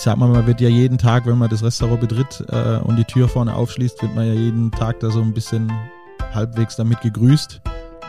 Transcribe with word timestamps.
ich 0.00 0.04
sag 0.04 0.16
mal, 0.16 0.30
man 0.30 0.46
wird 0.46 0.62
ja 0.62 0.70
jeden 0.70 0.96
Tag, 0.96 1.26
wenn 1.26 1.36
man 1.36 1.50
das 1.50 1.62
Restaurant 1.62 2.00
betritt 2.00 2.42
äh, 2.48 2.78
und 2.78 2.96
die 2.96 3.04
Tür 3.04 3.28
vorne 3.28 3.54
aufschließt, 3.54 4.00
wird 4.00 4.14
man 4.14 4.26
ja 4.26 4.32
jeden 4.32 4.70
Tag 4.70 4.98
da 5.00 5.10
so 5.10 5.20
ein 5.20 5.34
bisschen 5.34 5.70
halbwegs 6.32 6.76
damit 6.76 7.02
gegrüßt. 7.02 7.60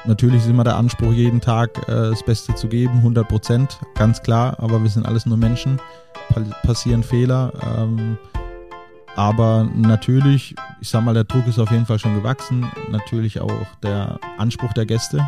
Natürlich 0.05 0.37
ist 0.37 0.47
immer 0.47 0.63
der 0.63 0.77
Anspruch, 0.77 1.11
jeden 1.11 1.41
Tag 1.41 1.77
äh, 1.89 2.11
das 2.11 2.23
Beste 2.23 2.55
zu 2.55 2.69
geben, 2.69 2.99
100 2.99 3.27
Prozent, 3.27 3.77
ganz 3.95 4.21
klar, 4.21 4.55
aber 4.59 4.81
wir 4.81 4.89
sind 4.89 5.05
alles 5.05 5.25
nur 5.25 5.35
Menschen, 5.35 5.81
passieren 6.63 7.03
Fehler. 7.03 7.51
Ähm, 7.77 8.17
aber 9.17 9.69
natürlich, 9.75 10.55
ich 10.79 10.87
sag 10.87 11.03
mal, 11.03 11.13
der 11.13 11.25
Druck 11.25 11.45
ist 11.45 11.59
auf 11.59 11.71
jeden 11.71 11.85
Fall 11.85 11.99
schon 11.99 12.15
gewachsen. 12.15 12.71
Natürlich 12.89 13.41
auch 13.41 13.67
der 13.83 14.17
Anspruch 14.37 14.71
der 14.71 14.85
Gäste. 14.85 15.27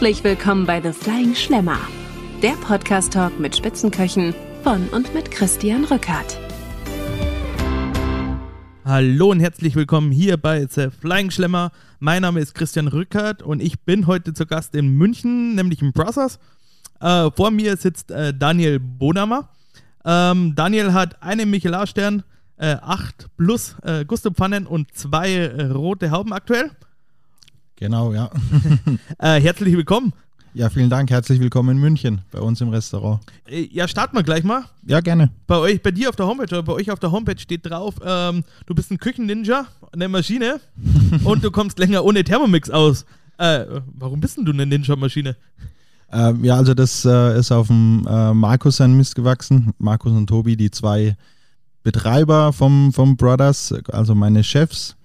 Herzlich 0.00 0.24
willkommen 0.24 0.64
bei 0.64 0.80
The 0.80 0.94
Flying 0.94 1.34
Schlemmer, 1.34 1.78
der 2.42 2.52
Podcast-Talk 2.52 3.38
mit 3.38 3.54
Spitzenköchen 3.54 4.34
von 4.62 4.88
und 4.88 5.12
mit 5.12 5.30
Christian 5.30 5.84
Rückert. 5.84 6.40
Hallo 8.82 9.30
und 9.30 9.40
herzlich 9.40 9.76
willkommen 9.76 10.10
hier 10.10 10.38
bei 10.38 10.66
The 10.66 10.88
Flying 10.88 11.30
Schlemmer. 11.30 11.70
Mein 11.98 12.22
Name 12.22 12.40
ist 12.40 12.54
Christian 12.54 12.88
Rückert 12.88 13.42
und 13.42 13.60
ich 13.60 13.80
bin 13.80 14.06
heute 14.06 14.32
zu 14.32 14.46
Gast 14.46 14.74
in 14.74 14.88
München, 14.96 15.54
nämlich 15.54 15.82
im 15.82 15.92
Brothers. 15.92 16.38
Äh, 17.02 17.30
vor 17.32 17.50
mir 17.50 17.76
sitzt 17.76 18.10
äh, 18.10 18.32
Daniel 18.32 18.80
Bonamer. 18.80 19.50
Ähm, 20.06 20.54
Daniel 20.54 20.94
hat 20.94 21.22
einen 21.22 21.50
Michelin-Stern, 21.50 22.22
äh, 22.56 22.76
8 22.80 23.36
plus 23.36 23.76
äh, 23.82 24.06
Gusto-Pfannen 24.06 24.66
und 24.66 24.94
zwei 24.94 25.30
äh, 25.34 25.66
rote 25.66 26.10
Hauben 26.10 26.32
aktuell. 26.32 26.70
Genau, 27.80 28.12
ja. 28.12 28.30
äh, 29.18 29.40
herzlich 29.40 29.74
willkommen. 29.74 30.12
Ja, 30.52 30.68
vielen 30.68 30.90
Dank. 30.90 31.08
Herzlich 31.08 31.40
willkommen 31.40 31.70
in 31.70 31.78
München 31.78 32.20
bei 32.30 32.38
uns 32.38 32.60
im 32.60 32.68
Restaurant. 32.68 33.20
Äh, 33.48 33.68
ja, 33.72 33.88
starten 33.88 34.14
wir 34.14 34.22
gleich 34.22 34.44
mal. 34.44 34.64
Ja, 34.86 35.00
gerne. 35.00 35.30
Bei 35.46 35.56
euch, 35.56 35.80
bei 35.80 35.90
dir 35.90 36.10
auf 36.10 36.16
der 36.16 36.26
Homepage 36.26 36.54
oder 36.54 36.62
bei 36.62 36.74
euch 36.74 36.90
auf 36.90 36.98
der 36.98 37.10
Homepage 37.10 37.38
steht 37.38 37.64
drauf, 37.64 37.94
ähm, 38.04 38.44
du 38.66 38.74
bist 38.74 38.90
ein 38.90 38.98
Küchen-Ninja, 38.98 39.64
eine 39.92 40.08
Maschine 40.08 40.60
und 41.24 41.42
du 41.42 41.50
kommst 41.50 41.78
länger 41.78 42.04
ohne 42.04 42.22
Thermomix 42.22 42.68
aus. 42.68 43.06
Äh, 43.38 43.64
warum 43.94 44.20
bist 44.20 44.36
denn 44.36 44.44
du 44.44 44.52
eine 44.52 44.66
Ninja-Maschine? 44.66 45.36
Ähm, 46.12 46.44
ja, 46.44 46.56
also 46.56 46.74
das 46.74 47.06
äh, 47.06 47.38
ist 47.38 47.50
auf 47.50 47.68
dem 47.68 48.06
äh, 48.06 48.34
Markus 48.34 48.76
sein 48.76 48.94
Mist 48.94 49.14
gewachsen. 49.14 49.72
Markus 49.78 50.12
und 50.12 50.26
Tobi, 50.26 50.54
die 50.54 50.70
zwei 50.70 51.16
Betreiber 51.82 52.52
vom, 52.52 52.92
vom 52.92 53.16
Brothers, 53.16 53.72
also 53.88 54.14
meine 54.14 54.44
Chefs. 54.44 54.96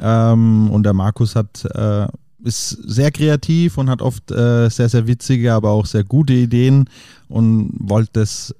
Ähm, 0.00 0.70
und 0.70 0.84
der 0.84 0.94
Markus 0.94 1.36
hat, 1.36 1.64
äh, 1.64 2.06
ist 2.42 2.70
sehr 2.70 3.10
kreativ 3.10 3.76
und 3.78 3.90
hat 3.90 4.02
oft 4.02 4.30
äh, 4.30 4.68
sehr, 4.70 4.88
sehr 4.88 5.06
witzige, 5.06 5.52
aber 5.52 5.70
auch 5.70 5.86
sehr 5.86 6.04
gute 6.04 6.32
Ideen 6.32 6.88
und 7.28 7.72
wollte 7.78 8.10
das 8.14 8.54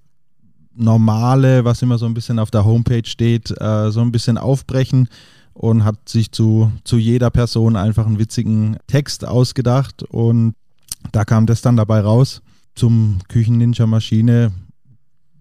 Normale, 0.75 1.65
was 1.65 1.83
immer 1.83 1.99
so 1.99 2.07
ein 2.07 2.15
bisschen 2.15 2.39
auf 2.39 2.51
der 2.51 2.65
Homepage 2.65 3.07
steht, 3.07 3.51
äh, 3.61 3.91
so 3.91 4.01
ein 4.01 4.13
bisschen 4.13 4.39
aufbrechen 4.39 5.09
und 5.55 5.85
hat 5.85 6.09
sich 6.09 6.31
zu, 6.33 6.73
zu 6.85 6.97
jeder 6.97 7.31
Person 7.31 7.77
einfach 7.77 8.07
einen 8.07 8.19
witzigen 8.19 8.77
Text 8.87 9.25
ausgedacht 9.27 10.03
und 10.05 10.55
da 11.13 11.25
kam 11.25 11.47
das 11.47 11.63
dann 11.63 11.77
dabei 11.77 12.01
raus 12.01 12.43
zum 12.75 13.19
Küchen-Ninja-Maschine. 13.29 14.53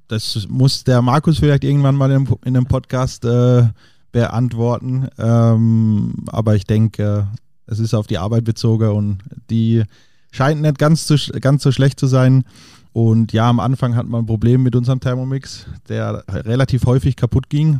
Das 0.07 0.47
muss 0.49 0.83
der 0.83 1.01
Markus 1.01 1.39
vielleicht 1.39 1.63
irgendwann 1.63 1.95
mal 1.95 2.11
in, 2.11 2.27
in 2.43 2.57
einem 2.57 2.65
Podcast 2.65 3.25
äh, 3.25 3.67
beantworten. 4.11 5.07
Ähm, 5.17 6.13
aber 6.27 6.55
ich 6.55 6.65
denke, 6.65 7.27
es 7.65 7.79
ist 7.79 7.93
auf 7.93 8.07
die 8.07 8.17
Arbeit 8.17 8.43
bezogen 8.43 8.89
und 8.89 9.19
die 9.49 9.83
scheint 10.31 10.61
nicht 10.61 10.79
ganz 10.79 11.07
so, 11.07 11.15
ganz 11.39 11.63
so 11.63 11.71
schlecht 11.71 11.99
zu 11.99 12.07
sein. 12.07 12.43
Und 12.91 13.33
ja, 13.33 13.49
am 13.49 13.59
Anfang 13.59 13.95
hatten 13.95 14.09
wir 14.09 14.17
ein 14.17 14.25
Problem 14.25 14.63
mit 14.63 14.75
unserem 14.75 14.99
Thermomix, 14.99 15.67
der 15.87 16.23
relativ 16.29 16.85
häufig 16.85 17.15
kaputt 17.15 17.49
ging. 17.49 17.79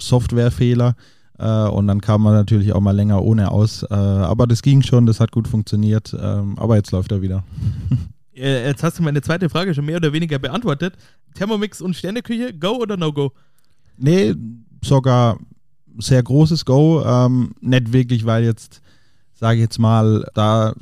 Softwarefehler. 0.00 0.96
Äh, 1.38 1.68
und 1.68 1.86
dann 1.86 2.00
kam 2.00 2.22
man 2.22 2.34
natürlich 2.34 2.72
auch 2.72 2.80
mal 2.80 2.94
länger 2.94 3.22
ohne 3.22 3.50
aus. 3.50 3.82
Äh, 3.84 3.94
aber 3.94 4.46
das 4.46 4.62
ging 4.62 4.82
schon, 4.82 5.06
das 5.06 5.20
hat 5.20 5.32
gut 5.32 5.48
funktioniert. 5.48 6.14
Ähm, 6.18 6.58
aber 6.58 6.76
jetzt 6.76 6.90
läuft 6.90 7.12
er 7.12 7.22
wieder. 7.22 7.44
Äh, 8.36 8.66
jetzt 8.66 8.82
hast 8.82 8.98
du 8.98 9.02
meine 9.04 9.22
zweite 9.22 9.48
Frage 9.48 9.72
schon 9.74 9.84
mehr 9.84 9.98
oder 9.98 10.12
weniger 10.12 10.40
beantwortet. 10.40 10.94
Thermomix 11.34 11.80
und 11.80 11.94
Sterneküche, 11.94 12.52
go 12.52 12.70
oder 12.70 12.96
no 12.96 13.12
go? 13.12 13.30
Nee, 13.96 14.34
sogar 14.84 15.38
sehr 15.98 16.22
großes 16.22 16.64
Go. 16.64 17.02
Ähm, 17.04 17.54
nicht 17.60 17.92
wirklich, 17.92 18.24
weil 18.24 18.44
jetzt, 18.44 18.80
sage 19.34 19.56
ich 19.56 19.62
jetzt 19.62 19.78
mal, 19.78 20.26
da 20.34 20.74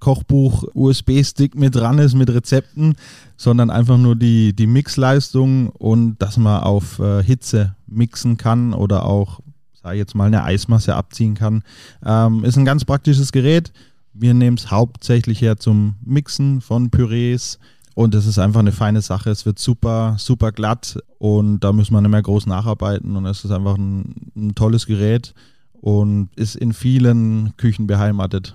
Kochbuch 0.00 0.64
USB-Stick 0.74 1.54
mit 1.54 1.74
dran 1.74 1.98
ist 1.98 2.14
mit 2.14 2.30
Rezepten, 2.30 2.96
sondern 3.36 3.70
einfach 3.70 3.98
nur 3.98 4.16
die, 4.16 4.54
die 4.54 4.66
Mixleistung 4.66 5.68
und 5.70 6.18
dass 6.18 6.36
man 6.36 6.62
auf 6.62 6.98
äh, 6.98 7.22
Hitze 7.22 7.74
mixen 7.86 8.36
kann 8.36 8.72
oder 8.72 9.04
auch, 9.04 9.40
sage 9.74 9.96
ich 9.96 10.00
jetzt 10.00 10.14
mal, 10.14 10.26
eine 10.26 10.44
Eismasse 10.44 10.94
abziehen 10.94 11.34
kann. 11.34 11.62
Ähm, 12.04 12.44
ist 12.44 12.56
ein 12.56 12.64
ganz 12.64 12.84
praktisches 12.84 13.32
Gerät. 13.32 13.72
Wir 14.14 14.32
nehmen 14.32 14.56
es 14.56 14.70
hauptsächlich 14.70 15.40
her 15.40 15.58
zum 15.58 15.96
Mixen 16.04 16.60
von 16.60 16.90
Pürees, 16.90 17.58
und 17.94 18.14
es 18.14 18.26
ist 18.26 18.38
einfach 18.38 18.60
eine 18.60 18.72
feine 18.72 19.00
Sache. 19.00 19.30
Es 19.30 19.46
wird 19.46 19.58
super, 19.58 20.16
super 20.18 20.50
glatt 20.50 20.98
und 21.18 21.60
da 21.60 21.72
muss 21.72 21.90
man 21.90 22.02
nicht 22.02 22.10
mehr 22.10 22.22
groß 22.22 22.46
nacharbeiten. 22.46 23.16
Und 23.16 23.26
es 23.26 23.44
ist 23.44 23.52
einfach 23.52 23.76
ein, 23.76 24.32
ein 24.36 24.54
tolles 24.56 24.86
Gerät 24.86 25.32
und 25.80 26.28
ist 26.34 26.56
in 26.56 26.72
vielen 26.72 27.56
Küchen 27.56 27.86
beheimatet. 27.86 28.54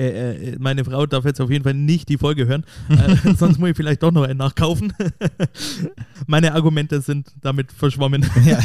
Äh, 0.00 0.52
äh, 0.52 0.56
meine 0.58 0.82
Frau 0.82 1.04
darf 1.04 1.26
jetzt 1.26 1.42
auf 1.42 1.50
jeden 1.50 1.62
Fall 1.62 1.74
nicht 1.74 2.08
die 2.08 2.16
Folge 2.16 2.46
hören, 2.46 2.64
äh, 2.88 3.34
sonst 3.36 3.58
muss 3.58 3.68
ich 3.68 3.76
vielleicht 3.76 4.02
doch 4.02 4.10
noch 4.10 4.22
einen 4.22 4.38
nachkaufen. 4.38 4.94
meine 6.26 6.54
Argumente 6.54 7.02
sind 7.02 7.28
damit 7.42 7.70
verschwommen. 7.70 8.24
Ja. 8.40 8.58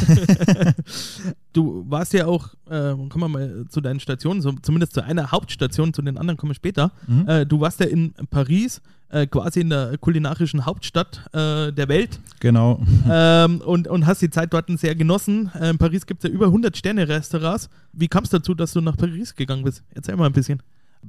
du 1.52 1.84
warst 1.90 2.14
ja 2.14 2.28
auch, 2.28 2.54
äh, 2.70 2.94
kommen 2.94 3.20
wir 3.20 3.28
mal 3.28 3.66
zu 3.68 3.82
deinen 3.82 4.00
Stationen, 4.00 4.42
so, 4.42 4.54
zumindest 4.62 4.94
zu 4.94 5.04
einer 5.04 5.32
Hauptstation, 5.32 5.94
zu 5.94 6.02
den 6.02 6.18
anderen 6.18 6.38
kommen 6.38 6.52
wir 6.52 6.56
später. 6.56 6.92
Mhm. 7.08 7.28
Äh, 7.28 7.46
du 7.46 7.60
warst 7.60 7.82
ja 7.82 7.88
in 7.88 8.14
Paris, 8.30 8.82
äh, 9.10 9.28
quasi 9.28 9.60
in 9.62 9.70
der 9.70 9.98
kulinarischen 9.98 10.66
Hauptstadt 10.66 11.30
der 11.34 11.88
Welt. 11.90 12.20
Genau. 12.40 12.82
Ähm, 13.10 13.60
und, 13.62 13.88
und 13.90 14.06
hast 14.06 14.22
die 14.22 14.30
Zeit 14.30 14.54
dort 14.54 14.70
sehr 14.80 14.96
genossen. 14.96 15.52
in 15.62 15.78
Paris 15.78 16.06
gibt 16.06 16.24
es 16.24 16.30
ja 16.30 16.34
über 16.34 16.46
100 16.46 16.78
Sterne-Restaurants. 16.78 17.70
Wie 17.92 18.08
kam 18.08 18.24
es 18.24 18.30
dazu, 18.30 18.54
dass 18.54 18.72
du 18.72 18.82
nach 18.82 18.96
Paris 18.96 19.36
gegangen 19.36 19.64
bist? 19.64 19.84
Erzähl 19.94 20.16
mal 20.16 20.28
ein 20.28 20.34
bisschen. 20.34 20.62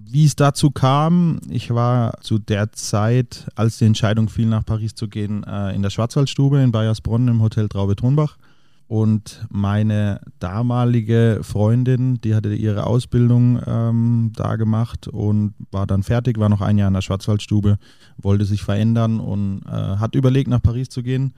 Wie 0.04 0.24
es 0.24 0.36
dazu 0.36 0.70
kam, 0.70 1.40
ich 1.48 1.72
war 1.72 2.20
zu 2.20 2.38
der 2.38 2.72
Zeit, 2.72 3.46
als 3.54 3.78
die 3.78 3.86
Entscheidung 3.86 4.28
fiel, 4.28 4.46
nach 4.46 4.64
Paris 4.64 4.94
zu 4.94 5.08
gehen, 5.08 5.42
äh, 5.44 5.74
in 5.74 5.82
der 5.82 5.90
Schwarzwaldstube 5.90 6.60
in 6.60 6.70
Bayersbronn 6.70 7.28
im 7.28 7.42
Hotel 7.42 7.68
Traube 7.68 7.96
Thronbach. 7.96 8.36
Und 8.88 9.44
meine 9.50 10.20
damalige 10.38 11.40
Freundin, 11.42 12.20
die 12.20 12.34
hatte 12.34 12.54
ihre 12.54 12.86
Ausbildung 12.86 13.60
ähm, 13.66 14.32
da 14.36 14.56
gemacht 14.56 15.08
und 15.08 15.54
war 15.72 15.86
dann 15.86 16.04
fertig, 16.04 16.38
war 16.38 16.48
noch 16.48 16.60
ein 16.60 16.78
Jahr 16.78 16.88
in 16.88 16.94
der 16.94 17.00
Schwarzwaldstube, 17.00 17.78
wollte 18.16 18.44
sich 18.44 18.62
verändern 18.62 19.18
und 19.18 19.62
äh, 19.66 19.70
hat 19.70 20.14
überlegt, 20.14 20.48
nach 20.48 20.62
Paris 20.62 20.88
zu 20.88 21.02
gehen. 21.02 21.34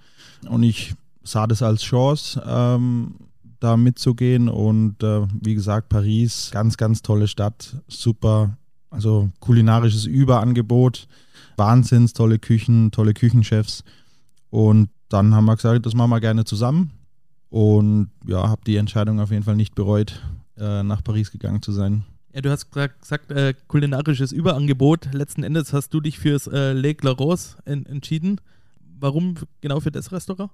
Und 0.49 0.63
ich 0.63 0.95
sah 1.23 1.47
das 1.47 1.63
als 1.63 1.83
Chance, 1.83 2.43
ähm, 2.47 3.15
da 3.61 3.77
mitzugehen. 3.77 4.49
Und 4.49 5.03
äh, 5.03 5.27
wie 5.41 5.55
gesagt, 5.55 5.89
Paris, 5.89 6.51
ganz, 6.53 6.77
ganz 6.77 7.03
tolle 7.03 7.29
Stadt, 7.29 7.77
super, 7.89 8.57
also 8.91 9.31
kulinarisches 9.41 10.07
Überangebot, 10.07 11.09
wahnsinns 11.57 12.13
tolle 12.13 12.39
Küchen, 12.39 12.91
tolle 12.91 13.15
Küchenchefs. 13.15 13.85
Und 14.51 14.91
dann 15.09 15.35
haben 15.35 15.47
wir 15.47 15.57
gesagt, 15.57 15.87
das 15.87 15.95
machen 15.95 16.11
wir 16.11 16.21
gerne 16.21 16.45
zusammen. 16.45 16.93
Und 17.51 18.11
ja, 18.27 18.49
habe 18.49 18.63
die 18.67 18.77
Entscheidung 18.77 19.21
auf 19.21 19.31
jeden 19.31 19.45
Fall 19.45 19.57
nicht 19.57 19.75
bereut, 19.75 20.23
äh, 20.59 20.83
nach 20.83 21.03
Paris 21.03 21.31
gegangen 21.31 21.63
zu 21.63 21.73
sein. 21.73 22.05
Ja, 22.35 22.43
du 22.43 22.51
hast 22.51 22.71
gesagt, 22.71 23.31
äh, 23.31 23.55
kulinarisches 23.69 24.33
Überangebot. 24.33 25.09
Letzten 25.13 25.43
Endes 25.43 25.73
hast 25.73 25.95
du 25.95 26.01
dich 26.01 26.19
fürs 26.19 26.47
äh, 26.47 26.73
Le 26.73 26.95
Clarose 26.95 27.57
en 27.65 27.87
entschieden. 27.87 28.41
Warum 29.01 29.37
genau 29.61 29.81
für 29.81 29.91
das 29.91 30.13
Restaurant? 30.13 30.51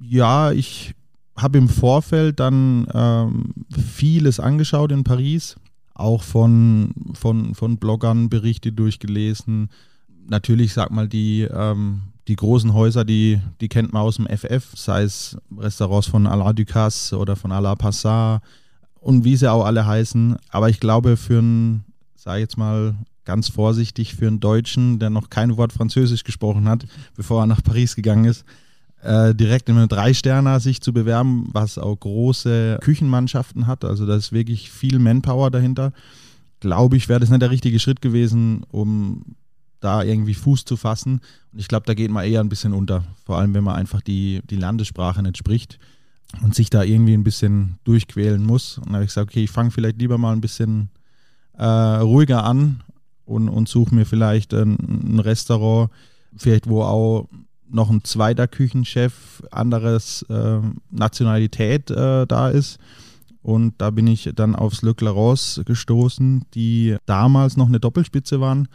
Ja, 0.00 0.52
ich 0.52 0.94
habe 1.36 1.58
im 1.58 1.68
Vorfeld 1.68 2.40
dann 2.40 2.86
ähm, 2.92 3.52
vieles 3.70 4.38
angeschaut 4.40 4.92
in 4.92 5.04
Paris, 5.04 5.56
auch 5.94 6.22
von, 6.22 6.94
von, 7.14 7.54
von 7.54 7.78
Bloggern 7.78 8.28
Berichte 8.28 8.72
durchgelesen. 8.72 9.68
Natürlich, 10.28 10.72
sag 10.72 10.90
mal, 10.90 11.08
die, 11.08 11.42
ähm, 11.42 12.02
die 12.28 12.36
großen 12.36 12.72
Häuser, 12.72 13.04
die, 13.04 13.40
die 13.60 13.68
kennt 13.68 13.92
man 13.92 14.02
aus 14.02 14.16
dem 14.16 14.26
FF, 14.26 14.76
sei 14.76 15.02
es 15.02 15.36
Restaurants 15.56 16.06
von 16.06 16.26
Alain 16.26 16.56
Ducasse 16.56 17.18
oder 17.18 17.36
von 17.36 17.52
Alain 17.52 17.76
Passat 17.76 18.42
und 19.00 19.24
wie 19.24 19.36
sie 19.36 19.50
auch 19.50 19.64
alle 19.64 19.86
heißen. 19.86 20.36
Aber 20.48 20.70
ich 20.70 20.80
glaube, 20.80 21.16
für 21.16 21.40
ein, 21.40 21.84
sag 22.16 22.36
ich 22.36 22.42
jetzt 22.42 22.56
mal, 22.56 22.94
ganz 23.24 23.48
vorsichtig 23.48 24.14
für 24.14 24.26
einen 24.26 24.40
Deutschen, 24.40 24.98
der 24.98 25.10
noch 25.10 25.30
kein 25.30 25.56
Wort 25.56 25.72
Französisch 25.72 26.24
gesprochen 26.24 26.68
hat, 26.68 26.86
bevor 27.16 27.42
er 27.42 27.46
nach 27.46 27.62
Paris 27.62 27.96
gegangen 27.96 28.26
ist, 28.26 28.44
äh, 29.04 29.34
direkt 29.34 29.68
in 29.68 29.76
eine 29.76 29.88
Drei-Sterner 29.88 30.60
sich 30.60 30.80
zu 30.80 30.92
bewerben, 30.92 31.48
was 31.52 31.78
auch 31.78 31.94
große 31.98 32.78
Küchenmannschaften 32.80 33.66
hat. 33.66 33.84
Also 33.84 34.06
da 34.06 34.16
ist 34.16 34.32
wirklich 34.32 34.70
viel 34.70 34.98
Manpower 34.98 35.50
dahinter. 35.50 35.92
Glaube 36.60 36.96
ich, 36.96 37.08
wäre 37.08 37.20
das 37.20 37.30
nicht 37.30 37.42
der 37.42 37.50
richtige 37.50 37.78
Schritt 37.78 38.00
gewesen, 38.00 38.64
um 38.70 39.36
da 39.80 40.02
irgendwie 40.02 40.34
Fuß 40.34 40.64
zu 40.64 40.76
fassen. 40.76 41.20
Und 41.52 41.58
ich 41.58 41.68
glaube, 41.68 41.86
da 41.86 41.94
geht 41.94 42.10
man 42.10 42.24
eher 42.24 42.40
ein 42.40 42.48
bisschen 42.48 42.72
unter. 42.72 43.04
Vor 43.24 43.38
allem, 43.38 43.52
wenn 43.52 43.64
man 43.64 43.76
einfach 43.76 44.00
die, 44.00 44.40
die 44.48 44.56
Landessprache 44.56 45.22
nicht 45.22 45.36
spricht 45.36 45.78
und 46.42 46.54
sich 46.54 46.70
da 46.70 46.82
irgendwie 46.82 47.14
ein 47.14 47.24
bisschen 47.24 47.78
durchquälen 47.84 48.42
muss. 48.42 48.78
Und 48.78 48.88
da 48.88 48.94
habe 48.94 49.04
ich 49.04 49.10
gesagt, 49.10 49.30
okay, 49.30 49.44
ich 49.44 49.50
fange 49.50 49.70
vielleicht 49.70 49.98
lieber 49.98 50.16
mal 50.16 50.32
ein 50.32 50.40
bisschen 50.40 50.88
äh, 51.58 51.64
ruhiger 51.64 52.44
an 52.44 52.82
und, 53.26 53.48
und 53.48 53.68
suche 53.68 53.94
mir 53.94 54.06
vielleicht 54.06 54.54
ein, 54.54 54.76
ein, 54.78 55.20
Restaurant, 55.20 55.90
vielleicht 56.36 56.68
wo 56.68 56.82
auch 56.82 57.28
noch 57.68 57.90
ein 57.90 58.04
zweiter 58.04 58.46
Küchenchef 58.46 59.42
anderes 59.50 60.22
äh, 60.28 60.60
Nationalität 60.90 61.90
äh, 61.90 62.26
da 62.26 62.48
ist. 62.48 62.78
Und 63.42 63.74
da 63.78 63.90
bin 63.90 64.06
ich 64.06 64.30
dann 64.34 64.56
aufs 64.56 64.80
Le 64.82 64.94
Clarence 64.94 65.60
gestoßen, 65.66 66.46
die 66.54 66.96
damals 67.04 67.56
noch 67.56 67.66
eine 67.66 67.78
Doppelspitze 67.78 68.40
waren. 68.40 68.68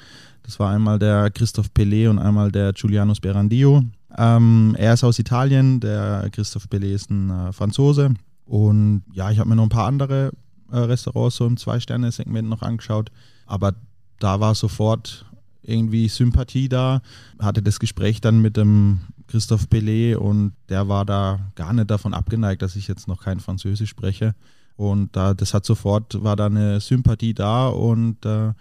Das 0.43 0.59
war 0.59 0.69
einmal 0.71 0.99
der 0.99 1.31
Christoph 1.31 1.69
Pelé 1.75 2.09
und 2.09 2.19
einmal 2.19 2.51
der 2.51 2.73
Giuliano 2.73 3.15
Sperandio. 3.15 3.83
Ähm, 4.17 4.75
er 4.77 4.93
ist 4.93 5.03
aus 5.03 5.19
Italien, 5.19 5.79
der 5.79 6.29
Christoph 6.31 6.65
Pelé 6.65 6.93
ist 6.93 7.09
ein 7.09 7.29
äh, 7.29 7.51
Franzose. 7.51 8.13
Und 8.45 9.03
ja, 9.11 9.31
ich 9.31 9.39
habe 9.39 9.49
mir 9.49 9.55
noch 9.55 9.63
ein 9.63 9.69
paar 9.69 9.87
andere 9.87 10.31
äh, 10.71 10.77
Restaurants 10.77 11.37
so 11.37 11.45
im 11.45 11.57
Zwei-Sterne-Segment 11.57 12.47
noch 12.49 12.61
angeschaut. 12.61 13.11
Aber 13.45 13.73
da 14.19 14.39
war 14.39 14.55
sofort 14.55 15.25
irgendwie 15.69 16.07
Sympathie 16.07 16.69
da. 16.69 17.01
Hatte 17.39 17.61
das 17.61 17.79
Gespräch 17.79 18.21
dann 18.21 18.41
mit 18.41 18.57
dem 18.57 19.01
Christoph 19.27 19.67
Pelé 19.69 20.15
und 20.15 20.53
der 20.69 20.87
war 20.87 21.05
da 21.05 21.39
gar 21.55 21.73
nicht 21.73 21.89
davon 21.89 22.13
abgeneigt, 22.13 22.61
dass 22.61 22.75
ich 22.75 22.87
jetzt 22.87 23.07
noch 23.07 23.23
kein 23.23 23.39
Französisch 23.39 23.89
spreche. 23.89 24.35
Und 24.75 25.15
da, 25.15 25.33
das 25.33 25.53
hat 25.53 25.65
sofort, 25.65 26.23
war 26.23 26.35
da 26.35 26.45
eine 26.45 26.79
Sympathie 26.79 27.33
da 27.33 27.67
und 27.67 28.25
äh, 28.25 28.53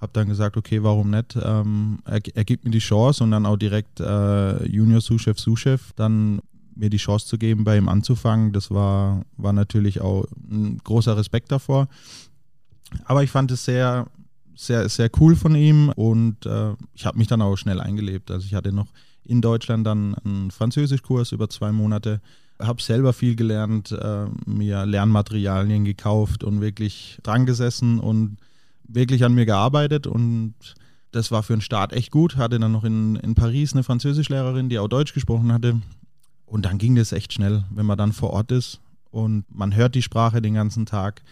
habe 0.00 0.12
dann 0.12 0.28
gesagt, 0.28 0.56
okay, 0.56 0.82
warum 0.82 1.10
nicht? 1.10 1.36
Ähm, 1.42 1.98
er, 2.04 2.20
er, 2.34 2.44
gibt 2.44 2.64
mir 2.64 2.70
die 2.70 2.78
Chance 2.78 3.24
und 3.24 3.32
dann 3.32 3.46
auch 3.46 3.56
direkt 3.56 4.00
äh, 4.00 4.64
Junior 4.66 5.00
Sous-Chef, 5.00 5.38
Sous-Chef, 5.38 5.92
dann 5.96 6.40
mir 6.76 6.90
die 6.90 6.98
Chance 6.98 7.26
zu 7.26 7.38
geben, 7.38 7.64
bei 7.64 7.76
ihm 7.76 7.88
anzufangen. 7.88 8.52
Das 8.52 8.70
war, 8.70 9.24
war 9.36 9.52
natürlich 9.52 10.00
auch 10.00 10.26
ein 10.50 10.78
großer 10.82 11.16
Respekt 11.16 11.50
davor. 11.52 11.88
Aber 13.04 13.22
ich 13.22 13.30
fand 13.30 13.50
es 13.50 13.64
sehr, 13.64 14.06
sehr, 14.56 14.88
sehr 14.88 15.10
cool 15.20 15.36
von 15.36 15.54
ihm 15.54 15.90
und 15.90 16.46
äh, 16.46 16.72
ich 16.94 17.06
habe 17.06 17.18
mich 17.18 17.28
dann 17.28 17.42
auch 17.42 17.56
schnell 17.56 17.80
eingelebt. 17.80 18.30
Also 18.30 18.46
ich 18.46 18.54
hatte 18.54 18.72
noch 18.72 18.88
in 19.24 19.40
Deutschland 19.40 19.86
dann 19.86 20.14
einen 20.16 20.50
Französischkurs 20.50 21.32
über 21.32 21.48
zwei 21.48 21.72
Monate, 21.72 22.20
habe 22.60 22.82
selber 22.82 23.12
viel 23.12 23.36
gelernt, 23.36 23.92
äh, 23.92 24.26
mir 24.46 24.86
Lernmaterialien 24.86 25.84
gekauft 25.84 26.44
und 26.44 26.60
wirklich 26.60 27.18
dran 27.22 27.46
gesessen 27.46 27.98
und 27.98 28.36
wirklich 28.86 29.24
an 29.24 29.34
mir 29.34 29.46
gearbeitet 29.46 30.06
und 30.06 30.54
das 31.10 31.30
war 31.30 31.42
für 31.42 31.54
den 31.54 31.60
Start 31.60 31.92
echt 31.92 32.10
gut. 32.10 32.36
Hatte 32.36 32.58
dann 32.58 32.72
noch 32.72 32.82
in, 32.82 33.16
in 33.16 33.34
Paris 33.34 33.72
eine 33.72 33.84
Französischlehrerin, 33.84 34.68
die 34.68 34.80
auch 34.80 34.88
Deutsch 34.88 35.14
gesprochen 35.14 35.52
hatte. 35.52 35.80
Und 36.44 36.64
dann 36.64 36.76
ging 36.76 36.96
das 36.96 37.12
echt 37.12 37.32
schnell, 37.32 37.64
wenn 37.70 37.86
man 37.86 37.96
dann 37.96 38.12
vor 38.12 38.30
Ort 38.30 38.50
ist 38.50 38.80
und 39.10 39.44
man 39.48 39.74
hört 39.76 39.94
die 39.94 40.02
Sprache 40.02 40.42
den 40.42 40.54
ganzen 40.54 40.86
Tag 40.86 41.22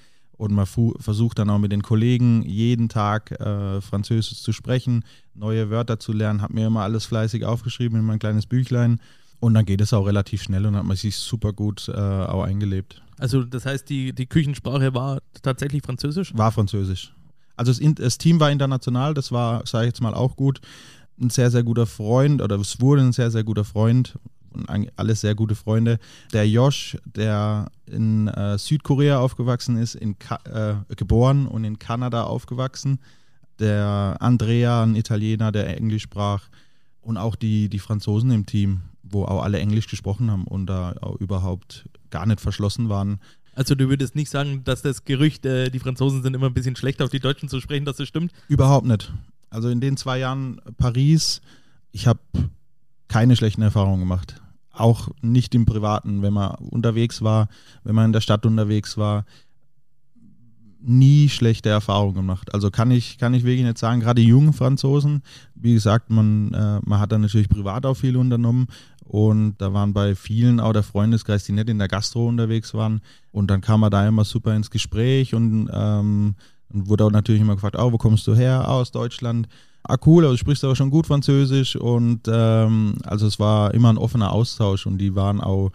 und 0.43 0.53
man 0.53 0.67
versucht 0.67 1.39
dann 1.39 1.51
auch 1.51 1.61
mit 1.61 1.71
den 1.71 1.83
Kollegen 1.83 2.43
jeden 2.43 2.89
Tag 2.89 3.31
äh, 3.31 3.81
Französisch 3.81 4.43
zu 4.43 4.53
sprechen, 4.53 5.05
neue 5.35 5.71
Wörter 5.71 6.01
zu 6.01 6.13
lernen, 6.13 6.43
habe 6.43 6.55
mir 6.55 6.67
immer 6.67 6.81
alles 6.81 7.05
fleißig 7.05 7.45
aufgeschrieben 7.45 8.01
in 8.01 8.05
mein 8.05 8.19
kleines 8.19 8.47
Büchlein 8.47 9.01
und 9.39 9.55
dann 9.55 9.65
geht 9.65 9.81
es 9.81 9.93
auch 9.93 10.05
relativ 10.05 10.43
schnell 10.43 10.67
und 10.67 10.75
hat 10.75 10.85
man 10.85 10.97
sich 10.97 11.15
super 11.15 11.53
gut 11.53 11.89
äh, 11.89 11.93
auch 11.93 12.43
eingelebt. 12.43 13.01
Also 13.19 13.45
das 13.45 13.67
heißt, 13.67 13.89
die, 13.89 14.13
die 14.13 14.27
Küchensprache 14.27 14.93
war 14.95 15.21
tatsächlich 15.43 15.85
Französisch? 15.85 16.37
War 16.37 16.51
Französisch. 16.51 17.15
Also 17.55 17.73
das, 17.73 17.95
das 17.95 18.19
Team 18.19 18.41
war 18.41 18.51
international, 18.51 19.15
das 19.15 19.31
war, 19.31 19.65
sage 19.65 19.87
ich 19.87 19.91
jetzt 19.91 20.01
mal, 20.01 20.13
auch 20.13 20.35
gut. 20.35 20.61
Ein 21.21 21.31
sehr, 21.31 21.53
sehr 21.53 21.63
guter 21.63 21.87
Freund 21.87 22.43
oder 22.43 22.57
es 22.57 22.81
wurde 22.81 23.03
ein 23.03 23.13
sehr, 23.13 23.31
sehr 23.31 23.45
guter 23.45 23.65
Freund 23.65 24.19
alles 24.97 25.21
sehr 25.21 25.35
gute 25.35 25.55
Freunde. 25.55 25.99
Der 26.33 26.49
Josh, 26.49 26.97
der 27.05 27.71
in 27.87 28.29
äh, 28.29 28.59
Südkorea 28.59 29.19
aufgewachsen 29.19 29.77
ist, 29.77 29.95
in 29.95 30.17
äh, 30.45 30.75
geboren 30.97 31.47
und 31.47 31.65
in 31.65 31.79
Kanada 31.79 32.25
aufgewachsen. 32.25 32.99
Der 33.59 34.17
Andrea, 34.21 34.83
ein 34.83 34.97
Italiener, 34.97 35.53
der 35.53 35.77
Englisch 35.77 36.03
sprach. 36.03 36.49
Und 37.01 37.17
auch 37.17 37.37
die, 37.37 37.69
die 37.69 37.79
Franzosen 37.81 38.31
im 38.31 38.47
Team, 38.47 38.83
wo 39.03 39.25
auch 39.25 39.43
alle 39.43 39.59
Englisch 39.59 39.89
gesprochen 39.89 40.31
haben 40.31 40.45
und 40.45 40.67
da 40.67 40.95
auch 41.01 41.17
überhaupt 41.17 41.89
gar 42.11 42.27
nicht 42.27 42.41
verschlossen 42.41 42.89
waren. 42.89 43.21
Also 43.55 43.75
du 43.75 43.89
würdest 43.89 44.15
nicht 44.15 44.31
sagen, 44.31 44.65
dass 44.65 44.83
das 44.83 45.05
Gerücht, 45.05 45.45
äh, 45.45 45.71
die 45.71 45.79
Franzosen 45.79 46.23
sind 46.23 46.35
immer 46.35 46.47
ein 46.47 46.55
bisschen 46.55 46.77
schlecht 46.77 47.03
auf 47.03 47.11
die 47.11 47.21
Deutschen 47.21 47.49
zu 47.49 47.61
sprechen, 47.61 47.85
dass 47.85 47.97
das 47.97 48.09
stimmt? 48.09 48.33
Überhaupt 48.49 48.87
nicht. 48.87 49.13
Also 49.51 49.69
in 49.69 49.81
den 49.81 49.97
zwei 49.97 50.19
Jahren 50.19 50.61
Paris, 50.79 51.43
ich 51.91 52.07
habe 52.07 52.21
keine 53.09 53.37
schlechten 53.37 53.63
Erfahrungen 53.63 54.01
gemacht 54.01 54.42
auch 54.73 55.09
nicht 55.21 55.55
im 55.55 55.67
Privaten, 55.67 56.23
wenn 56.23 56.33
man 56.33 56.55
unterwegs 56.57 57.23
war, 57.23 57.49
wenn 57.85 57.95
man 57.95 58.07
in 58.07 58.13
der 58.13 58.21
Stadt 58.21 58.47
unterwegs 58.47 58.97
war, 58.97 59.25
nie 60.85 61.29
schlechte 61.29 61.69
Erfahrungen 61.69 62.15
gemacht. 62.15 62.53
Also 62.53 62.71
kann 62.71 62.91
ich, 62.91 63.19
kann 63.19 63.35
ich 63.35 63.45
wirklich 63.45 63.65
nicht 63.65 63.79
sagen, 63.79 64.01
gerade 64.01 64.21
die 64.21 64.29
jungen 64.29 64.53
Franzosen, 64.53 65.23
wie 65.55 65.75
gesagt, 65.75 66.11
man, 66.11 66.53
äh, 66.53 66.81
man 66.85 66.99
hat 66.99 67.13
da 67.13 67.19
natürlich 67.19 67.49
privat 67.49 67.87
auch 67.87 67.95
viel 67.95 68.17
unternommen. 68.17 68.67
Und 69.05 69.57
da 69.59 69.73
waren 69.73 69.93
bei 69.93 70.15
vielen 70.15 70.59
auch 70.59 70.73
der 70.73 70.83
Freundeskreis, 70.83 71.45
die 71.45 71.53
nicht 71.53 71.69
in 71.69 71.79
der 71.79 71.89
Gastro 71.89 72.27
unterwegs 72.27 72.73
waren. 72.73 73.01
Und 73.31 73.51
dann 73.51 73.61
kam 73.61 73.81
man 73.81 73.91
da 73.91 74.07
immer 74.07 74.25
super 74.25 74.55
ins 74.55 74.71
Gespräch 74.71 75.35
und, 75.35 75.69
ähm, 75.73 76.35
und 76.73 76.89
wurde 76.89 77.05
auch 77.05 77.11
natürlich 77.11 77.43
immer 77.43 77.55
gefragt, 77.55 77.77
oh, 77.79 77.93
wo 77.93 77.99
kommst 77.99 78.27
du 78.27 78.35
her? 78.35 78.69
aus 78.69 78.91
Deutschland 78.91 79.49
ah 79.85 79.97
cool, 80.07 80.25
also 80.25 80.35
du 80.35 80.39
sprichst 80.39 80.65
aber 80.65 80.77
schon 80.77 80.91
gut 80.91 81.07
Französisch 81.07 81.77
und 81.77 82.21
ähm, 82.29 82.95
also 83.05 83.27
es 83.27 83.39
war 83.39 83.75
immer 83.75 83.93
ein 83.93 83.99
offener 83.99 84.33
Austausch 84.33 84.87
und 84.87 84.99
die 84.99 85.15
waren 85.15 85.41
auch, 85.41 85.71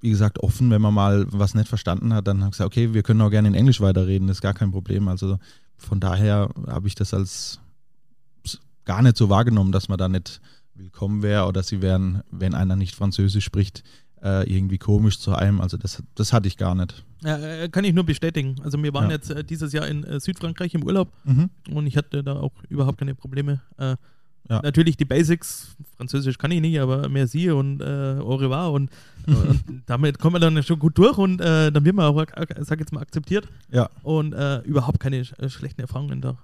wie 0.00 0.10
gesagt, 0.10 0.42
offen, 0.42 0.70
wenn 0.70 0.82
man 0.82 0.94
mal 0.94 1.26
was 1.30 1.54
nicht 1.54 1.68
verstanden 1.68 2.14
hat, 2.14 2.26
dann 2.26 2.42
haben 2.42 2.50
gesagt, 2.50 2.68
okay, 2.68 2.94
wir 2.94 3.02
können 3.02 3.20
auch 3.20 3.30
gerne 3.30 3.48
in 3.48 3.54
Englisch 3.54 3.80
weiterreden, 3.80 4.28
das 4.28 4.38
ist 4.38 4.42
gar 4.42 4.54
kein 4.54 4.70
Problem. 4.70 5.08
Also 5.08 5.38
von 5.76 6.00
daher 6.00 6.48
habe 6.66 6.88
ich 6.88 6.94
das 6.94 7.14
als 7.14 7.60
gar 8.84 9.02
nicht 9.02 9.16
so 9.16 9.28
wahrgenommen, 9.28 9.72
dass 9.72 9.88
man 9.88 9.98
da 9.98 10.08
nicht 10.08 10.40
willkommen 10.74 11.22
wäre 11.22 11.46
oder 11.46 11.62
sie 11.62 11.82
wären, 11.82 12.22
wenn 12.30 12.54
einer 12.54 12.76
nicht 12.76 12.94
Französisch 12.94 13.44
spricht, 13.44 13.82
äh, 14.22 14.50
irgendwie 14.52 14.78
komisch 14.78 15.18
zu 15.18 15.34
einem. 15.34 15.60
Also 15.60 15.76
das, 15.76 16.02
das 16.14 16.32
hatte 16.32 16.48
ich 16.48 16.56
gar 16.56 16.74
nicht. 16.74 17.04
Ja, 17.22 17.38
äh, 17.38 17.68
kann 17.68 17.84
ich 17.84 17.92
nur 17.92 18.04
bestätigen. 18.04 18.56
Also 18.62 18.82
wir 18.82 18.92
waren 18.94 19.10
ja. 19.10 19.16
jetzt 19.16 19.30
äh, 19.30 19.44
dieses 19.44 19.72
Jahr 19.72 19.86
in 19.86 20.04
äh, 20.04 20.20
Südfrankreich 20.20 20.74
im 20.74 20.84
Urlaub 20.84 21.12
mhm. 21.24 21.50
und 21.70 21.86
ich 21.86 21.96
hatte 21.96 22.22
da 22.22 22.36
auch 22.36 22.52
überhaupt 22.68 22.98
keine 22.98 23.14
Probleme. 23.14 23.60
Äh, 23.76 23.96
ja. 24.48 24.62
Natürlich 24.62 24.96
die 24.96 25.04
Basics, 25.04 25.76
Französisch 25.96 26.38
kann 26.38 26.50
ich 26.50 26.62
nicht, 26.62 26.80
aber 26.80 27.08
merci 27.10 27.50
und 27.50 27.82
äh, 27.82 28.18
au 28.20 28.36
revoir 28.36 28.72
und, 28.72 28.90
und 29.26 29.82
damit 29.86 30.18
kommen 30.18 30.36
wir 30.36 30.40
dann 30.40 30.62
schon 30.62 30.78
gut 30.78 30.96
durch 30.96 31.18
und 31.18 31.40
äh, 31.40 31.70
dann 31.70 31.84
wird 31.84 31.94
man 31.94 32.06
auch, 32.06 32.24
sag 32.60 32.80
jetzt 32.80 32.92
mal, 32.92 33.00
akzeptiert. 33.00 33.46
Ja. 33.70 33.90
Und 34.02 34.32
überhaupt 34.64 35.00
keine 35.00 35.24
schlechten 35.24 35.82
Erfahrungen 35.82 36.22
da 36.22 36.38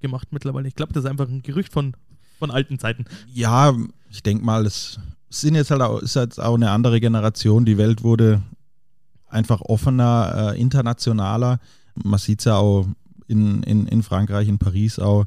gemacht 0.00 0.28
mittlerweile. 0.30 0.68
Ich 0.68 0.76
glaube, 0.76 0.92
das 0.92 1.02
ist 1.04 1.10
einfach 1.10 1.28
ein 1.28 1.42
Gerücht 1.42 1.72
von, 1.72 1.94
von 2.38 2.52
alten 2.52 2.78
Zeiten. 2.78 3.06
Ja, 3.34 3.74
ich 4.08 4.22
denke 4.22 4.44
mal, 4.44 4.64
es 4.64 5.00
sind 5.30 5.54
jetzt 5.54 5.70
halt 5.70 5.82
auch, 5.82 6.00
ist 6.00 6.16
jetzt 6.16 6.40
auch 6.40 6.54
eine 6.54 6.70
andere 6.70 7.00
Generation. 7.00 7.64
Die 7.64 7.78
Welt 7.78 8.02
wurde 8.02 8.42
einfach 9.28 9.60
offener, 9.60 10.52
äh, 10.54 10.60
internationaler. 10.60 11.60
Man 11.94 12.18
sieht 12.18 12.40
es 12.40 12.46
ja 12.46 12.56
auch 12.56 12.86
in, 13.26 13.62
in, 13.62 13.86
in 13.86 14.02
Frankreich, 14.02 14.48
in 14.48 14.58
Paris 14.58 14.98
auch, 14.98 15.26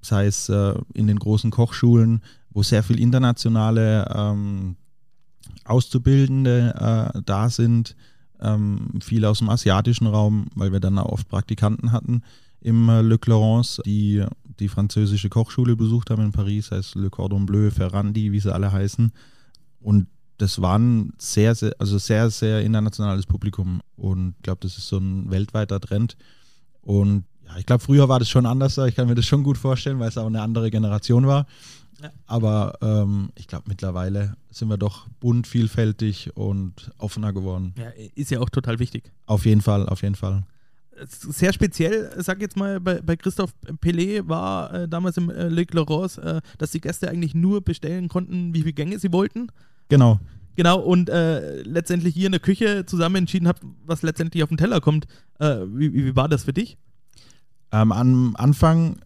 sei 0.00 0.26
es 0.26 0.48
äh, 0.48 0.74
in 0.94 1.06
den 1.06 1.18
großen 1.18 1.50
Kochschulen, 1.50 2.22
wo 2.50 2.62
sehr 2.62 2.82
viel 2.82 3.00
internationale 3.00 4.06
ähm, 4.14 4.76
Auszubildende 5.64 7.12
äh, 7.14 7.20
da 7.24 7.48
sind, 7.48 7.96
ähm, 8.40 8.90
viele 9.00 9.28
aus 9.28 9.38
dem 9.38 9.48
asiatischen 9.48 10.06
Raum, 10.06 10.46
weil 10.54 10.72
wir 10.72 10.80
dann 10.80 10.98
auch 10.98 11.12
oft 11.12 11.28
Praktikanten 11.28 11.92
hatten 11.92 12.22
im 12.60 12.88
äh, 12.88 13.02
Le 13.02 13.18
Clarence, 13.18 13.80
die 13.84 14.24
die 14.60 14.68
französische 14.68 15.28
Kochschule 15.28 15.76
besucht 15.76 16.10
haben 16.10 16.24
in 16.24 16.32
Paris, 16.32 16.70
heißt 16.70 16.96
Le 16.96 17.10
Cordon 17.10 17.46
Bleu, 17.46 17.70
Ferrandi, 17.70 18.32
wie 18.32 18.40
sie 18.40 18.52
alle 18.52 18.72
heißen. 18.72 19.12
Und 19.80 20.06
das 20.38 20.62
war 20.62 20.78
ein 20.78 21.12
sehr, 21.18 21.54
sehr, 21.54 21.74
also 21.78 21.98
sehr, 21.98 22.30
sehr 22.30 22.62
internationales 22.62 23.26
Publikum. 23.26 23.80
Und 23.96 24.34
ich 24.36 24.42
glaube, 24.42 24.60
das 24.62 24.78
ist 24.78 24.88
so 24.88 24.98
ein 24.98 25.30
weltweiter 25.30 25.80
Trend. 25.80 26.16
Und 26.80 27.24
ja, 27.46 27.58
ich 27.58 27.66
glaube, 27.66 27.82
früher 27.82 28.08
war 28.08 28.18
das 28.18 28.28
schon 28.28 28.46
anders. 28.46 28.78
Ich 28.78 28.94
kann 28.94 29.08
mir 29.08 29.14
das 29.14 29.26
schon 29.26 29.42
gut 29.42 29.58
vorstellen, 29.58 29.98
weil 29.98 30.08
es 30.08 30.18
auch 30.18 30.26
eine 30.26 30.42
andere 30.42 30.70
Generation 30.70 31.26
war. 31.26 31.46
Ja. 32.00 32.10
Aber 32.26 32.78
ähm, 32.80 33.30
ich 33.34 33.48
glaube, 33.48 33.64
mittlerweile 33.66 34.36
sind 34.50 34.68
wir 34.68 34.76
doch 34.76 35.08
bunt, 35.18 35.46
vielfältig 35.46 36.36
und 36.36 36.92
offener 36.98 37.32
geworden. 37.32 37.74
Ja, 37.76 37.88
ist 38.14 38.30
ja 38.30 38.40
auch 38.40 38.50
total 38.50 38.78
wichtig. 38.78 39.10
Auf 39.26 39.44
jeden 39.46 39.62
Fall, 39.62 39.88
auf 39.88 40.02
jeden 40.02 40.14
Fall. 40.14 40.44
Sehr 41.06 41.52
speziell, 41.52 42.10
sag 42.18 42.40
jetzt 42.40 42.56
mal, 42.56 42.80
bei, 42.80 43.00
bei 43.00 43.16
Christoph 43.16 43.52
Pelé 43.80 44.26
war 44.28 44.72
äh, 44.72 44.88
damals 44.88 45.16
im 45.16 45.30
äh, 45.30 45.48
Le 45.48 45.66
Laurence, 45.70 46.18
äh, 46.18 46.40
dass 46.58 46.70
die 46.70 46.80
Gäste 46.80 47.08
eigentlich 47.08 47.34
nur 47.34 47.60
bestellen 47.62 48.08
konnten, 48.08 48.54
wie 48.54 48.60
viele 48.60 48.72
Gänge 48.72 48.98
sie 48.98 49.12
wollten. 49.12 49.48
Genau. 49.88 50.20
Genau, 50.56 50.80
und 50.80 51.08
äh, 51.08 51.62
letztendlich 51.62 52.14
hier 52.14 52.26
in 52.26 52.32
der 52.32 52.40
Küche 52.40 52.84
zusammen 52.84 53.14
entschieden 53.14 53.46
habt, 53.46 53.62
was 53.86 54.02
letztendlich 54.02 54.42
auf 54.42 54.48
den 54.48 54.58
Teller 54.58 54.80
kommt. 54.80 55.06
Äh, 55.38 55.58
wie, 55.68 55.92
wie, 55.94 56.16
war 56.16 56.28
das 56.28 56.44
für 56.44 56.52
dich? 56.52 56.76
Ähm, 57.70 57.92
am 57.92 58.34
Anfang 58.34 58.98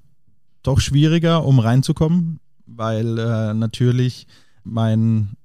doch 0.62 0.80
schwieriger, 0.80 1.44
um 1.44 1.58
reinzukommen, 1.58 2.40
weil 2.64 3.18
äh, 3.18 3.52
natürlich 3.52 4.26
mein 4.64 5.36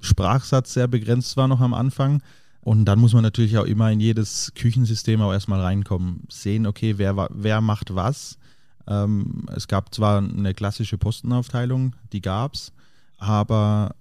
Sprachsatz 0.00 0.74
sehr 0.74 0.88
begrenzt 0.88 1.36
war 1.36 1.46
noch 1.46 1.60
am 1.60 1.74
Anfang. 1.74 2.22
Und 2.64 2.84
dann 2.84 3.00
muss 3.00 3.12
man 3.12 3.24
natürlich 3.24 3.58
auch 3.58 3.64
immer 3.64 3.90
in 3.90 3.98
jedes 3.98 4.52
Küchensystem 4.54 5.20
auch 5.20 5.32
erstmal 5.32 5.60
reinkommen, 5.60 6.22
sehen, 6.28 6.66
okay, 6.66 6.96
wer, 6.96 7.28
wer 7.32 7.60
macht 7.60 7.94
was. 7.94 8.38
Ähm, 8.86 9.46
es 9.54 9.66
gab 9.66 9.92
zwar 9.92 10.18
eine 10.18 10.54
klassische 10.54 10.96
Postenaufteilung, 10.96 11.96
die 12.12 12.20
gab 12.20 12.54
es, 12.54 12.72
aber 13.18 13.94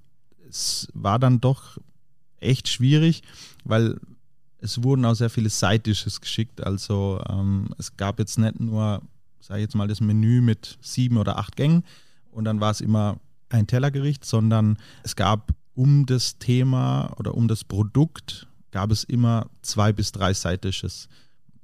es 0.47 0.87
war 0.93 1.17
dann 1.17 1.41
doch 1.41 1.77
echt 2.39 2.67
schwierig, 2.67 3.23
weil 3.63 3.99
es 4.59 4.83
wurden 4.83 5.05
auch 5.05 5.15
sehr 5.15 5.31
viele 5.31 5.49
Side-Dishes 5.49 6.21
geschickt. 6.21 6.63
Also 6.63 7.19
ähm, 7.29 7.69
es 7.79 7.97
gab 7.97 8.19
jetzt 8.19 8.37
nicht 8.37 8.59
nur, 8.59 9.01
sage 9.39 9.59
ich 9.59 9.63
jetzt 9.63 9.75
mal, 9.75 9.87
das 9.87 10.01
Menü 10.01 10.41
mit 10.41 10.77
sieben 10.81 11.17
oder 11.17 11.39
acht 11.39 11.55
Gängen 11.55 11.83
und 12.29 12.45
dann 12.45 12.59
war 12.59 12.69
es 12.69 12.81
immer 12.81 13.17
ein 13.49 13.65
Tellergericht, 13.65 14.23
sondern 14.23 14.77
es 15.03 15.15
gab 15.15 15.51
um 15.73 16.05
das 16.05 16.37
Thema 16.37 17.11
oder 17.17 17.33
um 17.33 17.47
das 17.47 17.63
Produkt 17.63 18.47
gab 18.71 18.91
es 18.91 19.03
immer 19.03 19.47
zwei 19.61 19.91
bis 19.91 20.11
drei 20.11 20.33
Side-Dishes. 20.33 21.07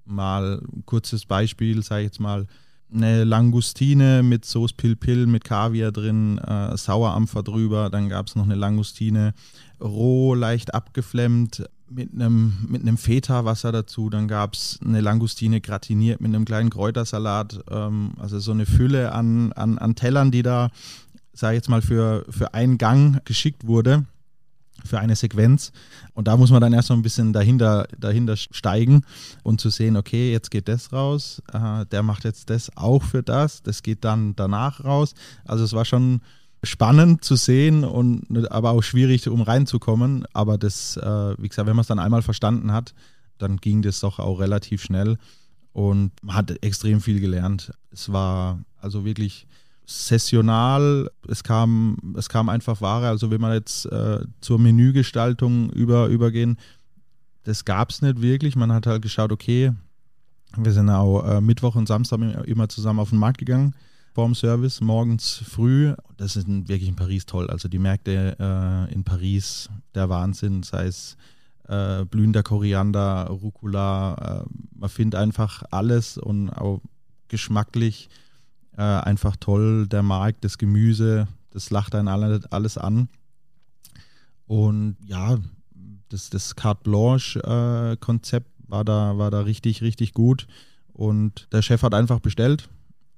Mal 0.06 0.62
ein 0.62 0.86
kurzes 0.86 1.26
Beispiel, 1.26 1.84
sage 1.84 2.02
ich 2.02 2.08
jetzt 2.08 2.20
mal, 2.20 2.48
eine 2.94 3.24
Langustine 3.24 4.24
mit 4.24 4.46
Sauce 4.46 4.74
Pilpil 4.74 5.28
mit 5.28 5.44
Kaviar 5.44 5.92
drin, 5.92 6.38
äh, 6.38 6.78
Sauerampfer 6.78 7.44
drüber, 7.44 7.90
dann 7.90 8.08
gab 8.10 8.28
es 8.28 8.36
noch 8.36 8.46
eine 8.46 8.56
Langustine 8.56 9.34
roh, 9.82 10.34
leicht 10.34 10.74
abgeflemmt 10.74 11.66
mit 11.90 12.14
einem, 12.14 12.54
mit 12.68 12.82
einem 12.82 12.98
Feta-Wasser 12.98 13.72
dazu, 13.72 14.10
dann 14.10 14.28
gab 14.28 14.54
es 14.54 14.80
eine 14.84 15.02
Langustine 15.02 15.62
gratiniert 15.62 16.22
mit 16.22 16.34
einem 16.34 16.46
kleinen 16.46 16.70
Kräutersalat, 16.70 17.62
ähm, 17.70 18.14
also 18.20 18.40
so 18.40 18.52
eine 18.52 18.66
Fülle 18.66 19.12
an, 19.12 19.52
an, 19.54 19.78
an 19.78 19.96
Tellern, 19.96 20.32
die 20.32 20.44
da, 20.44 20.70
sage 21.34 21.56
ich 21.56 21.60
jetzt 21.60 21.70
mal, 21.70 21.82
für, 21.82 22.26
für 22.30 22.54
einen 22.54 22.78
Gang 22.78 23.24
geschickt 23.26 23.68
wurde 23.68 24.06
für 24.86 25.00
eine 25.00 25.16
Sequenz. 25.16 25.72
Und 26.14 26.28
da 26.28 26.38
muss 26.38 26.52
man 26.52 26.62
dann 26.62 26.74
erst 26.74 26.90
noch 26.90 26.98
ein 26.98 27.04
bisschen 27.04 27.34
dahinter, 27.34 27.88
dahinter 27.98 28.36
steigen 28.38 29.02
und 29.44 29.62
zu 29.62 29.70
sehen, 29.70 29.98
okay, 29.98 30.32
jetzt 30.32 30.52
geht 30.52 30.68
das 30.68 30.94
raus, 30.94 31.42
äh, 31.54 31.86
der 31.88 32.04
macht 32.04 32.24
jetzt 32.24 32.50
das 32.50 32.76
auch 32.76 33.04
für 33.04 33.24
das, 33.24 33.64
das 33.64 33.84
geht 33.84 34.04
dann 34.04 34.36
danach 34.36 34.84
raus. 34.84 35.14
Also 35.46 35.64
es 35.64 35.74
war 35.74 35.86
schon 35.86 36.22
spannend 36.64 37.24
zu 37.24 37.36
sehen 37.36 37.84
und 37.84 38.52
aber 38.52 38.72
auch 38.72 38.82
schwierig, 38.82 39.28
um 39.28 39.42
reinzukommen. 39.42 40.26
Aber 40.34 40.58
das, 40.58 40.98
äh, 40.98 41.36
wie 41.38 41.48
gesagt, 41.48 41.68
wenn 41.68 41.76
man 41.76 41.82
es 41.82 41.88
dann 41.88 42.00
einmal 42.00 42.22
verstanden 42.22 42.72
hat, 42.72 42.94
dann 43.38 43.58
ging 43.58 43.82
das 43.82 44.00
doch 44.00 44.20
auch 44.20 44.40
relativ 44.40 44.82
schnell 44.82 45.18
und 45.74 46.12
man 46.24 46.36
hat 46.36 46.64
extrem 46.64 47.02
viel 47.02 47.20
gelernt. 47.20 47.72
Es 47.92 48.12
war 48.12 48.60
also 48.82 49.06
wirklich 49.06 49.46
sessional, 49.88 51.10
es 51.28 51.44
kam, 51.44 51.98
es 52.16 52.30
kam 52.30 52.50
einfach 52.50 52.82
Ware, 52.82 53.08
also 53.08 53.32
wenn 53.32 53.42
man 53.42 53.54
jetzt 53.54 53.86
äh, 53.86 54.20
zur 54.42 54.60
Menügestaltung 54.60 55.72
über, 55.72 56.08
übergehen, 56.08 56.58
das 57.44 57.66
gab 57.66 57.90
es 57.90 58.02
nicht 58.02 58.22
wirklich. 58.22 58.56
Man 58.56 58.72
hat 58.74 58.86
halt 58.86 59.02
geschaut, 59.02 59.32
okay, 59.32 59.72
wir 60.58 60.72
sind 60.74 60.90
auch 60.90 61.24
äh, 61.24 61.42
Mittwoch 61.42 61.76
und 61.76 61.88
Samstag 61.88 62.20
immer 62.46 62.68
zusammen 62.68 63.00
auf 63.00 63.10
den 63.10 63.20
Markt 63.20 63.40
gegangen 63.40 63.74
vorm 64.18 64.34
Service, 64.34 64.82
morgens 64.82 65.44
früh. 65.48 65.94
Das 66.18 66.36
ist 66.36 66.48
wirklich 66.48 66.90
in 66.90 66.96
Paris 66.96 67.28
toll. 67.28 67.52
Also 67.52 67.68
die 67.68 67.78
Märkte 67.78 68.36
äh, 68.40 68.92
in 68.92 69.04
Paris, 69.04 69.70
der 69.94 70.10
Wahnsinn, 70.10 70.64
sei 70.64 70.88
es 70.88 71.18
äh, 71.68 72.04
blühender 72.04 72.42
Koriander, 72.42 73.28
Rucola, 73.28 74.42
äh, 74.42 74.50
man 74.74 74.90
findet 74.90 75.20
einfach 75.20 75.62
alles 75.70 76.18
und 76.18 76.50
auch 76.50 76.82
geschmacklich 77.28 78.10
äh, 78.78 78.82
einfach 78.82 79.36
toll. 79.36 79.88
Der 79.88 80.04
Markt, 80.04 80.46
das 80.46 80.58
Gemüse, 80.58 81.28
das 81.52 81.70
lacht 81.70 81.96
einen 81.96 82.08
alles 82.08 82.78
an. 82.78 83.10
Und 84.46 84.96
ja, 85.06 85.38
das, 86.10 86.30
das 86.30 86.56
Carte 86.56 86.84
Blanche-Konzept 86.84 88.48
äh, 88.48 88.72
war, 88.72 88.86
da, 88.86 89.18
war 89.18 89.32
da 89.32 89.42
richtig, 89.42 89.82
richtig 89.82 90.14
gut. 90.14 90.48
Und 90.94 91.48
der 91.52 91.62
Chef 91.62 91.84
hat 91.84 91.94
einfach 91.94 92.20
bestellt. 92.20 92.70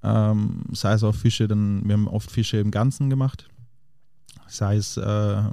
Ähm, 0.02 0.64
sei 0.72 0.94
es 0.94 1.04
auch 1.04 1.16
Fische, 1.16 1.48
dann, 1.48 1.86
wir 1.86 1.94
haben 1.94 2.08
oft 2.08 2.32
Fische 2.32 2.58
im 2.58 2.72
Ganzen 2.72 3.10
gemacht. 3.10 3.48
Sei 4.48 4.78
es 4.78 4.98
äh, 4.98 5.44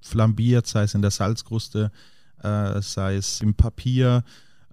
flambiert, 0.00 0.66
sei 0.66 0.82
es 0.82 0.94
in 0.94 1.02
der 1.02 1.10
Salzkruste, 1.10 1.90
äh, 2.42 2.82
sei 2.82 3.16
es 3.16 3.40
im 3.40 3.54
Papier 3.54 4.24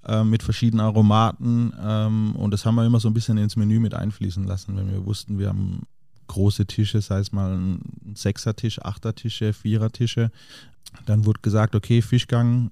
äh, 0.06 0.24
mit 0.24 0.44
verschiedenen 0.44 0.86
Aromaten. 0.86 1.74
Ähm, 1.82 2.36
und 2.36 2.52
das 2.52 2.66
haben 2.66 2.76
wir 2.76 2.86
immer 2.86 3.00
so 3.00 3.10
ein 3.10 3.14
bisschen 3.14 3.38
ins 3.38 3.56
Menü 3.56 3.80
mit 3.80 3.94
einfließen 3.94 4.46
lassen, 4.46 4.76
wenn 4.76 4.92
wir 4.92 5.06
wussten, 5.06 5.40
wir 5.40 5.50
haben 5.50 5.84
große 6.28 6.66
Tische, 6.66 7.02
sei 7.02 7.20
es 7.20 7.32
mal 7.32 7.56
ein 7.56 7.82
Sechser-Tisch, 8.16 8.82
Achter-Tische, 8.82 9.54
Vierer-Tische. 9.54 10.32
Dann 11.06 11.26
wurde 11.26 11.42
gesagt, 11.42 11.76
okay, 11.76 12.02
Fischgang, 12.02 12.72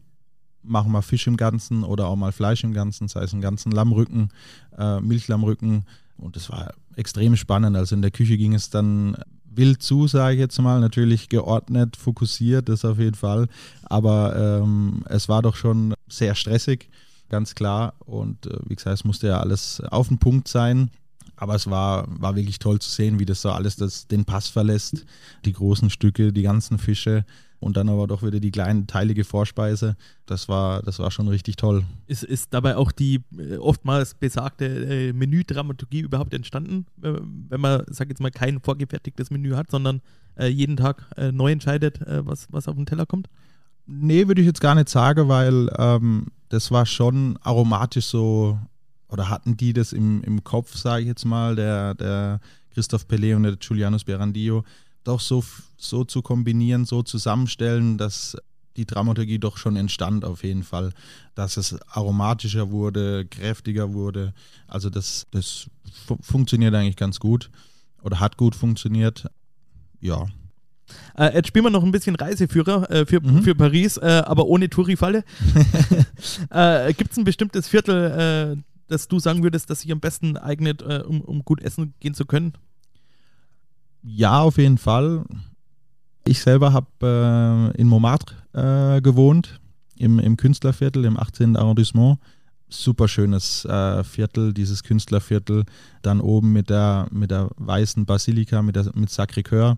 machen 0.64 0.92
wir 0.92 1.02
Fisch 1.02 1.28
im 1.28 1.38
Ganzen 1.38 1.84
oder 1.84 2.08
auch 2.08 2.16
mal 2.16 2.32
Fleisch 2.32 2.64
im 2.64 2.74
Ganzen, 2.74 3.08
sei 3.08 3.24
es 3.24 3.34
einen 3.34 3.42
ganzen 3.42 3.72
Lammrücken, 3.72 4.30
äh, 4.78 5.00
Milchlammrücken. 5.00 5.86
Und 6.18 6.36
das 6.36 6.50
war 6.50 6.74
extrem 6.96 7.36
spannend. 7.36 7.76
Also 7.76 7.96
in 7.96 8.02
der 8.02 8.12
Küche 8.12 8.38
ging 8.38 8.54
es 8.54 8.70
dann 8.70 9.18
wild 9.46 9.82
zu, 9.82 10.08
sage 10.08 10.36
ich 10.36 10.40
jetzt 10.40 10.60
mal. 10.60 10.80
Natürlich 10.80 11.30
geordnet, 11.30 11.98
fokussiert, 11.98 12.70
das 12.70 12.86
auf 12.86 13.00
jeden 13.00 13.16
Fall. 13.16 13.48
Aber 13.84 14.36
ähm, 14.36 15.04
es 15.10 15.30
war 15.30 15.42
doch 15.42 15.56
schon 15.56 15.94
sehr 16.08 16.36
stressig 16.36 16.90
ganz 17.32 17.56
klar. 17.56 17.96
Und 18.00 18.46
äh, 18.46 18.60
wie 18.68 18.76
gesagt, 18.76 18.94
es 18.94 19.04
musste 19.04 19.28
ja 19.28 19.40
alles 19.40 19.82
auf 19.90 20.10
den 20.10 20.20
Punkt 20.20 20.48
sein. 20.48 20.92
Aber 21.36 21.56
es 21.56 21.68
war, 21.68 22.06
war 22.08 22.36
wirklich 22.36 22.60
toll 22.60 22.78
zu 22.78 22.92
sehen, 22.92 23.18
wie 23.18 23.26
das 23.26 23.42
so 23.42 23.50
alles 23.50 23.76
das, 23.76 24.08
den 24.08 24.26
Pass 24.26 24.48
verlässt. 24.48 25.06
Die 25.46 25.54
großen 25.54 25.90
Stücke, 25.90 26.32
die 26.32 26.44
ganzen 26.44 26.78
Fische 26.78 27.26
und 27.62 27.78
dann 27.78 27.90
aber 27.90 28.08
doch 28.08 28.24
wieder 28.24 28.40
die 28.40 28.52
kleine 28.52 28.86
teilige 28.88 29.24
Vorspeise. 29.24 29.96
Das 30.26 30.50
war, 30.50 30.82
das 30.82 31.00
war 31.00 31.12
schon 31.12 31.28
richtig 31.28 31.56
toll. 31.56 31.84
Ist, 32.08 32.24
ist 32.24 32.54
dabei 32.54 32.76
auch 32.76 32.92
die 32.92 33.22
äh, 33.38 33.58
oftmals 33.58 34.16
besagte 34.16 34.66
äh, 34.66 35.14
Menüdramaturgie 35.14 36.02
überhaupt 36.02 36.34
entstanden, 36.34 36.86
äh, 37.02 37.14
wenn 37.50 37.62
man, 37.62 37.84
sag 37.88 38.10
jetzt 38.10 38.20
mal, 38.20 38.32
kein 38.32 38.60
vorgefertigtes 38.60 39.30
Menü 39.30 39.56
hat, 39.56 39.70
sondern 39.72 40.02
äh, 40.38 40.48
jeden 40.48 40.76
Tag 40.76 41.06
äh, 41.18 41.32
neu 41.32 41.52
entscheidet, 41.52 42.02
äh, 42.02 42.26
was, 42.26 42.48
was 42.52 42.68
auf 42.68 42.76
den 42.76 42.88
Teller 42.88 43.06
kommt? 43.06 43.30
Nee, 43.86 44.28
würde 44.28 44.42
ich 44.42 44.48
jetzt 44.48 44.62
gar 44.62 44.76
nicht 44.76 44.90
sagen, 44.90 45.28
weil 45.28 45.70
ähm, 45.78 46.28
das 46.52 46.70
war 46.70 46.86
schon 46.86 47.38
aromatisch 47.42 48.08
so, 48.08 48.60
oder 49.08 49.30
hatten 49.30 49.56
die 49.56 49.72
das 49.72 49.94
im, 49.94 50.22
im 50.24 50.44
Kopf, 50.44 50.76
sage 50.76 51.04
ich 51.04 51.08
jetzt 51.08 51.26
mal, 51.26 51.56
der, 51.56 51.96
der 51.96 52.42
Christoph 52.74 53.06
Pelé 53.06 53.36
und 53.36 53.44
der 53.44 53.58
Julianus 53.60 54.04
Berandillo, 54.04 54.66
doch 55.06 55.22
so, 55.22 55.44
so 55.78 56.04
zu 56.04 56.22
kombinieren, 56.22 56.86
so 56.86 57.04
zusammenstellen, 57.04 57.98
dass 57.98 58.36
die 58.76 58.86
Dramaturgie 58.86 59.40
doch 59.40 59.58
schon 59.58 59.78
entstand 59.78 60.26
auf 60.26 60.44
jeden 60.44 60.64
Fall, 60.64 60.92
dass 61.36 61.56
es 61.56 61.82
aromatischer 61.88 62.70
wurde, 62.70 63.26
kräftiger 63.26 63.94
wurde. 63.94 64.34
Also 64.68 64.90
das, 64.90 65.28
das 65.32 65.70
fu 66.06 66.18
funktioniert 66.22 66.76
eigentlich 66.76 66.98
ganz 66.98 67.20
gut 67.20 67.50
oder 68.02 68.20
hat 68.20 68.36
gut 68.36 68.56
funktioniert. 68.56 69.30
Ja, 70.02 70.26
äh, 71.18 71.34
jetzt 71.34 71.48
spielen 71.48 71.66
wir 71.66 71.70
noch 71.70 71.84
ein 71.84 71.92
bisschen 71.92 72.16
Reiseführer 72.16 72.90
äh, 72.90 73.06
für, 73.06 73.22
mhm. 73.22 73.44
für 73.44 73.56
Paris, 73.56 73.98
äh, 73.98 74.24
aber 74.26 74.46
ohne 74.46 74.70
Touri-Falle. 74.70 75.24
äh, 76.50 76.94
Gibt 76.94 77.12
es 77.12 77.18
ein 77.18 77.24
bestimmtes 77.24 77.68
Viertel, 77.68 78.58
äh, 78.58 78.62
das 78.88 79.08
du 79.08 79.20
sagen 79.20 79.44
würdest, 79.44 79.70
das 79.70 79.82
sich 79.82 79.92
am 79.92 80.00
besten 80.00 80.38
eignet, 80.38 80.82
äh, 80.82 81.04
um, 81.06 81.22
um 81.22 81.44
gut 81.44 81.62
essen 81.62 81.94
gehen 82.00 82.14
zu 82.14 82.26
können? 82.26 82.54
Ja, 84.04 84.40
auf 84.42 84.58
jeden 84.58 84.78
Fall. 84.78 85.26
Ich 86.26 86.42
selber 86.42 86.74
habe 86.74 87.74
in 87.78 87.88
Montmartre 87.88 89.02
gewohnt, 89.02 89.60
im, 89.98 90.20
im 90.20 90.38
Künstlerviertel, 90.38 91.06
im 91.06 91.18
18. 91.18 91.56
Arrondissement 91.56 92.20
super 92.72 93.08
schönes 93.08 93.66
äh, 93.66 94.04
Viertel, 94.04 94.54
dieses 94.54 94.84
Künstlerviertel. 94.84 95.66
Dann 96.02 96.22
oben 96.22 96.52
mit 96.54 96.70
der, 96.70 97.08
mit 97.12 97.32
der 97.32 97.50
weißen 97.58 98.06
Basilika, 98.06 98.62
mit, 98.62 98.76
der, 98.76 98.92
mit 98.96 99.10
Sacré-Cœur. 99.10 99.78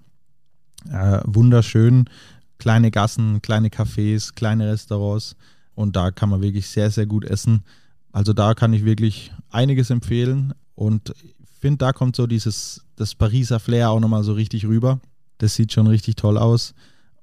Äh, 0.92 1.22
wunderschön. 1.26 2.10
Kleine 2.58 2.92
Gassen, 2.92 3.42
kleine 3.42 3.70
Cafés, 3.70 4.34
kleine 4.34 4.72
Restaurants 4.72 5.36
und 5.76 5.96
da 5.96 6.12
kann 6.12 6.30
man 6.30 6.42
wirklich 6.42 6.68
sehr, 6.68 6.92
sehr 6.92 7.06
gut 7.06 7.26
essen. 7.26 7.64
Also 8.12 8.32
da 8.32 8.54
kann 8.54 8.74
ich 8.74 8.86
wirklich 8.86 9.32
einiges 9.50 9.90
empfehlen 9.90 10.54
und 10.76 11.14
ich 11.20 11.34
finde, 11.60 11.80
da 11.80 11.94
kommt 11.94 12.16
so 12.16 12.28
dieses, 12.28 12.86
das 12.96 13.16
Pariser 13.16 13.60
Flair 13.60 13.90
auch 13.90 14.00
nochmal 14.00 14.24
so 14.24 14.34
richtig 14.34 14.66
rüber. 14.66 15.00
Das 15.40 15.56
sieht 15.56 15.74
schon 15.74 15.88
richtig 15.88 16.16
toll 16.16 16.38
aus. 16.38 16.74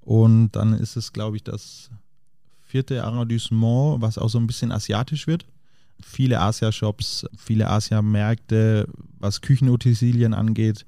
Und 0.01 0.53
dann 0.53 0.73
ist 0.73 0.97
es, 0.97 1.13
glaube 1.13 1.37
ich, 1.37 1.45
das 1.45 1.91
vierte 2.63 3.05
Arrondissement, 3.05 4.01
was 4.01 4.19
auch 4.19 4.29
so 4.29 4.39
ein 4.39 4.47
bisschen 4.47 4.73
asiatisch 4.73 5.27
wird. 5.27 5.45
viele 6.03 6.41
Asia-Shops, 6.41 7.27
viele 7.37 7.69
Asia-Märkte, 7.69 8.89
was 9.19 9.41
Küchenutensilien 9.41 10.35
angeht, 10.35 10.85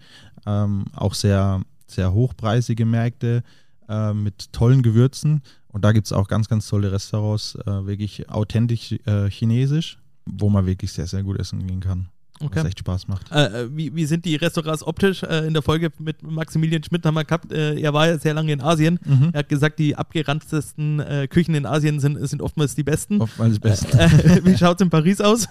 ähm, 0.47 0.85
auch 0.95 1.15
sehr, 1.15 1.63
sehr 1.93 2.13
hochpreisige 2.13 2.85
Märkte 2.85 3.43
äh, 3.89 4.13
mit 4.13 4.53
tollen 4.53 4.83
Gewürzen. 4.83 5.43
Und 5.69 5.85
da 5.85 5.93
gibt 5.93 6.07
es 6.07 6.13
auch 6.13 6.29
ganz, 6.29 6.49
ganz 6.49 6.69
tolle 6.69 6.93
Restaurants, 6.93 7.57
äh, 7.67 7.87
wirklich 7.87 8.29
authentisch 8.29 8.93
äh, 9.07 9.31
chinesisch, 9.31 9.99
wo 10.27 10.49
man 10.51 10.67
wirklich 10.67 10.93
sehr, 10.93 11.07
sehr 11.07 11.23
gut 11.23 11.39
essen 11.39 11.67
gehen 11.67 11.81
kann. 11.81 12.09
Okay. 12.41 12.61
Was 12.61 12.65
echt 12.67 12.79
Spaß 12.81 13.09
macht. 13.09 13.31
Äh, 13.31 13.65
äh, 13.65 13.69
wie, 13.73 13.95
wie 13.95 14.05
sind 14.05 14.25
die 14.25 14.35
Restaurants 14.37 14.85
optisch? 14.85 15.23
Äh, 15.23 15.47
in 15.47 15.53
der 15.53 15.63
Folge 15.63 15.91
mit 15.99 16.23
Maximilian 16.23 16.83
Schmidt 16.83 17.05
haben 17.07 17.15
wir 17.15 17.25
gehabt, 17.25 17.53
äh, 17.53 17.79
er 17.79 17.93
war 17.93 18.09
ja 18.09 18.19
sehr 18.19 18.35
lange 18.35 18.53
in 18.53 18.61
Asien. 18.61 18.99
Mhm. 19.05 19.31
Er 19.33 19.41
hat 19.41 19.49
gesagt, 19.49 19.79
die 19.79 19.95
abgeranntesten 19.95 21.01
äh, 21.01 21.29
Küchen 21.29 21.55
in 21.55 21.67
Asien 21.67 22.01
sind, 22.01 22.27
sind 22.29 22.43
oftmals 22.43 22.75
die 22.75 22.83
besten. 22.83 23.21
Oftmals 23.21 23.55
die 23.55 23.61
besten. 23.61 23.97
Äh, 23.97 24.41
wie 24.45 24.57
schaut 24.57 24.81
es 24.81 24.85
in 24.85 24.91
Paris 24.91 25.21
aus? 25.21 25.47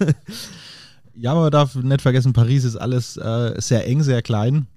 ja, 1.16 1.34
man 1.34 1.52
darf 1.52 1.76
nicht 1.76 2.02
vergessen, 2.02 2.34
Paris 2.34 2.66
ist 2.66 2.76
alles 2.76 3.14
sehr 3.14 3.88
eng, 3.88 4.04
sehr 4.04 4.22
klein. 4.22 4.68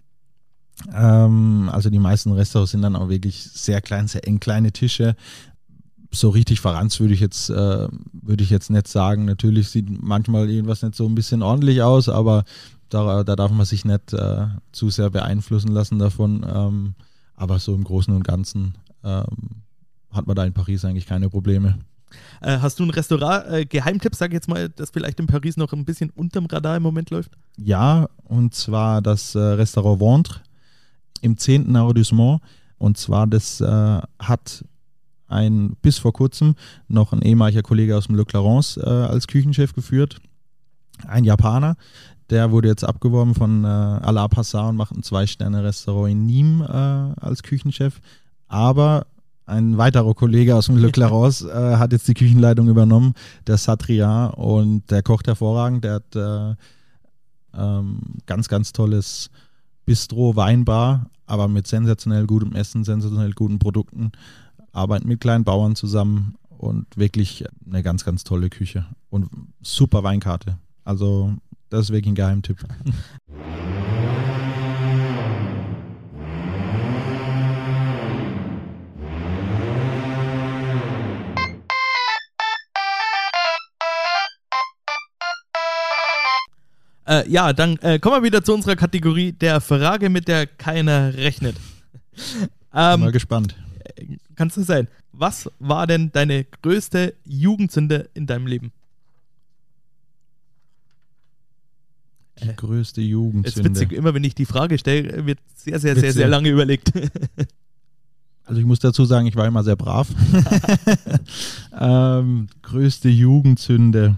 Ähm, 0.92 1.68
also 1.72 1.90
die 1.90 1.98
meisten 1.98 2.32
Restaurants 2.32 2.72
sind 2.72 2.82
dann 2.82 2.96
auch 2.96 3.08
wirklich 3.08 3.42
sehr 3.42 3.80
klein, 3.80 4.08
sehr 4.08 4.26
eng, 4.26 4.40
kleine 4.40 4.72
Tische 4.72 5.16
so 6.14 6.30
richtig 6.30 6.60
verranzt 6.60 7.00
würde 7.00 7.14
ich 7.14 7.20
jetzt, 7.20 7.50
äh, 7.50 7.88
würde 8.12 8.44
ich 8.44 8.50
jetzt 8.50 8.70
nicht 8.70 8.88
sagen. 8.88 9.24
Natürlich 9.24 9.68
sieht 9.68 9.86
manchmal 10.02 10.48
irgendwas 10.48 10.82
nicht 10.82 10.94
so 10.94 11.06
ein 11.06 11.14
bisschen 11.14 11.42
ordentlich 11.42 11.82
aus, 11.82 12.08
aber 12.08 12.44
da, 12.88 13.24
da 13.24 13.36
darf 13.36 13.50
man 13.50 13.66
sich 13.66 13.84
nicht 13.84 14.12
äh, 14.12 14.46
zu 14.72 14.90
sehr 14.90 15.10
beeinflussen 15.10 15.72
lassen 15.72 15.98
davon. 15.98 16.46
Ähm, 16.48 16.94
aber 17.36 17.58
so 17.58 17.74
im 17.74 17.84
Großen 17.84 18.14
und 18.14 18.22
Ganzen 18.22 18.74
ähm, 19.02 19.26
hat 20.12 20.26
man 20.26 20.36
da 20.36 20.44
in 20.44 20.52
Paris 20.52 20.84
eigentlich 20.84 21.06
keine 21.06 21.28
Probleme. 21.28 21.78
Äh, 22.40 22.58
hast 22.58 22.78
du 22.78 22.84
ein 22.84 22.90
Restaurant, 22.90 23.46
äh, 23.50 23.66
Geheimtipp, 23.66 24.14
sag 24.14 24.28
ich 24.28 24.34
jetzt 24.34 24.48
mal, 24.48 24.68
das 24.68 24.90
vielleicht 24.90 25.18
in 25.18 25.26
Paris 25.26 25.56
noch 25.56 25.72
ein 25.72 25.84
bisschen 25.84 26.10
unterm 26.10 26.46
Radar 26.46 26.76
im 26.76 26.84
Moment 26.84 27.10
läuft? 27.10 27.32
Ja, 27.56 28.08
und 28.24 28.54
zwar 28.54 29.02
das 29.02 29.34
äh, 29.34 29.40
Restaurant 29.40 30.00
Ventre 30.00 30.40
im 31.24 31.36
10. 31.36 31.74
Arrondissement. 31.74 32.40
Und 32.78 32.98
zwar, 32.98 33.26
das 33.26 33.60
äh, 33.60 34.00
hat 34.18 34.64
ein 35.26 35.76
bis 35.82 35.98
vor 35.98 36.12
kurzem 36.12 36.54
noch 36.86 37.12
ein 37.12 37.22
ehemaliger 37.22 37.62
Kollege 37.62 37.96
aus 37.96 38.06
dem 38.06 38.14
Le 38.14 38.24
Clarence 38.24 38.76
äh, 38.76 38.88
als 38.88 39.26
Küchenchef 39.26 39.72
geführt. 39.72 40.20
Ein 41.08 41.24
Japaner, 41.24 41.76
der 42.30 42.50
wurde 42.50 42.68
jetzt 42.68 42.84
abgeworben 42.84 43.34
von 43.34 43.64
äh, 43.64 43.66
Ala 43.66 44.28
Passar 44.28 44.68
und 44.68 44.76
macht 44.76 44.94
ein 44.94 45.02
Zwei-Sterne-Restaurant 45.02 46.12
in 46.12 46.26
Nîmes 46.26 46.68
äh, 46.68 47.20
als 47.20 47.42
Küchenchef. 47.42 48.00
Aber 48.46 49.06
ein 49.46 49.76
weiterer 49.76 50.14
Kollege 50.14 50.54
aus 50.54 50.66
dem 50.66 50.76
Le 50.76 50.90
Clarence 50.90 51.42
äh, 51.42 51.76
hat 51.76 51.92
jetzt 51.92 52.08
die 52.08 52.14
Küchenleitung 52.14 52.68
übernommen, 52.68 53.14
der 53.46 53.56
Satria, 53.56 54.26
und 54.26 54.90
der 54.90 55.02
kocht 55.02 55.26
hervorragend. 55.26 55.84
Der 55.84 55.94
hat 55.94 56.16
äh, 56.16 56.54
ähm, 57.56 58.00
ganz, 58.26 58.48
ganz 58.48 58.72
tolles 58.72 59.30
Bistro, 59.84 60.36
Weinbar, 60.36 61.10
aber 61.26 61.48
mit 61.48 61.66
sensationell 61.66 62.26
gutem 62.26 62.54
Essen, 62.54 62.84
sensationell 62.84 63.32
guten 63.32 63.58
Produkten 63.58 64.12
arbeiten 64.72 65.08
mit 65.08 65.20
kleinen 65.20 65.44
Bauern 65.44 65.76
zusammen 65.76 66.34
und 66.58 66.86
wirklich 66.96 67.44
eine 67.66 67.82
ganz, 67.82 68.04
ganz 68.04 68.24
tolle 68.24 68.50
Küche 68.50 68.86
und 69.10 69.28
super 69.62 70.02
Weinkarte. 70.02 70.58
Also 70.84 71.34
das 71.70 71.86
ist 71.86 71.90
wirklich 71.90 72.12
ein 72.12 72.16
Geheimtipp. 72.16 72.58
Äh, 87.06 87.28
ja, 87.28 87.52
dann 87.52 87.76
äh, 87.78 87.98
kommen 87.98 88.16
wir 88.16 88.22
wieder 88.22 88.42
zu 88.42 88.54
unserer 88.54 88.76
Kategorie 88.76 89.32
der 89.32 89.60
Frage, 89.60 90.08
mit 90.08 90.28
der 90.28 90.46
keiner 90.46 91.14
rechnet. 91.14 91.56
Ähm, 92.76 93.02
Mal 93.02 93.12
gespannt 93.12 93.54
kannst 94.34 94.56
du 94.56 94.62
sein. 94.62 94.88
Was 95.12 95.50
war 95.58 95.86
denn 95.86 96.10
deine 96.12 96.44
größte 96.44 97.14
Jugendsünde 97.24 98.08
in 98.14 98.26
deinem 98.26 98.46
Leben? 98.46 98.72
Die 102.42 102.48
äh, 102.48 102.54
größte 102.54 103.00
Jugendsünde. 103.00 103.48
Es 103.48 103.56
ist 103.56 103.64
witzig, 103.64 103.92
immer 103.96 104.14
wenn 104.14 104.24
ich 104.24 104.34
die 104.34 104.46
Frage 104.46 104.78
stelle, 104.78 105.26
wird 105.26 105.38
sehr, 105.54 105.78
sehr, 105.78 105.94
sehr, 105.94 106.12
sehr 106.12 106.28
lange 106.28 106.48
überlegt. 106.48 106.92
Also 108.46 108.60
ich 108.60 108.66
muss 108.66 108.78
dazu 108.78 109.06
sagen, 109.06 109.26
ich 109.26 109.36
war 109.36 109.46
immer 109.46 109.64
sehr 109.64 109.74
brav. 109.74 110.06
ähm, 111.80 112.46
größte 112.60 113.08
Jugendsünde. 113.08 114.16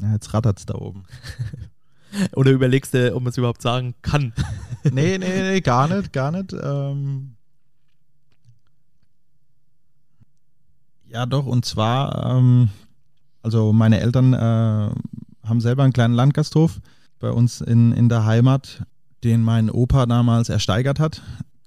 Ja, 0.00 0.12
jetzt 0.12 0.32
rattert 0.32 0.58
es 0.58 0.66
da 0.66 0.74
oben. 0.74 1.04
Oder 2.34 2.50
überlegst 2.50 2.94
du, 2.94 3.14
ob 3.14 3.22
man 3.22 3.30
es 3.30 3.38
überhaupt 3.38 3.62
sagen 3.62 3.94
kann? 4.02 4.32
nee, 4.84 5.18
nee, 5.18 5.42
nee, 5.42 5.60
gar 5.60 5.88
nicht, 5.88 6.12
gar 6.12 6.32
nicht. 6.32 6.52
Ähm 6.52 7.36
ja, 11.08 11.26
doch, 11.26 11.46
und 11.46 11.64
zwar, 11.64 12.36
ähm, 12.36 12.68
also 13.42 13.72
meine 13.72 14.00
Eltern 14.00 14.32
äh, 14.32 14.90
haben 15.46 15.60
selber 15.60 15.84
einen 15.84 15.92
kleinen 15.92 16.14
Landgasthof 16.14 16.80
bei 17.18 17.30
uns 17.30 17.60
in, 17.60 17.92
in 17.92 18.08
der 18.08 18.24
Heimat, 18.24 18.84
den 19.24 19.42
mein 19.42 19.70
Opa 19.70 20.06
damals 20.06 20.48
ersteigert 20.48 20.98
hat. 20.98 21.22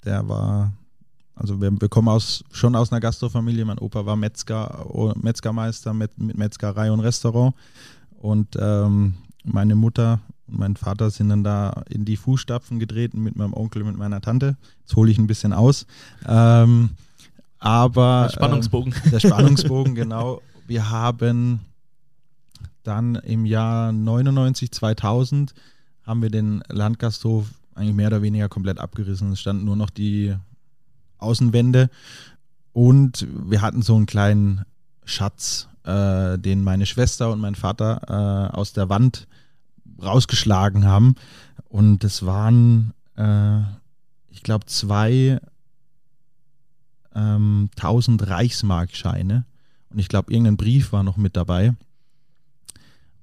Der 0.06 0.28
war, 0.28 0.74
also 1.36 1.62
wir, 1.62 1.72
wir 1.80 1.90
kommen 1.90 2.10
aus, 2.10 2.44
schon 2.52 2.76
aus 2.76 2.92
einer 2.92 3.00
Gastrofamilie. 3.00 3.66
Mein 3.66 3.80
Opa 3.80 4.06
war 4.06 4.16
Metzger, 4.16 4.86
Metzgermeister 5.16 5.94
mit, 5.94 6.18
mit 6.18 6.38
Metzgerei 6.38 6.92
und 6.92 7.00
Restaurant. 7.00 7.54
Und 8.24 8.56
ähm, 8.58 9.16
meine 9.44 9.76
Mutter 9.76 10.22
und 10.48 10.58
mein 10.58 10.78
Vater 10.78 11.12
sind 11.12 11.28
dann 11.28 11.44
da 11.44 11.84
in 11.90 12.06
die 12.06 12.16
Fußstapfen 12.16 12.80
getreten 12.80 13.22
mit 13.22 13.36
meinem 13.36 13.54
Onkel, 13.54 13.84
mit 13.84 13.98
meiner 13.98 14.22
Tante. 14.22 14.56
Jetzt 14.80 14.96
hole 14.96 15.12
ich 15.12 15.18
ein 15.18 15.28
bisschen 15.28 15.52
aus. 15.52 15.86
Ähm, 16.26 16.92
aber. 17.60 18.30
Der 18.30 18.34
Spannungsbogen. 18.38 18.94
Äh, 18.94 19.10
der 19.10 19.20
Spannungsbogen, 19.20 19.94
genau. 19.94 20.42
Wir 20.68 20.90
haben 20.90 21.60
dann 22.84 23.16
im 23.16 23.46
Jahr 23.46 23.92
99, 23.92 24.72
2000 24.72 25.54
haben 26.04 26.22
wir 26.22 26.30
den 26.30 26.64
Landgasthof 26.70 27.48
eigentlich 27.76 27.96
mehr 27.96 28.08
oder 28.08 28.22
weniger 28.22 28.48
komplett 28.48 28.80
abgerissen. 28.80 29.34
Es 29.34 29.42
standen 29.42 29.66
nur 29.66 29.76
noch 29.76 29.90
die 29.90 30.34
Außenwände 31.18 31.90
und 32.72 33.28
wir 33.50 33.62
hatten 33.62 33.82
so 33.82 33.98
einen 33.98 34.06
kleinen 34.06 34.64
Schatz, 35.04 35.68
äh, 35.84 36.38
den 36.38 36.64
meine 36.64 36.86
Schwester 36.86 37.32
und 37.32 37.40
mein 37.40 37.56
Vater 37.56 38.50
äh, 38.52 38.56
aus 38.56 38.74
der 38.74 38.90
Wand 38.90 39.28
rausgeschlagen 40.02 40.86
haben. 40.86 41.16
Und 41.70 42.04
es 42.04 42.26
waren, 42.26 42.94
äh, 43.16 43.60
ich 44.30 44.44
glaube, 44.44 44.66
zwei 44.66 45.40
ähm, 47.16 47.70
1000 47.76 48.28
Reichsmarkscheine. 48.28 49.46
Und 49.90 50.00
ich 50.00 50.08
glaube, 50.08 50.32
irgendein 50.32 50.58
Brief 50.58 50.92
war 50.92 51.04
noch 51.04 51.18
mit 51.18 51.36
dabei. 51.36 51.76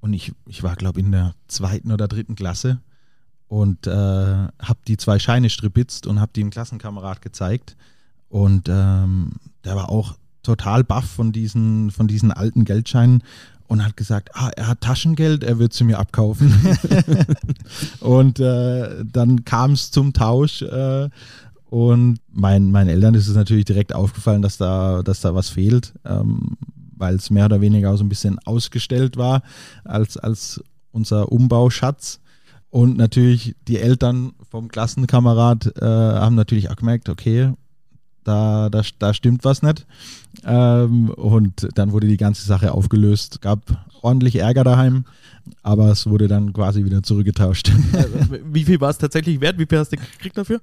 Und 0.00 0.12
ich, 0.12 0.32
ich 0.46 0.62
war, 0.62 0.76
glaube 0.76 1.00
ich, 1.00 1.06
in 1.06 1.12
der 1.12 1.34
zweiten 1.48 1.92
oder 1.92 2.08
dritten 2.08 2.34
Klasse 2.34 2.80
und 3.48 3.86
äh, 3.86 3.90
habe 3.90 4.78
die 4.86 4.96
zwei 4.96 5.18
Scheine 5.18 5.50
stripitzt 5.50 6.06
und 6.06 6.20
habe 6.20 6.32
die 6.34 6.40
einem 6.40 6.50
Klassenkamerad 6.50 7.20
gezeigt. 7.20 7.76
Und 8.28 8.68
ähm, 8.68 9.32
der 9.64 9.76
war 9.76 9.90
auch 9.90 10.16
total 10.42 10.84
baff 10.84 11.04
von 11.04 11.32
diesen, 11.32 11.90
von 11.90 12.08
diesen 12.08 12.32
alten 12.32 12.64
Geldscheinen 12.64 13.22
und 13.66 13.84
hat 13.84 13.96
gesagt, 13.96 14.30
ah, 14.34 14.50
er 14.56 14.66
hat 14.66 14.80
Taschengeld, 14.80 15.44
er 15.44 15.58
wird 15.58 15.72
sie 15.72 15.84
mir 15.84 15.98
abkaufen. 15.98 16.52
und 18.00 18.40
äh, 18.40 19.04
dann 19.04 19.44
kam 19.44 19.72
es 19.72 19.90
zum 19.92 20.12
Tausch 20.12 20.62
äh, 20.62 21.08
und 21.70 22.18
mein, 22.32 22.72
meinen 22.72 22.90
Eltern 22.90 23.14
ist 23.14 23.28
es 23.28 23.36
natürlich 23.36 23.64
direkt 23.64 23.94
aufgefallen, 23.94 24.42
dass 24.42 24.56
da, 24.56 25.02
dass 25.04 25.20
da 25.20 25.36
was 25.36 25.50
fehlt, 25.50 25.94
ähm, 26.04 26.56
weil 26.96 27.14
es 27.14 27.30
mehr 27.30 27.44
oder 27.44 27.60
weniger 27.60 27.92
auch 27.92 27.96
so 27.96 28.02
ein 28.02 28.08
bisschen 28.08 28.40
ausgestellt 28.40 29.16
war 29.16 29.42
als, 29.84 30.16
als 30.16 30.60
unser 30.90 31.30
Umbauschatz. 31.30 32.18
Und 32.70 32.96
natürlich 32.96 33.54
die 33.68 33.78
Eltern 33.78 34.32
vom 34.50 34.68
Klassenkamerad 34.68 35.76
äh, 35.80 35.84
haben 35.84 36.34
natürlich 36.34 36.70
auch 36.70 36.76
gemerkt, 36.76 37.08
okay, 37.08 37.52
da, 38.24 38.68
da, 38.70 38.82
da 38.98 39.14
stimmt 39.14 39.44
was 39.44 39.62
nicht. 39.62 39.86
Ähm, 40.44 41.10
und 41.10 41.68
dann 41.74 41.92
wurde 41.92 42.06
die 42.06 42.16
ganze 42.16 42.44
Sache 42.44 42.72
aufgelöst. 42.72 43.40
Gab 43.40 43.60
ordentlich 44.02 44.36
Ärger 44.36 44.64
daheim, 44.64 45.04
aber 45.62 45.90
es 45.90 46.06
wurde 46.06 46.28
dann 46.28 46.52
quasi 46.52 46.84
wieder 46.84 47.02
zurückgetauscht. 47.02 47.72
Wie 48.44 48.64
viel 48.64 48.80
war 48.80 48.90
es 48.90 48.98
tatsächlich 48.98 49.40
wert? 49.40 49.58
Wie 49.58 49.66
viel 49.66 49.78
hast 49.78 49.92
du 49.92 49.96
gekriegt 49.96 50.36
dafür? 50.36 50.60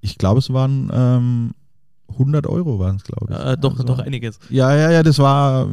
Ich 0.00 0.18
glaube, 0.18 0.38
es 0.38 0.52
waren 0.52 0.90
ähm, 0.92 1.54
100 2.12 2.46
Euro, 2.46 2.78
waren 2.78 2.96
es, 2.96 3.04
glaube 3.04 3.32
ich. 3.32 3.38
Äh, 3.38 3.56
doch, 3.56 3.72
also, 3.72 3.84
doch 3.84 3.98
einiges. 3.98 4.38
Ja, 4.50 4.74
ja, 4.74 4.90
ja, 4.90 5.02
das 5.02 5.18
war, 5.18 5.68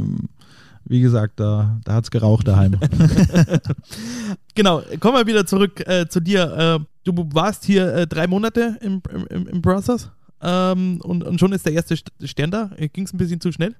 wie 0.86 1.02
gesagt, 1.02 1.40
da, 1.40 1.80
da 1.84 1.94
hat 1.94 2.06
es 2.06 2.12
geraucht 2.12 2.48
daheim. 2.48 2.78
genau, 4.56 4.82
kommen 5.00 5.18
wir 5.18 5.28
wieder 5.28 5.46
zurück 5.46 5.88
äh, 5.88 6.08
zu 6.08 6.20
dir. 6.20 6.80
Äh, 6.82 6.86
du 7.04 7.30
warst 7.34 7.66
hier 7.66 7.94
äh, 7.94 8.08
drei 8.08 8.28
Monate 8.28 8.78
im, 8.82 9.02
im, 9.30 9.48
im 9.48 9.62
Brothers? 9.62 10.10
Ähm, 10.42 11.00
und, 11.02 11.24
und 11.24 11.40
schon 11.40 11.54
ist 11.54 11.66
der 11.66 11.74
erste 11.74 11.98
Stern 12.24 12.52
da. 12.52 12.72
Ging 12.94 13.06
es 13.06 13.14
ein 13.14 13.18
bisschen 13.18 13.42
zu 13.42 13.52
schnell? 13.52 13.76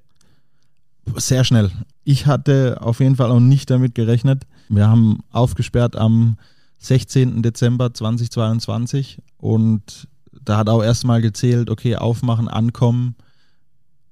Sehr 1.16 1.44
schnell. 1.44 1.72
Ich 2.04 2.26
hatte 2.26 2.78
auf 2.82 3.00
jeden 3.00 3.16
Fall 3.16 3.32
auch 3.32 3.40
nicht 3.40 3.70
damit 3.70 3.96
gerechnet. 3.96 4.46
Wir 4.70 4.88
haben 4.88 5.20
aufgesperrt 5.32 5.96
am 5.96 6.38
16. 6.80 7.42
Dezember 7.42 7.94
2022 7.94 9.20
und 9.38 10.08
da 10.44 10.58
hat 10.58 10.70
auch 10.70 10.84
erstmal 10.84 11.22
gezählt, 11.22 11.70
okay, 11.70 11.96
aufmachen, 11.96 12.48
ankommen, 12.48 13.16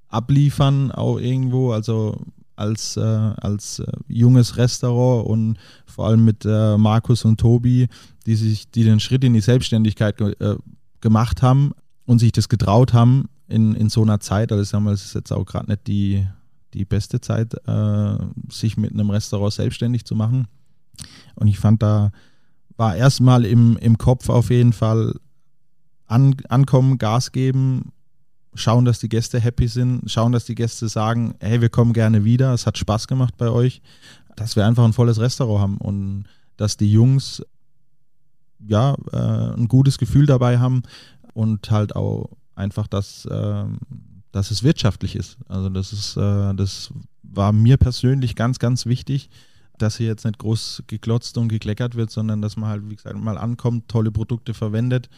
abliefern 0.08 0.92
auch 0.92 1.18
irgendwo, 1.18 1.72
also 1.72 2.22
als, 2.56 2.98
äh, 2.98 3.02
als 3.02 3.80
äh, 3.80 3.86
junges 4.08 4.58
Restaurant 4.58 5.28
und 5.28 5.58
vor 5.86 6.08
allem 6.08 6.24
mit 6.24 6.46
äh, 6.46 6.78
Markus 6.78 7.26
und 7.26 7.40
Tobi, 7.40 7.88
die 8.26 8.36
sich, 8.36 8.70
die 8.70 8.84
den 8.84 9.00
Schritt 9.00 9.24
in 9.24 9.34
die 9.34 9.42
Selbstständigkeit 9.42 10.18
ge 10.18 10.36
äh, 10.40 10.56
gemacht 11.02 11.42
haben 11.42 11.74
und 12.06 12.20
sich 12.20 12.32
das 12.32 12.50
getraut 12.50 12.94
haben 12.94 13.30
in, 13.48 13.76
in 13.76 13.90
so 13.90 14.02
einer 14.02 14.20
Zeit. 14.20 14.52
Also 14.52 14.64
ich 14.64 14.70
sag 14.70 14.82
mal, 14.82 14.94
es 14.94 15.06
ist 15.06 15.16
jetzt 15.16 15.32
auch 15.32 15.46
gerade 15.46 15.70
nicht 15.70 15.88
die, 15.88 16.28
die 16.74 16.86
beste 16.86 17.22
Zeit, 17.22 17.54
äh, 17.68 18.18
sich 18.50 18.78
mit 18.78 18.94
einem 18.94 19.10
Restaurant 19.10 19.54
selbstständig 19.54 20.06
zu 20.06 20.16
machen. 20.16 20.48
Und 21.36 21.48
ich 21.48 21.60
fand, 21.60 21.82
da 21.82 22.12
war 22.78 22.96
erstmal 22.96 23.46
im, 23.46 23.78
im 23.78 23.98
Kopf 23.98 24.30
auf 24.30 24.50
jeden 24.50 24.74
Fall 24.74 25.16
an, 26.08 26.36
ankommen, 26.50 26.98
Gas 26.98 27.32
geben, 27.32 27.92
schauen, 28.56 28.86
dass 28.86 29.00
die 29.00 29.10
Gäste 29.10 29.40
happy 29.40 29.68
sind, 29.68 30.10
schauen, 30.10 30.32
dass 30.32 30.46
die 30.46 30.56
Gäste 30.56 30.88
sagen, 30.88 31.36
hey, 31.40 31.62
wir 31.62 31.70
kommen 31.70 31.94
gerne 31.94 32.24
wieder, 32.24 32.54
es 32.54 32.68
hat 32.68 32.78
Spaß 32.78 33.08
gemacht 33.08 33.36
bei 33.38 33.50
euch, 33.50 33.82
dass 34.36 34.56
wir 34.56 34.66
einfach 34.66 34.84
ein 34.84 34.94
volles 34.94 35.20
Restaurant 35.20 35.62
haben 35.62 35.78
und 35.78 36.26
dass 36.58 36.78
die 36.78 36.92
Jungs 36.92 37.44
ja 38.60 38.96
äh, 39.12 39.56
ein 39.56 39.68
gutes 39.68 39.98
Gefühl 39.98 40.26
dabei 40.26 40.60
haben 40.60 40.84
und 41.34 41.70
halt 41.72 41.96
auch 41.96 42.30
einfach, 42.56 42.88
dass, 42.88 43.26
äh, 43.26 43.66
dass 44.32 44.52
es 44.52 44.64
wirtschaftlich 44.64 45.16
ist. 45.16 45.38
Also 45.48 45.70
das 45.70 45.94
ist, 45.94 46.18
äh, 46.18 46.54
das 46.54 46.92
war 47.24 47.52
mir 47.52 47.78
persönlich 47.78 48.36
ganz, 48.36 48.60
ganz 48.60 48.86
wichtig, 48.86 49.30
dass 49.78 49.98
hier 49.98 50.08
jetzt 50.08 50.26
nicht 50.26 50.38
groß 50.38 50.84
geklotzt 50.88 51.38
und 51.38 51.48
gekleckert 51.48 51.96
wird, 51.96 52.12
sondern 52.12 52.42
dass 52.42 52.58
man 52.58 52.70
halt, 52.70 52.90
wie 52.90 52.96
gesagt, 52.96 53.18
mal 53.18 53.38
ankommt, 53.38 53.88
tolle 53.88 54.12
Produkte 54.12 54.54
verwendet. 54.54 55.10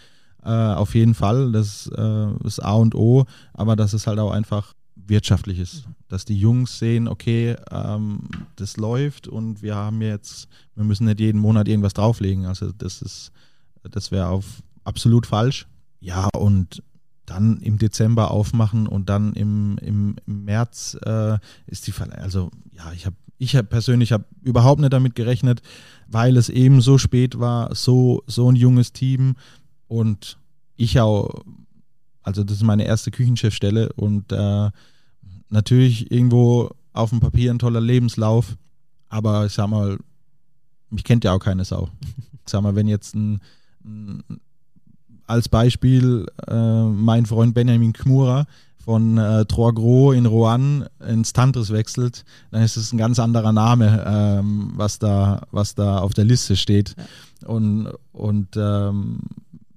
Äh, 0.43 0.49
auf 0.49 0.95
jeden 0.95 1.13
Fall, 1.13 1.51
das 1.51 1.91
äh, 1.95 2.45
ist 2.45 2.59
A 2.59 2.73
und 2.73 2.95
O, 2.95 3.25
aber 3.53 3.75
dass 3.75 3.93
es 3.93 4.07
halt 4.07 4.19
auch 4.19 4.31
einfach 4.31 4.73
wirtschaftlich 4.95 5.59
ist. 5.59 5.85
Dass 6.07 6.25
die 6.25 6.37
Jungs 6.37 6.79
sehen, 6.79 7.07
okay, 7.07 7.55
ähm, 7.71 8.21
das 8.55 8.77
läuft 8.77 9.27
und 9.27 9.61
wir 9.61 9.75
haben 9.75 10.01
jetzt, 10.01 10.47
wir 10.75 10.83
müssen 10.83 11.05
nicht 11.05 11.19
jeden 11.19 11.39
Monat 11.39 11.67
irgendwas 11.67 11.93
drauflegen. 11.93 12.45
Also 12.45 12.71
das 12.71 13.01
ist, 13.01 13.31
das 13.83 14.11
wäre 14.11 14.27
auf 14.27 14.63
absolut 14.83 15.25
falsch. 15.25 15.67
Ja, 15.99 16.29
und 16.35 16.83
dann 17.25 17.57
im 17.57 17.77
Dezember 17.77 18.31
aufmachen 18.31 18.87
und 18.87 19.09
dann 19.09 19.33
im, 19.33 19.77
im, 19.79 20.15
im 20.25 20.45
März 20.45 20.97
äh, 21.05 21.37
ist 21.65 21.87
die 21.87 21.91
Fall. 21.91 22.11
Also 22.11 22.51
ja, 22.71 22.91
ich 22.93 23.05
habe 23.05 23.15
ich 23.37 23.55
hab 23.55 23.69
persönlich 23.69 24.11
habe 24.11 24.25
überhaupt 24.41 24.79
nicht 24.79 24.93
damit 24.93 25.15
gerechnet, 25.15 25.61
weil 26.07 26.37
es 26.37 26.49
eben 26.49 26.81
so 26.81 26.97
spät 26.97 27.39
war, 27.39 27.73
so, 27.75 28.23
so 28.27 28.49
ein 28.49 28.55
junges 28.55 28.93
Team 28.93 29.35
und 29.87 30.37
ich 30.77 30.99
auch, 30.99 31.43
also 32.21 32.43
das 32.43 32.57
ist 32.57 32.63
meine 32.63 32.85
erste 32.85 33.11
Küchenchefstelle 33.11 33.91
und 33.93 34.31
äh, 34.31 34.69
natürlich 35.49 36.11
irgendwo 36.11 36.71
auf 36.93 37.09
dem 37.09 37.19
Papier 37.19 37.51
ein 37.51 37.59
toller 37.59 37.81
Lebenslauf, 37.81 38.55
aber 39.09 39.45
ich 39.45 39.53
sag 39.53 39.67
mal, 39.67 39.97
mich 40.89 41.03
kennt 41.03 41.23
ja 41.23 41.33
auch 41.33 41.39
keine 41.39 41.65
Sau. 41.65 41.89
Ich 42.47 42.51
sag 42.51 42.61
mal, 42.61 42.75
wenn 42.75 42.87
jetzt 42.87 43.15
ein, 43.15 43.41
ein 43.83 44.23
als 45.27 45.49
Beispiel 45.49 46.25
äh, 46.47 46.83
mein 46.83 47.25
Freund 47.25 47.53
Benjamin 47.53 47.93
Kmura 47.93 48.45
von 48.85 49.17
äh, 49.17 49.45
Trois 49.45 50.15
in 50.15 50.27
Rouen 50.27 50.85
ins 51.05 51.33
Tantris 51.33 51.71
wechselt, 51.71 52.23
dann 52.51 52.61
ist 52.61 52.77
es 52.77 52.93
ein 52.93 52.97
ganz 52.99 53.17
anderer 53.17 53.51
Name, 53.51 54.03
ähm, 54.07 54.73
was, 54.75 54.99
da, 54.99 55.41
was 55.51 55.73
da 55.73 55.97
auf 55.99 56.13
der 56.13 56.25
Liste 56.25 56.55
steht. 56.55 56.95
Ja. 56.95 57.47
Und, 57.47 57.89
und 58.11 58.49
ähm, 58.55 59.19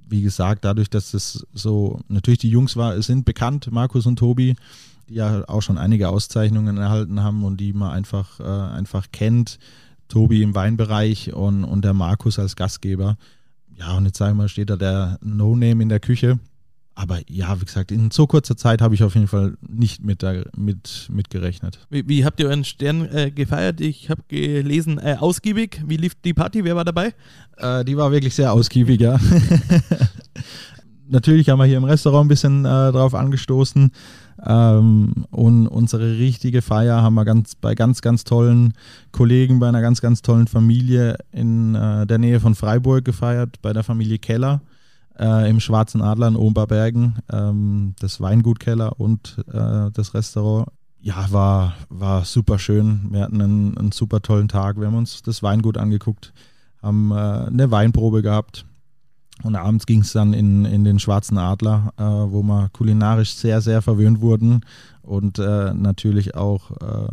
wie 0.09 0.23
gesagt, 0.23 0.65
dadurch, 0.65 0.91
dass 0.91 1.15
es 1.15 1.47
so, 1.55 2.01
natürlich 2.09 2.41
die 2.41 2.51
Jungs 2.51 2.77
war, 2.77 3.01
sind 3.01 3.25
bekannt, 3.25 3.71
Markus 3.71 4.07
und 4.07 4.19
Tobi, 4.19 4.57
die 5.09 5.15
ja 5.15 5.49
auch 5.49 5.63
schon 5.63 5.79
einige 5.79 6.11
Auszeichnungen 6.11 6.77
erhalten 6.77 7.23
haben 7.23 7.45
und 7.45 7.59
die 7.59 7.73
man 7.73 7.93
einfach, 7.93 8.41
äh, 8.41 8.45
einfach 8.45 9.07
kennt. 9.11 9.59
Tobi 10.09 10.43
im 10.43 10.55
Weinbereich 10.55 11.35
und, 11.35 11.65
und 11.65 11.85
der 11.85 11.93
Markus 11.93 12.39
als 12.39 12.57
Gastgeber. 12.57 13.19
Ja, 13.79 13.97
und 13.97 14.07
jetzt 14.07 14.19
sagen 14.19 14.37
wir, 14.37 14.49
steht 14.49 14.71
da 14.71 14.77
der 14.77 15.19
No-Name 15.23 15.83
in 15.83 15.88
der 15.88 16.01
Küche. 16.01 16.38
Aber 16.99 17.21
ja, 17.29 17.61
wie 17.61 17.64
gesagt, 17.64 17.93
in 17.93 18.11
so 18.11 18.27
kurzer 18.27 18.57
Zeit 18.57 18.83
habe 18.83 18.93
ich 18.93 19.05
auf 19.05 19.14
jeden 19.14 19.29
Fall 19.29 19.57
nicht 19.61 20.03
mit, 20.03 20.25
da, 20.25 20.43
mit, 20.57 21.09
mit 21.12 21.31
gerechnet. 21.31 21.79
Wie, 21.91 22.09
wie 22.09 22.25
habt 22.25 22.41
ihr 22.41 22.49
euren 22.49 22.64
Stern 22.64 23.09
äh, 23.14 23.31
gefeiert? 23.31 23.81
Ich 23.81 24.11
habe 24.11 24.23
gelesen, 24.27 24.99
äh, 24.99 25.17
ausgiebig. 25.21 25.81
Wie 25.87 25.97
lief 25.97 26.17
die 26.17 26.35
Party? 26.35 26.64
Wer 26.64 26.75
war 26.75 26.85
dabei? 26.85 27.14
Äh, 27.57 27.85
die 27.85 27.97
war 27.97 28.11
wirklich 28.11 28.35
sehr 28.35 28.53
ausgiebig, 28.53 29.01
ja. 29.01 29.21
Natürlich 31.09 31.49
haben 31.49 31.61
wir 31.61 31.67
hier 31.67 31.77
im 31.77 31.85
Restaurant 31.85 32.25
ein 32.25 32.29
bisschen 32.29 32.64
äh, 32.64 32.91
drauf 32.91 33.14
angestoßen. 33.14 33.93
Ähm, 34.44 35.27
und 35.31 35.66
unsere 35.66 36.18
richtige 36.18 36.62
Feier 36.62 37.03
haben 37.03 37.14
wir 37.14 37.24
ganz, 37.24 37.55
bei 37.55 37.74
ganz, 37.74 38.03
ganz 38.03 38.24
tollen 38.24 38.74
Kollegen, 39.11 39.59
bei 39.59 39.68
einer 39.68 39.81
ganz, 39.81 40.01
ganz 40.01 40.22
tollen 40.22 40.46
Familie 40.46 41.16
in 41.33 41.74
äh, 41.74 42.07
der 42.07 42.18
Nähe 42.18 42.40
von 42.40 42.55
Freiburg 42.55 43.05
gefeiert, 43.05 43.61
bei 43.62 43.72
der 43.72 43.83
Familie 43.83 44.18
Keller 44.18 44.61
äh, 45.18 45.51
im 45.51 45.61
Schwarzen 45.61 46.03
Adler 46.03 46.29
in 46.29 46.37
Oberbergen, 46.37 47.16
ähm, 47.33 47.94
das 48.01 48.20
Weingut 48.20 48.61
Keller 48.61 49.01
und 49.01 49.37
äh, 49.53 49.90
das 49.92 50.14
Restaurant. 50.14 50.68
Ja, 51.01 51.31
war, 51.31 51.74
war 51.88 52.24
super 52.24 52.59
schön. 52.59 53.09
Wir 53.11 53.22
hatten 53.22 53.40
einen, 53.40 53.79
einen 53.79 53.92
super 53.92 54.20
tollen 54.20 54.48
Tag. 54.48 54.79
Wir 54.81 54.88
haben 54.88 54.96
uns 54.96 55.22
das 55.22 55.42
Weingut 55.42 55.79
angeguckt, 55.79 56.33
haben 56.83 57.12
äh, 57.12 57.14
eine 57.14 57.70
Weinprobe 57.70 58.22
gehabt 58.22 58.64
und 59.42 59.57
abends 59.57 59.87
ging 59.87 60.01
es 60.01 60.12
dann 60.12 60.33
in, 60.33 60.64
in 60.64 60.85
den 60.85 60.98
Schwarzen 60.98 61.38
Adler, 61.38 61.92
äh, 61.96 62.03
wo 62.03 62.42
wir 62.42 62.68
kulinarisch 62.72 63.35
sehr, 63.35 63.61
sehr 63.61 63.83
verwöhnt 63.83 64.20
wurden 64.20 64.61
und 65.03 65.38
äh, 65.38 65.72
natürlich 65.74 66.35
auch 66.35 66.70
äh, 66.72 67.09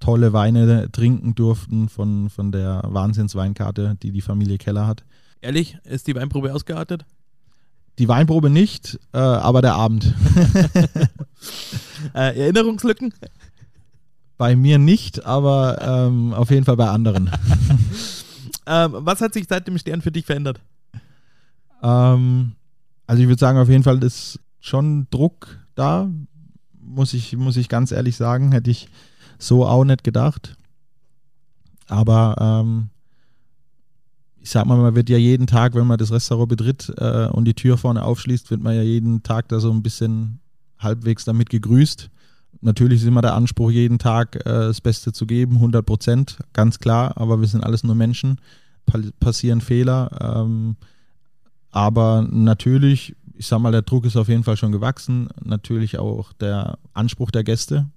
tolle 0.00 0.32
Weine 0.32 0.90
trinken 0.92 1.34
durften 1.34 1.88
von, 1.88 2.30
von 2.30 2.52
der 2.52 2.82
Wahnsinnsweinkarte, 2.84 3.96
die 4.02 4.12
die 4.12 4.20
Familie 4.20 4.58
Keller 4.58 4.86
hat. 4.86 5.04
Ehrlich, 5.40 5.78
ist 5.84 6.06
die 6.06 6.14
Weinprobe 6.14 6.54
ausgeartet? 6.54 7.04
Die 7.98 8.08
Weinprobe 8.08 8.50
nicht, 8.50 8.98
äh, 9.12 9.18
aber 9.18 9.62
der 9.62 9.74
Abend. 9.74 10.14
Äh, 12.14 12.38
Erinnerungslücken? 12.38 13.12
Bei 14.36 14.54
mir 14.54 14.78
nicht, 14.78 15.24
aber 15.26 15.78
ähm, 15.80 16.32
auf 16.32 16.50
jeden 16.50 16.64
Fall 16.64 16.76
bei 16.76 16.88
anderen. 16.88 17.30
ähm, 18.66 18.94
was 18.98 19.20
hat 19.20 19.34
sich 19.34 19.46
seit 19.48 19.66
dem 19.66 19.78
Stern 19.78 20.00
für 20.00 20.12
dich 20.12 20.26
verändert? 20.26 20.60
Ähm, 21.82 22.52
also 23.06 23.22
ich 23.22 23.28
würde 23.28 23.40
sagen, 23.40 23.58
auf 23.58 23.68
jeden 23.68 23.82
Fall 23.82 24.02
ist 24.02 24.40
schon 24.60 25.06
Druck 25.10 25.58
da, 25.74 26.10
muss 26.80 27.14
ich, 27.14 27.36
muss 27.36 27.56
ich 27.56 27.68
ganz 27.68 27.92
ehrlich 27.92 28.16
sagen. 28.16 28.52
Hätte 28.52 28.70
ich 28.70 28.88
so 29.38 29.66
auch 29.66 29.84
nicht 29.84 30.04
gedacht. 30.04 30.56
Aber 31.86 32.36
ähm, 32.38 32.90
ich 34.40 34.50
sag 34.50 34.66
mal, 34.66 34.76
man 34.76 34.94
wird 34.94 35.08
ja 35.10 35.18
jeden 35.18 35.46
Tag, 35.46 35.74
wenn 35.74 35.86
man 35.86 35.98
das 35.98 36.12
Restaurant 36.12 36.48
betritt 36.48 36.92
äh, 36.96 37.28
und 37.28 37.44
die 37.44 37.54
Tür 37.54 37.76
vorne 37.76 38.04
aufschließt, 38.04 38.50
wird 38.50 38.62
man 38.62 38.74
ja 38.74 38.82
jeden 38.82 39.22
Tag 39.22 39.48
da 39.48 39.60
so 39.60 39.70
ein 39.70 39.82
bisschen 39.82 40.40
halbwegs 40.78 41.24
damit 41.24 41.50
gegrüßt. 41.50 42.10
Natürlich 42.60 43.02
ist 43.02 43.06
immer 43.06 43.22
der 43.22 43.34
Anspruch, 43.34 43.70
jeden 43.70 43.98
Tag 43.98 44.36
äh, 44.36 44.42
das 44.44 44.80
Beste 44.80 45.12
zu 45.12 45.26
geben, 45.26 45.56
100 45.56 45.84
Prozent, 45.84 46.38
ganz 46.52 46.78
klar, 46.78 47.16
aber 47.16 47.40
wir 47.40 47.46
sind 47.46 47.62
alles 47.62 47.84
nur 47.84 47.94
Menschen, 47.94 48.40
pa 48.86 48.98
passieren 49.20 49.60
Fehler. 49.60 50.10
Ähm, 50.20 50.76
aber 51.70 52.26
natürlich, 52.30 53.14
ich 53.34 53.46
sag 53.46 53.60
mal, 53.60 53.72
der 53.72 53.82
Druck 53.82 54.04
ist 54.04 54.16
auf 54.16 54.28
jeden 54.28 54.44
Fall 54.44 54.56
schon 54.56 54.72
gewachsen. 54.72 55.28
Natürlich 55.44 55.98
auch 55.98 56.32
der 56.34 56.78
Anspruch 56.92 57.30
der 57.30 57.44
Gäste. 57.44 57.88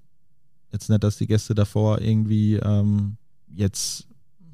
Jetzt 0.72 0.90
nicht, 0.90 1.04
dass 1.04 1.18
die 1.18 1.28
Gäste 1.28 1.56
davor 1.56 2.02
irgendwie 2.02 2.56
ähm, 2.56 3.18
jetzt 3.54 4.08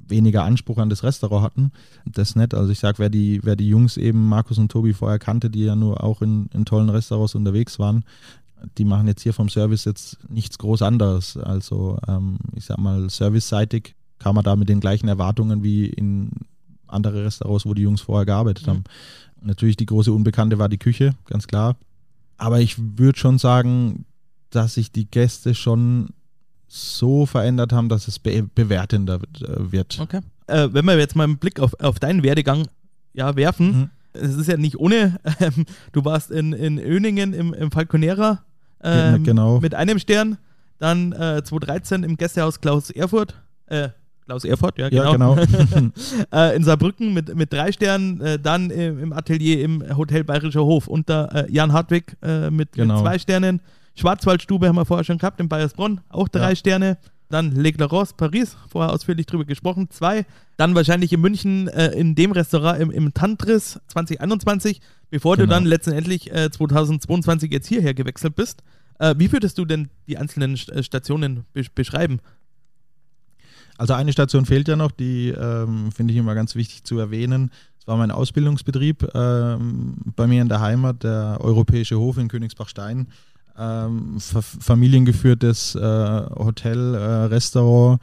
weniger 0.09 0.43
Anspruch 0.43 0.77
an 0.77 0.89
das 0.89 1.03
Restaurant 1.03 1.43
hatten. 1.43 1.71
Das 2.05 2.35
nicht. 2.35 2.53
Also 2.53 2.71
ich 2.71 2.79
sag, 2.79 2.99
wer 2.99 3.09
die, 3.09 3.41
wer 3.43 3.55
die 3.55 3.67
Jungs 3.67 3.97
eben, 3.97 4.27
Markus 4.27 4.57
und 4.57 4.71
Tobi 4.71 4.93
vorher 4.93 5.19
kannte, 5.19 5.49
die 5.49 5.65
ja 5.65 5.75
nur 5.75 6.03
auch 6.03 6.21
in, 6.21 6.47
in 6.53 6.65
tollen 6.65 6.89
Restaurants 6.89 7.35
unterwegs 7.35 7.79
waren, 7.79 8.03
die 8.77 8.85
machen 8.85 9.07
jetzt 9.07 9.21
hier 9.21 9.33
vom 9.33 9.49
Service 9.49 9.85
jetzt 9.85 10.17
nichts 10.29 10.57
groß 10.57 10.81
anderes. 10.81 11.37
Also 11.37 11.99
ähm, 12.07 12.39
ich 12.55 12.65
sag 12.65 12.77
mal, 12.77 13.09
serviceseitig 13.09 13.95
kam 14.19 14.35
man 14.35 14.43
da 14.43 14.55
mit 14.55 14.69
den 14.69 14.79
gleichen 14.79 15.07
Erwartungen 15.07 15.63
wie 15.63 15.85
in 15.85 16.31
andere 16.87 17.25
Restaurants, 17.25 17.65
wo 17.65 17.73
die 17.73 17.83
Jungs 17.83 18.01
vorher 18.01 18.25
gearbeitet 18.25 18.65
mhm. 18.67 18.71
haben. 18.71 18.83
Natürlich 19.41 19.77
die 19.77 19.85
große 19.85 20.11
Unbekannte 20.11 20.59
war 20.59 20.69
die 20.69 20.77
Küche, 20.77 21.13
ganz 21.25 21.47
klar. 21.47 21.75
Aber 22.37 22.59
ich 22.59 22.77
würde 22.77 23.17
schon 23.17 23.37
sagen, 23.37 24.05
dass 24.49 24.75
sich 24.75 24.91
die 24.91 25.09
Gäste 25.09 25.55
schon 25.55 26.09
so 26.67 27.25
verändert 27.25 27.71
haben, 27.71 27.89
dass 27.89 28.07
es 28.07 28.19
be 28.19 28.43
bewertender 28.43 29.19
äh, 29.41 29.71
wird. 29.71 29.99
Okay. 29.99 30.21
Äh, 30.47 30.69
wenn 30.71 30.85
wir 30.85 30.97
jetzt 30.97 31.15
mal 31.15 31.23
einen 31.23 31.37
Blick 31.37 31.59
auf, 31.59 31.79
auf 31.79 31.99
deinen 31.99 32.23
Werdegang 32.23 32.67
ja, 33.13 33.35
werfen, 33.35 33.67
mhm. 33.67 33.89
es 34.13 34.35
ist 34.35 34.47
ja 34.47 34.57
nicht 34.57 34.77
ohne, 34.77 35.19
ähm, 35.39 35.65
du 35.91 36.05
warst 36.05 36.31
in, 36.31 36.53
in 36.53 36.77
Öningen 36.77 37.33
im, 37.33 37.53
im 37.53 37.71
Falconera 37.71 38.43
ähm, 38.83 39.23
genau. 39.23 39.59
mit 39.59 39.75
einem 39.75 39.99
Stern, 39.99 40.37
dann 40.79 41.11
äh, 41.13 41.41
2013 41.43 42.03
im 42.03 42.17
Gästehaus 42.17 42.61
Klaus 42.61 42.89
Erfurt, 42.89 43.35
äh, 43.67 43.89
Klaus 44.27 44.43
Erfurt, 44.43 44.77
ja, 44.77 44.89
Ja, 44.89 45.11
genau. 45.13 45.35
genau. 45.35 45.91
äh, 46.33 46.55
in 46.55 46.63
Saarbrücken 46.63 47.13
mit, 47.13 47.33
mit 47.33 47.51
drei 47.53 47.71
Sternen, 47.71 48.19
äh, 48.21 48.37
dann 48.37 48.69
im, 48.69 48.99
im 48.99 49.13
Atelier 49.13 49.61
im 49.63 49.81
Hotel 49.97 50.23
Bayerischer 50.25 50.63
Hof 50.65 50.87
unter 50.87 51.47
äh, 51.47 51.51
Jan 51.51 51.71
Hartwig 51.71 52.17
äh, 52.21 52.49
mit, 52.51 52.73
Genau. 52.73 52.95
mit 52.95 53.03
zwei 53.03 53.19
Sternen. 53.19 53.61
Schwarzwaldstube 53.95 54.67
haben 54.67 54.75
wir 54.75 54.85
vorher 54.85 55.03
schon 55.05 55.17
gehabt, 55.17 55.39
in 55.39 55.47
Bayersbronn, 55.49 56.01
auch 56.09 56.27
drei 56.27 56.49
Ja. 56.49 56.55
Sterne. 56.55 56.97
Dann 57.29 57.51
Le 57.55 57.71
Paris, 57.73 58.55
vorher 58.69 58.93
ausführlich 58.93 59.25
drüber 59.25 59.43
gesprochen, 59.45 59.89
zwei. 59.89 60.25
Dann 60.55 60.75
wahrscheinlich 60.75 61.11
in 61.11 61.19
München 61.21 61.67
äh, 61.67 61.87
in 61.91 62.15
dem 62.15 62.31
Restaurant 62.31 62.79
im, 62.79 62.91
im 62.91 63.13
Tantris 63.13 63.79
2021, 63.87 64.79
bevor 65.09 65.35
du 65.35 65.43
Genau. 65.43 65.55
dann 65.55 65.65
letztendlich 65.65 66.31
äh, 66.33 66.49
2022 66.49 67.51
jetzt 67.51 67.67
hierher 67.67 67.93
gewechselt 67.93 68.35
bist. 68.35 68.63
Äh, 68.99 69.15
wie 69.17 69.31
würdest 69.31 69.57
du 69.57 69.65
denn 69.65 69.89
die 70.07 70.17
einzelnen 70.17 70.55
St- 70.55 70.71
äh, 70.71 70.83
Stationen 70.83 71.43
besch- 71.55 71.69
beschreiben? 71.75 72.19
Also 73.77 73.93
eine 73.93 74.11
Station 74.11 74.45
fehlt 74.45 74.67
ja 74.67 74.75
noch, 74.75 74.91
die 74.91 75.29
ähm, 75.29 75.91
finde 75.91 76.13
ich 76.13 76.19
immer 76.19 76.35
ganz 76.35 76.55
wichtig 76.55 76.83
zu 76.83 76.97
erwähnen. 76.97 77.51
Das 77.79 77.87
war 77.87 77.97
mein 77.97 78.11
Ausbildungsbetrieb 78.11 79.07
ähm, 79.13 79.95
bei 80.15 80.27
mir 80.27 80.41
in 80.41 80.49
der 80.49 80.61
Heimat, 80.61 81.03
der 81.03 81.37
Europäische 81.41 81.97
Hof 81.99 82.17
in 82.17 82.27
Königsbachstein. 82.27 83.07
Ähm, 83.57 84.19
fa 84.19 84.41
familiengeführtes 84.41 85.75
äh, 85.75 85.79
Hotel, 85.81 86.95
äh, 86.95 87.25
Restaurant. 87.25 88.01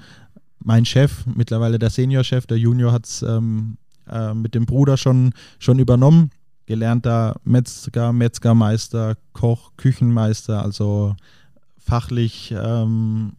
Mein 0.60 0.84
Chef, 0.84 1.26
mittlerweile 1.26 1.78
der 1.78 1.90
Seniorchef, 1.90 2.46
der 2.46 2.58
Junior 2.58 2.92
hat 2.92 3.06
es 3.06 3.22
ähm, 3.22 3.76
äh, 4.10 4.32
mit 4.32 4.54
dem 4.54 4.66
Bruder 4.66 4.96
schon, 4.96 5.32
schon 5.58 5.78
übernommen. 5.78 6.30
Gelernter 6.66 7.36
Metzger, 7.44 8.12
Metzgermeister, 8.12 9.16
Koch, 9.32 9.72
Küchenmeister, 9.76 10.62
also 10.62 11.14
fachlich 11.78 12.54
ähm, 12.56 13.34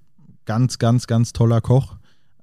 ganz, 0.45 0.77
ganz, 0.77 1.07
ganz 1.07 1.33
toller 1.33 1.61
Koch 1.61 1.95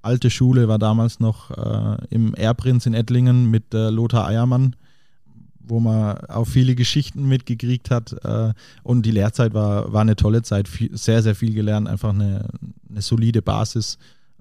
alte 0.03 0.31
Schule 0.31 0.69
war 0.69 0.79
damals 0.79 1.21
noch 1.21 1.51
äh, 1.51 1.97
im 2.11 2.35
Erbprinz 2.35 2.87
in 2.87 2.95
Ettlingen 2.95 3.51
mit 3.51 3.73
äh, 3.73 3.89
Lothar 3.89 4.27
Eiermann, 4.27 4.77
wo 5.61 5.81
man 5.81 6.19
auch 6.27 6.47
viele 6.47 6.75
Geschichten 6.75 7.29
mitgekriegt 7.29 7.91
hat. 7.91 8.13
Äh, 8.25 8.53
und 8.83 9.07
die 9.07 9.13
Lehrzeit 9.13 9.55
war, 9.55 9.93
war 9.93 10.03
eine 10.03 10.17
tolle 10.17 10.43
Zeit, 10.43 10.69
viel, 10.69 10.97
sehr, 10.97 11.23
sehr 11.23 11.35
viel 11.35 11.55
gelernt, 11.55 11.89
einfach 11.89 12.11
eine, 12.11 12.49
eine 12.91 13.01
solide 13.01 13.43
Basis 13.43 13.99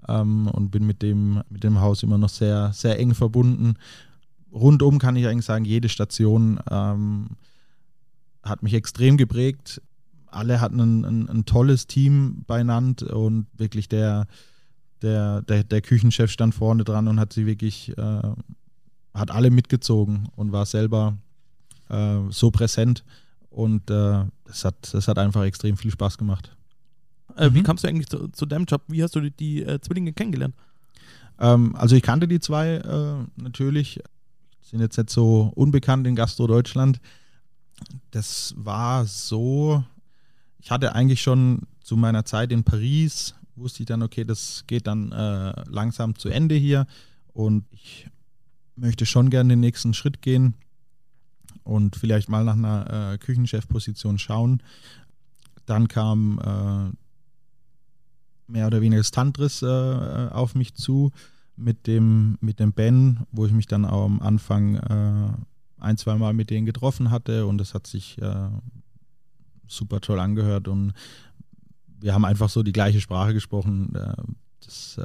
ähm, 0.08 0.48
und 0.48 0.70
bin 0.70 0.86
mit 0.86 1.00
dem, 1.02 1.42
mit 1.48 1.64
dem 1.64 1.80
Haus 1.80 2.02
immer 2.02 2.18
noch 2.18 2.28
sehr, 2.28 2.72
sehr 2.72 2.98
eng 2.98 3.14
verbunden. 3.14 3.74
Rundum 4.52 4.98
kann 4.98 5.16
ich 5.16 5.26
eigentlich 5.26 5.46
sagen, 5.46 5.64
jede 5.64 5.88
Station 5.88 6.60
ähm, 6.70 7.30
hat 8.42 8.62
mich 8.62 8.74
extrem 8.74 9.16
geprägt. 9.16 9.80
Alle 10.26 10.60
hatten 10.60 10.80
ein, 10.80 11.04
ein, 11.04 11.28
ein 11.28 11.44
tolles 11.44 11.86
Team 11.86 12.44
beieinander 12.46 13.16
und 13.16 13.46
wirklich 13.56 13.88
der, 13.88 14.26
der, 15.02 15.42
der, 15.42 15.64
der 15.64 15.80
Küchenchef 15.82 16.30
stand 16.30 16.54
vorne 16.54 16.84
dran 16.84 17.08
und 17.08 17.18
hat 17.20 17.32
sie 17.32 17.46
wirklich, 17.46 17.96
äh, 17.96 18.22
hat 19.14 19.30
alle 19.30 19.50
mitgezogen 19.50 20.28
und 20.36 20.52
war 20.52 20.66
selber 20.66 21.16
äh, 21.88 22.18
so 22.30 22.50
präsent 22.50 23.04
und 23.50 23.90
äh, 23.90 24.24
das, 24.44 24.64
hat, 24.64 24.76
das 24.92 25.08
hat 25.08 25.18
einfach 25.18 25.44
extrem 25.44 25.76
viel 25.76 25.90
Spaß 25.90 26.16
gemacht. 26.18 26.56
Äh, 27.36 27.50
Wie 27.52 27.60
Mhm. 27.60 27.64
kamst 27.64 27.84
du 27.84 27.88
eigentlich 27.88 28.08
zu, 28.08 28.28
zu 28.28 28.46
deinem 28.46 28.64
Job? 28.66 28.82
Wie 28.88 29.02
hast 29.02 29.14
du 29.14 29.20
die, 29.20 29.30
die 29.30 29.62
äh, 29.62 29.80
Zwillinge 29.80 30.12
kennengelernt? 30.12 30.54
Ähm, 31.38 31.74
also 31.76 31.96
ich 31.96 32.02
kannte 32.02 32.28
die 32.28 32.40
zwei 32.40 32.76
äh, 32.76 33.42
natürlich, 33.42 34.00
sind 34.60 34.80
jetzt 34.80 34.96
nicht 34.96 35.10
so 35.10 35.52
unbekannt 35.54 36.06
in 36.06 36.14
Gastro 36.14 36.46
Deutschland. 36.46 37.00
Das 38.10 38.54
war 38.56 39.06
so, 39.06 39.82
ich 40.60 40.70
hatte 40.70 40.94
eigentlich 40.94 41.22
schon 41.22 41.62
zu 41.82 41.96
meiner 41.96 42.24
Zeit 42.24 42.52
in 42.52 42.64
Paris, 42.64 43.34
wusste 43.56 43.82
ich 43.82 43.86
dann, 43.86 44.02
okay, 44.02 44.24
das 44.24 44.64
geht 44.66 44.86
dann 44.86 45.12
äh, 45.12 45.64
langsam 45.68 46.16
zu 46.16 46.28
Ende 46.28 46.54
hier 46.54 46.86
und 47.32 47.64
ich 47.70 48.08
möchte 48.76 49.06
schon 49.06 49.30
gerne 49.30 49.50
den 49.50 49.60
nächsten 49.60 49.94
Schritt 49.94 50.22
gehen 50.22 50.54
und 51.64 51.96
vielleicht 51.96 52.28
mal 52.28 52.44
nach 52.44 52.56
einer 52.56 53.12
äh, 53.12 53.18
Küchenchefposition 53.18 54.18
schauen. 54.18 54.62
Dann 55.66 55.88
kam 55.88 56.38
äh, 56.38 56.96
mehr 58.50 58.66
oder 58.66 58.80
weniger 58.80 59.00
das 59.00 59.10
Tantris 59.10 59.62
äh, 59.62 59.66
auf 59.66 60.54
mich 60.54 60.74
zu 60.74 61.12
mit 61.56 61.86
dem, 61.86 62.38
mit 62.40 62.58
dem 62.60 62.72
Ben, 62.72 63.20
wo 63.30 63.46
ich 63.46 63.52
mich 63.52 63.66
dann 63.66 63.84
auch 63.84 64.06
am 64.06 64.20
Anfang 64.20 64.76
äh, 64.76 65.32
ein, 65.78 65.96
zwei 65.96 66.16
Mal 66.16 66.32
mit 66.32 66.50
denen 66.50 66.66
getroffen 66.66 67.10
hatte 67.10 67.46
und 67.46 67.60
es 67.60 67.74
hat 67.74 67.86
sich 67.86 68.20
äh, 68.20 68.48
super 69.66 70.00
toll 70.00 70.20
angehört 70.20 70.68
und 70.68 70.92
wir 72.02 72.14
haben 72.14 72.24
einfach 72.24 72.50
so 72.50 72.62
die 72.62 72.72
gleiche 72.72 73.00
Sprache 73.00 73.32
gesprochen. 73.32 73.94
Äh, 73.94 74.14
das 74.64 74.98
äh, 74.98 75.04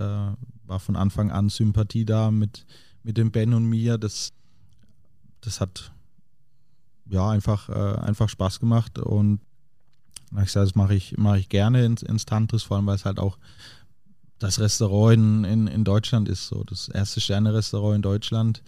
war 0.66 0.80
von 0.80 0.96
Anfang 0.96 1.32
an 1.32 1.50
Sympathie 1.50 2.06
da 2.06 2.32
mit, 2.32 2.66
mit 3.04 3.18
dem 3.18 3.32
Ben 3.32 3.54
und 3.54 3.66
mir. 3.66 3.98
Das, 3.98 4.34
das 5.42 5.62
hat 5.62 5.92
ja 7.10 7.30
einfach, 7.30 7.70
äh, 7.70 8.00
einfach 8.00 8.30
Spaß 8.30 8.60
gemacht 8.60 9.00
und 9.00 9.40
ich 10.44 10.52
sage, 10.52 10.66
das 10.66 10.76
mache 10.76 10.94
ich, 10.94 11.18
mache 11.18 11.40
ich 11.40 11.48
gerne 11.48 11.86
ins, 11.86 12.04
ins 12.04 12.26
Tantris, 12.26 12.64
vor 12.64 12.78
allem 12.78 12.86
weil 12.86 12.96
es 12.96 13.06
halt 13.06 13.18
auch 13.18 13.38
das 14.40 14.60
Restaurant 14.60 15.14
in, 15.14 15.44
in, 15.46 15.68
in 15.68 15.84
Deutschland 15.84 16.28
ist, 16.28 16.48
so 16.48 16.64
das 16.64 16.90
erste 16.90 17.22
Sterne-Restaurant 17.22 17.96
in 17.96 18.02
Deutschland. 18.02 18.62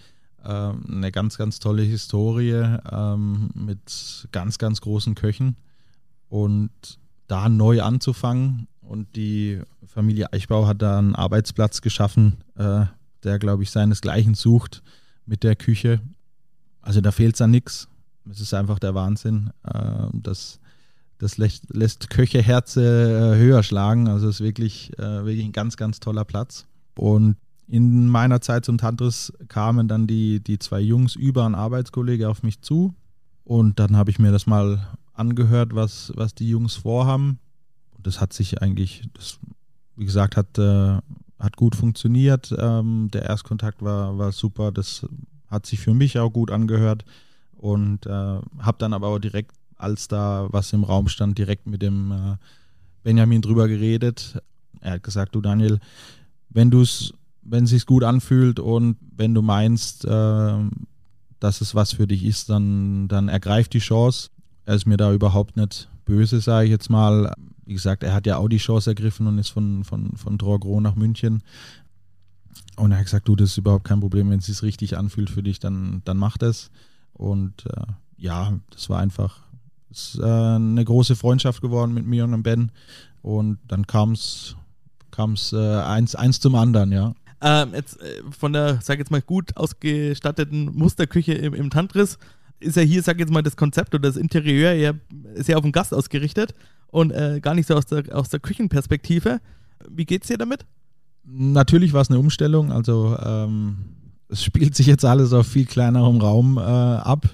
Ähm, 0.45 0.85
eine 0.87 1.11
ganz, 1.11 1.37
ganz 1.37 1.59
tolle 1.59 1.81
Historie 1.83 2.77
ähm, 2.91 3.49
mit 3.53 4.27
ganz, 4.31 4.57
ganz 4.57 4.79
großen 4.79 5.15
Köchen. 5.15 5.57
Und 6.29 6.71
da 7.29 7.47
neu 7.47 7.81
anzufangen 7.81 8.67
und 8.81 9.15
die 9.15 9.61
Familie 9.85 10.33
Eichbau 10.33 10.67
hat 10.67 10.81
da 10.81 10.97
einen 10.97 11.15
Arbeitsplatz 11.15 11.81
geschaffen, 11.81 12.37
äh, 12.55 12.85
der, 13.23 13.39
glaube 13.39 13.63
ich, 13.63 13.71
seinesgleichen 13.71 14.33
sucht 14.33 14.83
mit 15.25 15.43
der 15.43 15.55
Küche. 15.55 16.01
Also 16.81 17.01
da 17.01 17.11
fehlt 17.11 17.35
es 17.35 17.41
an 17.41 17.51
nichts. 17.51 17.87
Es 18.29 18.39
ist 18.39 18.53
einfach 18.53 18.79
der 18.79 18.95
Wahnsinn. 18.95 19.51
Äh, 19.63 20.07
das 20.13 20.59
das 21.19 21.37
lässt, 21.37 21.75
lässt 21.75 22.09
Köcheherze 22.09 23.35
äh, 23.35 23.37
höher 23.37 23.61
schlagen. 23.61 24.07
Also 24.07 24.27
es 24.29 24.35
ist 24.35 24.41
wirklich, 24.41 24.97
äh, 24.97 25.25
wirklich 25.25 25.45
ein 25.45 25.51
ganz, 25.51 25.77
ganz 25.77 25.99
toller 25.99 26.25
Platz. 26.25 26.65
Und 26.95 27.35
in 27.67 28.07
meiner 28.07 28.41
Zeit 28.41 28.65
zum 28.65 28.77
Tantris 28.77 29.31
kamen 29.49 29.87
dann 29.87 30.07
die, 30.07 30.39
die 30.39 30.57
zwei 30.57 30.79
Jungs 30.79 31.15
über 31.15 31.45
einen 31.45 31.55
Arbeitskollege 31.55 32.29
auf 32.29 32.41
mich 32.41 32.61
zu. 32.61 32.95
Und 33.43 33.79
dann 33.79 33.95
habe 33.95 34.09
ich 34.09 34.17
mir 34.17 34.31
das 34.31 34.47
mal 34.47 34.81
angehört, 35.19 35.75
was, 35.75 36.11
was 36.15 36.33
die 36.33 36.49
Jungs 36.49 36.75
vorhaben. 36.75 37.39
Und 37.95 38.07
das 38.07 38.21
hat 38.21 38.33
sich 38.33 38.61
eigentlich, 38.61 39.09
das, 39.13 39.39
wie 39.95 40.05
gesagt, 40.05 40.37
hat, 40.37 40.57
äh, 40.57 40.97
hat 41.37 41.57
gut 41.57 41.75
funktioniert. 41.75 42.55
Ähm, 42.57 43.09
der 43.11 43.23
Erstkontakt 43.23 43.81
war, 43.81 44.17
war 44.17 44.31
super. 44.31 44.71
Das 44.71 45.05
hat 45.47 45.65
sich 45.65 45.79
für 45.79 45.93
mich 45.93 46.17
auch 46.17 46.31
gut 46.31 46.51
angehört. 46.51 47.05
Und 47.57 48.05
äh, 48.05 48.09
habe 48.09 48.77
dann 48.77 48.93
aber 48.93 49.07
auch 49.07 49.19
direkt 49.19 49.51
als 49.75 50.07
da 50.07 50.47
was 50.51 50.73
im 50.73 50.83
Raum 50.83 51.07
stand, 51.07 51.37
direkt 51.37 51.65
mit 51.65 51.81
dem 51.81 52.11
äh, 52.11 52.35
Benjamin 53.03 53.41
drüber 53.41 53.67
geredet. 53.67 54.41
Er 54.81 54.93
hat 54.93 55.03
gesagt, 55.03 55.35
du 55.35 55.41
Daniel, 55.41 55.79
wenn 56.49 56.69
du 56.69 56.81
es, 56.81 57.13
wenn 57.41 57.63
es 57.63 57.69
sich 57.71 57.85
gut 57.85 58.03
anfühlt 58.03 58.59
und 58.59 58.97
wenn 59.15 59.33
du 59.33 59.41
meinst, 59.41 60.05
äh, 60.05 60.53
dass 61.39 61.61
es 61.61 61.75
was 61.75 61.93
für 61.93 62.07
dich 62.07 62.25
ist, 62.25 62.49
dann, 62.49 63.07
dann 63.07 63.29
ergreif 63.29 63.69
die 63.69 63.79
Chance. 63.79 64.29
Er 64.69 64.75
ist 64.75 64.85
mir 64.85 64.97
da 64.97 65.11
überhaupt 65.11 65.57
nicht 65.57 65.89
böse, 66.05 66.41
sage 66.41 66.65
ich 66.65 66.69
jetzt 66.69 66.91
mal. 66.91 67.33
Wie 67.65 67.73
gesagt, 67.73 68.03
er 68.03 68.13
hat 68.13 68.27
ja 68.27 68.37
auch 68.37 68.47
die 68.47 68.57
Chance 68.57 68.91
ergriffen 68.91 69.25
und 69.25 69.39
ist 69.39 69.49
von, 69.49 69.83
von, 69.83 70.15
von 70.15 70.37
Drogro 70.37 70.79
nach 70.79 70.93
München. 70.93 71.41
Und 72.75 72.91
er 72.91 72.99
hat 72.99 73.05
gesagt, 73.05 73.27
du, 73.27 73.35
das 73.35 73.49
ist 73.49 73.57
überhaupt 73.57 73.85
kein 73.85 73.99
Problem, 73.99 74.29
wenn 74.29 74.37
es 74.37 74.45
sich 74.45 74.61
richtig 74.61 74.95
anfühlt 74.95 75.31
für 75.31 75.41
dich, 75.41 75.57
dann, 75.57 76.03
dann 76.05 76.17
mach 76.17 76.37
das. 76.37 76.69
Und 77.13 77.65
äh, 77.65 77.81
ja, 78.17 78.59
das 78.69 78.91
war 78.91 78.99
einfach 78.99 79.39
ist 79.89 80.19
äh, 80.21 80.23
eine 80.23 80.85
große 80.85 81.15
Freundschaft 81.15 81.61
geworden 81.61 81.95
mit 81.95 82.05
mir 82.05 82.23
und 82.23 82.31
dem 82.31 82.43
Ben. 82.43 82.71
Und 83.23 83.57
dann 83.67 83.87
kam 83.87 84.11
es 84.11 84.55
äh, 85.51 85.57
eins, 85.57 86.13
eins 86.13 86.39
zum 86.39 86.53
anderen, 86.53 86.91
ja. 86.91 87.15
Ähm, 87.41 87.73
jetzt 87.73 87.99
äh, 88.01 88.21
von 88.37 88.53
der, 88.53 88.81
sag 88.83 88.99
jetzt 88.99 89.09
mal, 89.09 89.23
gut 89.23 89.57
ausgestatteten 89.57 90.65
Musterküche 90.75 91.33
im, 91.33 91.55
im 91.55 91.71
Tantris 91.71 92.19
ist 92.59 92.77
ja 92.77 92.83
hier, 92.83 93.01
sag 93.03 93.19
jetzt 93.19 93.31
mal, 93.31 93.41
das 93.41 93.55
Konzept 93.55 93.93
oder 93.93 94.09
das 94.09 94.17
Interieur 94.17 94.73
eher 94.73 94.95
sehr 95.35 95.57
auf 95.57 95.63
den 95.63 95.71
Gast 95.71 95.93
ausgerichtet 95.93 96.53
und 96.87 97.11
äh, 97.11 97.39
gar 97.41 97.55
nicht 97.55 97.67
so 97.67 97.75
aus 97.75 97.85
der, 97.85 98.03
aus 98.15 98.29
der 98.29 98.39
Küchenperspektive. 98.39 99.39
Wie 99.89 100.05
geht's 100.05 100.27
dir 100.27 100.37
damit? 100.37 100.65
Natürlich 101.25 101.93
war 101.93 102.01
es 102.01 102.09
eine 102.09 102.19
Umstellung. 102.19 102.71
Also 102.71 103.17
ähm, 103.23 103.77
es 104.29 104.43
spielt 104.43 104.75
sich 104.75 104.87
jetzt 104.87 105.05
alles 105.05 105.33
auf 105.33 105.47
viel 105.47 105.65
kleinerem 105.65 106.17
Raum 106.17 106.57
äh, 106.57 106.61
ab. 106.61 107.27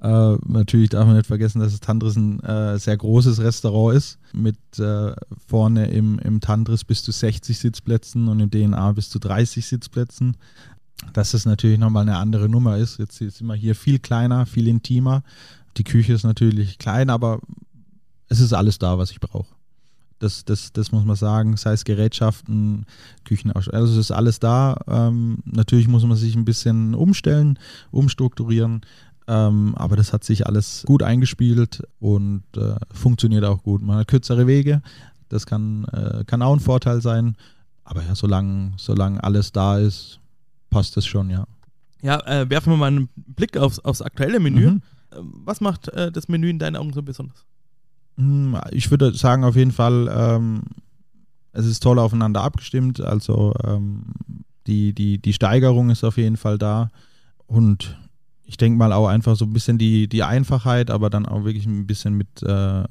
Äh, 0.00 0.36
natürlich 0.46 0.90
darf 0.90 1.06
man 1.06 1.16
nicht 1.16 1.26
vergessen, 1.26 1.60
dass 1.60 1.72
das 1.72 1.80
Tantris 1.80 2.16
ein 2.16 2.40
äh, 2.40 2.78
sehr 2.78 2.96
großes 2.96 3.40
Restaurant 3.40 3.96
ist. 3.96 4.18
Mit 4.32 4.56
äh, 4.78 5.14
vorne 5.46 5.86
im, 5.90 6.18
im 6.18 6.40
Tantris 6.40 6.84
bis 6.84 7.02
zu 7.02 7.12
60 7.12 7.58
Sitzplätzen 7.58 8.28
und 8.28 8.40
im 8.40 8.50
DNA 8.50 8.92
bis 8.92 9.08
zu 9.08 9.18
30 9.18 9.64
Sitzplätzen. 9.64 10.36
Dass 11.12 11.32
das 11.32 11.44
natürlich 11.44 11.78
nochmal 11.78 12.02
eine 12.02 12.16
andere 12.16 12.48
Nummer 12.48 12.78
ist. 12.78 12.98
Jetzt 12.98 13.18
sind 13.18 13.46
wir 13.46 13.54
hier 13.54 13.74
viel 13.74 13.98
kleiner, 13.98 14.46
viel 14.46 14.68
intimer. 14.68 15.22
Die 15.76 15.84
Küche 15.84 16.12
ist 16.12 16.24
natürlich 16.24 16.78
klein, 16.78 17.10
aber 17.10 17.40
es 18.28 18.40
ist 18.40 18.52
alles 18.52 18.78
da, 18.78 18.98
was 18.98 19.10
ich 19.10 19.20
brauche. 19.20 19.54
Das, 20.20 20.44
das, 20.44 20.72
das 20.72 20.92
muss 20.92 21.04
man 21.04 21.16
sagen, 21.16 21.56
sei 21.56 21.72
es 21.72 21.84
Gerätschaften, 21.84 22.86
Küchenausstattung, 23.24 23.80
also 23.80 23.92
es 23.92 23.98
ist 23.98 24.10
alles 24.12 24.38
da. 24.38 24.76
Ähm, 24.86 25.38
natürlich 25.44 25.88
muss 25.88 26.04
man 26.04 26.16
sich 26.16 26.34
ein 26.36 26.44
bisschen 26.44 26.94
umstellen, 26.94 27.58
umstrukturieren, 27.90 28.82
ähm, 29.26 29.74
aber 29.76 29.96
das 29.96 30.12
hat 30.12 30.24
sich 30.24 30.46
alles 30.46 30.84
gut 30.86 31.02
eingespielt 31.02 31.82
und 31.98 32.44
äh, 32.56 32.76
funktioniert 32.92 33.44
auch 33.44 33.62
gut. 33.62 33.82
Man 33.82 33.98
hat 33.98 34.08
kürzere 34.08 34.46
Wege, 34.46 34.82
das 35.28 35.46
kann, 35.46 35.84
äh, 35.86 36.24
kann 36.24 36.42
auch 36.42 36.54
ein 36.54 36.60
Vorteil 36.60 37.00
sein. 37.02 37.36
Aber 37.84 38.02
ja, 38.02 38.14
solange, 38.14 38.72
solange 38.76 39.22
alles 39.22 39.52
da 39.52 39.78
ist, 39.78 40.20
passt 40.74 40.96
das 40.96 41.06
schon, 41.06 41.30
ja. 41.30 41.46
Ja, 42.02 42.18
äh, 42.26 42.50
werfen 42.50 42.72
wir 42.72 42.76
mal 42.76 42.88
einen 42.88 43.08
Blick 43.14 43.56
aufs, 43.56 43.78
aufs 43.78 44.02
aktuelle 44.02 44.40
Menü. 44.40 44.72
Mhm. 44.72 44.82
Ähm, 45.16 45.32
was 45.44 45.60
macht 45.60 45.88
äh, 45.88 46.10
das 46.10 46.26
Menü 46.26 46.50
in 46.50 46.58
deinen 46.58 46.74
Augen 46.74 46.92
so 46.92 47.00
besonders? 47.00 47.46
Hm, 48.16 48.58
ich 48.72 48.90
würde 48.90 49.14
sagen, 49.14 49.44
auf 49.44 49.54
jeden 49.54 49.70
Fall, 49.70 50.08
ähm, 50.12 50.62
es 51.52 51.64
ist 51.64 51.80
toll 51.80 52.00
aufeinander 52.00 52.42
abgestimmt. 52.42 53.00
Also 53.00 53.54
ähm, 53.62 54.06
die, 54.66 54.92
die, 54.92 55.18
die 55.18 55.32
Steigerung 55.32 55.90
ist 55.90 56.02
auf 56.02 56.16
jeden 56.16 56.36
Fall 56.36 56.58
da. 56.58 56.90
Und 57.46 57.96
ich 58.44 58.56
denke 58.56 58.76
mal 58.76 58.92
auch 58.92 59.06
einfach 59.06 59.36
so 59.36 59.44
ein 59.44 59.52
bisschen 59.52 59.78
die, 59.78 60.08
die 60.08 60.24
Einfachheit, 60.24 60.90
aber 60.90 61.08
dann 61.08 61.24
auch 61.24 61.44
wirklich 61.44 61.66
ein 61.66 61.86
bisschen 61.86 62.14
mit 62.14 62.42
äh, 62.42 62.82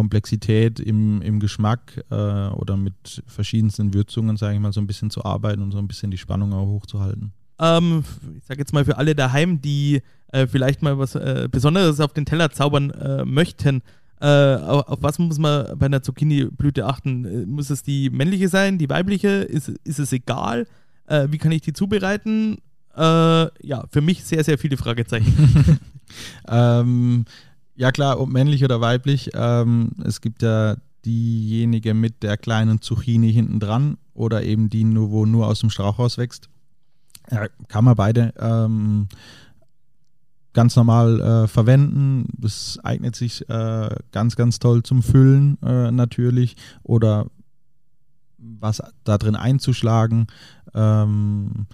Komplexität 0.00 0.80
im, 0.80 1.20
im 1.20 1.40
Geschmack 1.40 2.02
äh, 2.10 2.14
oder 2.14 2.78
mit 2.78 3.22
verschiedensten 3.26 3.92
Würzungen, 3.92 4.38
sage 4.38 4.54
ich 4.54 4.60
mal, 4.60 4.72
so 4.72 4.80
ein 4.80 4.86
bisschen 4.86 5.10
zu 5.10 5.26
arbeiten 5.26 5.60
und 5.60 5.72
so 5.72 5.78
ein 5.78 5.86
bisschen 5.86 6.10
die 6.10 6.16
Spannung 6.16 6.54
auch 6.54 6.68
hochzuhalten. 6.68 7.32
Ähm, 7.58 8.02
ich 8.38 8.46
sage 8.46 8.60
jetzt 8.60 8.72
mal 8.72 8.86
für 8.86 8.96
alle 8.96 9.14
daheim, 9.14 9.60
die 9.60 10.00
äh, 10.32 10.46
vielleicht 10.46 10.80
mal 10.80 10.98
was 10.98 11.16
äh, 11.16 11.50
Besonderes 11.52 12.00
auf 12.00 12.14
den 12.14 12.24
Teller 12.24 12.50
zaubern 12.50 12.88
äh, 12.92 13.26
möchten. 13.26 13.82
Äh, 14.22 14.26
auf, 14.26 14.88
auf, 14.88 15.02
was 15.02 15.18
muss 15.18 15.38
man 15.38 15.78
bei 15.78 15.84
einer 15.84 16.02
Zucchini-Blüte 16.02 16.86
achten? 16.86 17.26
Äh, 17.26 17.44
muss 17.44 17.68
es 17.68 17.82
die 17.82 18.08
männliche 18.08 18.48
sein, 18.48 18.78
die 18.78 18.88
weibliche? 18.88 19.28
Ist, 19.28 19.68
ist 19.68 19.98
es 19.98 20.12
egal? 20.12 20.66
wie 21.26 21.38
kann 21.38 21.50
ich 21.50 21.62
die 21.62 21.72
zubereiten? 21.72 22.58
ja, 22.96 23.84
für 23.90 24.00
mich 24.00 24.22
sehr, 24.22 24.44
sehr 24.44 24.58
viele 24.58 24.76
Fragezeichen. 24.76 25.80
ähm, 26.48 27.24
ja 27.80 27.92
klar, 27.92 28.20
ob 28.20 28.28
männlich 28.28 28.62
oder 28.62 28.82
weiblich. 28.82 29.30
Ähm, 29.32 29.92
es 30.04 30.20
gibt 30.20 30.42
ja 30.42 30.76
diejenige 31.06 31.94
mit 31.94 32.22
der 32.22 32.36
kleinen 32.36 32.82
Zucchini 32.82 33.32
hinten 33.32 33.58
dran 33.58 33.96
oder 34.12 34.42
eben 34.42 34.68
die, 34.68 34.84
nur, 34.84 35.10
wo 35.10 35.24
nur 35.24 35.46
aus 35.46 35.60
dem 35.60 35.70
Strauchhaus 35.70 36.18
wächst. 36.18 36.50
Ja, 37.30 37.46
kann 37.68 37.86
man 37.86 37.96
beide 37.96 38.34
ähm, 38.38 39.08
ganz 40.52 40.76
normal 40.76 41.20
äh, 41.22 41.48
verwenden. 41.48 42.26
Das 42.36 42.78
eignet 42.82 43.16
sich 43.16 43.48
äh, 43.48 43.88
ganz, 44.12 44.36
ganz 44.36 44.58
toll 44.58 44.82
zum 44.82 45.02
Füllen 45.02 45.56
äh, 45.62 45.90
natürlich 45.90 46.56
oder 46.82 47.28
was 48.36 48.82
da 49.04 49.16
drin 49.16 49.36
einzuschlagen. 49.36 50.26
Ähm, 50.74 51.66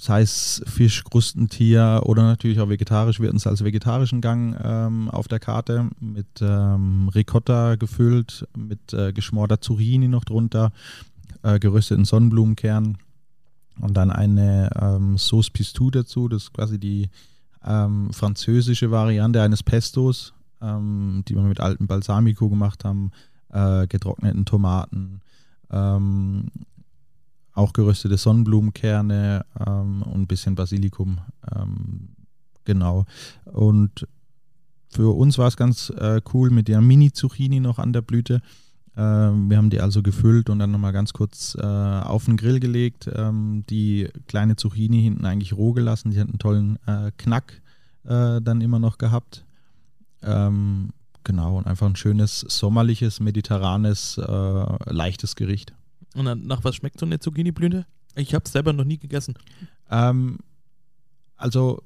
sei 0.00 0.22
es 0.22 0.62
Fisch, 0.66 1.04
Krustentier 1.04 2.00
oder 2.04 2.22
natürlich 2.22 2.58
auch 2.58 2.70
vegetarisch, 2.70 3.20
wird 3.20 3.34
uns 3.34 3.46
als 3.46 3.62
vegetarischen 3.62 4.22
Gang 4.22 4.58
ähm, 4.64 5.10
auf 5.10 5.28
der 5.28 5.38
Karte 5.38 5.90
mit 6.00 6.26
ähm, 6.40 7.10
Ricotta 7.14 7.76
gefüllt, 7.76 8.48
mit 8.56 8.94
äh, 8.94 9.12
geschmorter 9.12 9.60
Zucchini 9.60 10.08
noch 10.08 10.24
drunter, 10.24 10.72
äh, 11.42 11.58
gerösteten 11.58 12.06
Sonnenblumenkern 12.06 12.96
und 13.80 13.94
dann 13.94 14.10
eine 14.10 14.70
ähm, 14.80 15.18
Sauce 15.18 15.50
Pistou 15.50 15.90
dazu, 15.90 16.28
das 16.28 16.44
ist 16.44 16.54
quasi 16.54 16.78
die 16.78 17.10
ähm, 17.62 18.10
französische 18.10 18.90
Variante 18.90 19.42
eines 19.42 19.62
Pestos, 19.62 20.32
ähm, 20.62 21.24
die 21.28 21.34
wir 21.34 21.42
mit 21.42 21.60
altem 21.60 21.86
Balsamico 21.86 22.48
gemacht 22.48 22.86
haben, 22.86 23.10
äh, 23.52 23.86
getrockneten 23.86 24.46
Tomaten, 24.46 25.20
ähm, 25.70 26.46
auch 27.54 27.72
geröstete 27.72 28.16
Sonnenblumenkerne 28.16 29.44
ähm, 29.66 30.02
und 30.02 30.22
ein 30.22 30.26
bisschen 30.26 30.54
Basilikum. 30.54 31.18
Ähm, 31.54 32.10
genau. 32.64 33.04
Und 33.44 34.06
für 34.90 35.14
uns 35.16 35.38
war 35.38 35.48
es 35.48 35.56
ganz 35.56 35.90
äh, 35.90 36.20
cool 36.34 36.50
mit 36.50 36.68
der 36.68 36.80
Mini-Zucchini 36.80 37.60
noch 37.60 37.78
an 37.78 37.92
der 37.92 38.02
Blüte. 38.02 38.42
Ähm, 38.96 39.48
wir 39.48 39.56
haben 39.56 39.70
die 39.70 39.80
also 39.80 40.02
gefüllt 40.02 40.50
und 40.50 40.58
dann 40.58 40.72
nochmal 40.72 40.92
ganz 40.92 41.12
kurz 41.12 41.56
äh, 41.60 41.64
auf 41.64 42.24
den 42.24 42.36
Grill 42.36 42.60
gelegt. 42.60 43.08
Ähm, 43.14 43.64
die 43.70 44.08
kleine 44.26 44.56
Zucchini 44.56 45.02
hinten 45.02 45.24
eigentlich 45.26 45.52
roh 45.52 45.72
gelassen. 45.72 46.10
Die 46.10 46.18
hat 46.18 46.28
einen 46.28 46.38
tollen 46.38 46.78
äh, 46.86 47.12
Knack 47.16 47.62
äh, 48.04 48.40
dann 48.40 48.60
immer 48.60 48.78
noch 48.78 48.98
gehabt. 48.98 49.44
Ähm, 50.22 50.90
genau, 51.24 51.56
und 51.58 51.66
einfach 51.66 51.86
ein 51.86 51.96
schönes, 51.96 52.40
sommerliches, 52.40 53.20
mediterranes, 53.20 54.18
äh, 54.18 54.92
leichtes 54.92 55.36
Gericht. 55.36 55.72
Und 56.14 56.24
dann, 56.24 56.46
nach 56.46 56.64
was 56.64 56.76
schmeckt 56.76 56.98
so 56.98 57.06
eine 57.06 57.20
Zucchini-Blüte? 57.20 57.86
Ich 58.16 58.34
habe 58.34 58.44
es 58.44 58.52
selber 58.52 58.72
noch 58.72 58.84
nie 58.84 58.98
gegessen. 58.98 59.34
Ähm, 59.90 60.38
also 61.36 61.82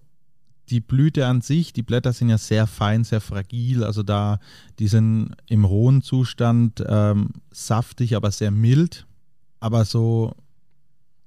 die 0.70 0.80
Blüte 0.80 1.26
an 1.26 1.42
sich, 1.42 1.72
die 1.72 1.82
Blätter 1.82 2.12
sind 2.12 2.30
ja 2.30 2.38
sehr 2.38 2.66
fein, 2.66 3.04
sehr 3.04 3.20
fragil. 3.20 3.84
Also 3.84 4.02
da, 4.02 4.38
die 4.78 4.88
sind 4.88 5.34
im 5.46 5.64
rohen 5.64 6.02
Zustand 6.02 6.82
ähm, 6.86 7.30
saftig, 7.50 8.16
aber 8.16 8.30
sehr 8.30 8.50
mild. 8.50 9.06
Aber 9.60 9.84
so, 9.84 10.34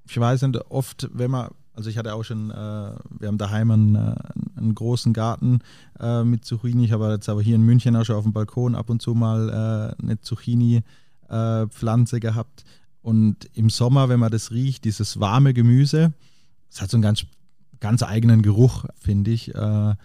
ich 0.09 0.19
weiß 0.19 0.41
nicht, 0.43 0.59
oft, 0.69 1.09
wenn 1.13 1.31
man, 1.31 1.49
also 1.73 1.89
ich 1.89 1.97
hatte 1.97 2.15
auch 2.15 2.23
schon, 2.23 2.49
äh, 2.49 2.53
wir 2.53 3.27
haben 3.27 3.37
daheim 3.37 3.71
einen, 3.71 3.95
äh, 3.95 4.15
einen 4.55 4.73
großen 4.73 5.13
Garten 5.13 5.59
äh, 5.99 6.23
mit 6.23 6.43
Zucchini. 6.43 6.85
Ich 6.85 6.91
habe 6.91 7.11
jetzt 7.11 7.29
aber 7.29 7.41
hier 7.41 7.55
in 7.55 7.61
München 7.61 7.95
auch 7.95 8.05
schon 8.05 8.15
auf 8.15 8.23
dem 8.23 8.33
Balkon 8.33 8.73
ab 8.75 8.89
und 8.89 9.01
zu 9.01 9.13
mal 9.13 9.49
äh, 9.49 10.01
eine 10.01 10.19
Zucchini-Pflanze 10.19 12.17
äh, 12.17 12.19
gehabt. 12.19 12.63
Und 13.07 13.49
im 13.53 13.69
Sommer, 13.69 14.09
wenn 14.09 14.19
man 14.19 14.33
das 14.33 14.51
riecht, 14.51 14.83
dieses 14.83 15.17
warme 15.17 15.53
Gemüse, 15.53 16.11
es 16.69 16.81
hat 16.81 16.89
so 16.89 16.97
einen 16.97 17.03
ganz, 17.03 17.25
ganz 17.79 18.03
eigenen 18.03 18.41
Geruch, 18.41 18.83
finde 18.99 19.31
ich. 19.31 19.55
Äh, 19.55 19.95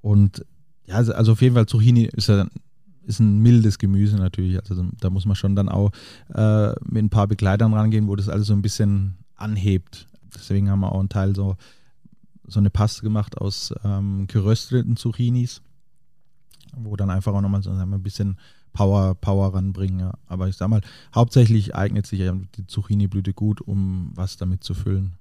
und 0.00 0.44
ja, 0.84 0.96
also, 0.96 1.30
auf 1.30 1.40
jeden 1.40 1.54
Fall 1.54 1.66
Zucchini 1.66 2.06
ist 2.06 2.28
ja 2.28 2.48
ist 3.06 3.20
ein 3.20 3.38
mildes 3.38 3.78
Gemüse 3.78 4.16
natürlich. 4.16 4.58
Also 4.58 4.84
da 4.98 5.10
muss 5.10 5.26
man 5.26 5.36
schon 5.36 5.54
dann 5.54 5.68
auch 5.68 5.92
äh, 6.34 6.70
mit 6.84 7.04
ein 7.04 7.08
paar 7.08 7.28
Begleitern 7.28 7.72
rangehen, 7.72 8.08
wo 8.08 8.16
das 8.16 8.28
alles 8.28 8.48
so 8.48 8.52
ein 8.52 8.62
bisschen 8.62 9.14
anhebt. 9.36 10.08
Deswegen 10.34 10.70
haben 10.70 10.80
wir 10.80 10.90
auch 10.90 10.98
einen 10.98 11.08
Teil 11.08 11.36
so, 11.36 11.56
so 12.48 12.58
eine 12.58 12.70
Paste 12.70 13.02
gemacht 13.02 13.38
aus 13.38 13.72
ähm, 13.84 14.26
gerösteten 14.26 14.96
Zucchinis, 14.96 15.62
wo 16.74 16.96
dann 16.96 17.10
einfach 17.10 17.32
auch 17.32 17.42
nochmal 17.42 17.62
so 17.62 17.70
ein 17.70 18.02
bisschen 18.02 18.38
Power, 18.74 19.14
Power 19.14 19.54
ranbringen. 19.54 20.00
Ja. 20.00 20.12
Aber 20.26 20.48
ich 20.48 20.56
sag 20.56 20.68
mal, 20.68 20.82
hauptsächlich 21.14 21.74
eignet 21.74 22.06
sich 22.06 22.20
die 22.56 22.66
Zucchini-Blüte 22.66 23.32
gut, 23.32 23.62
um 23.62 24.10
was 24.14 24.36
damit 24.36 24.62
zu 24.62 24.74
füllen. 24.74 25.14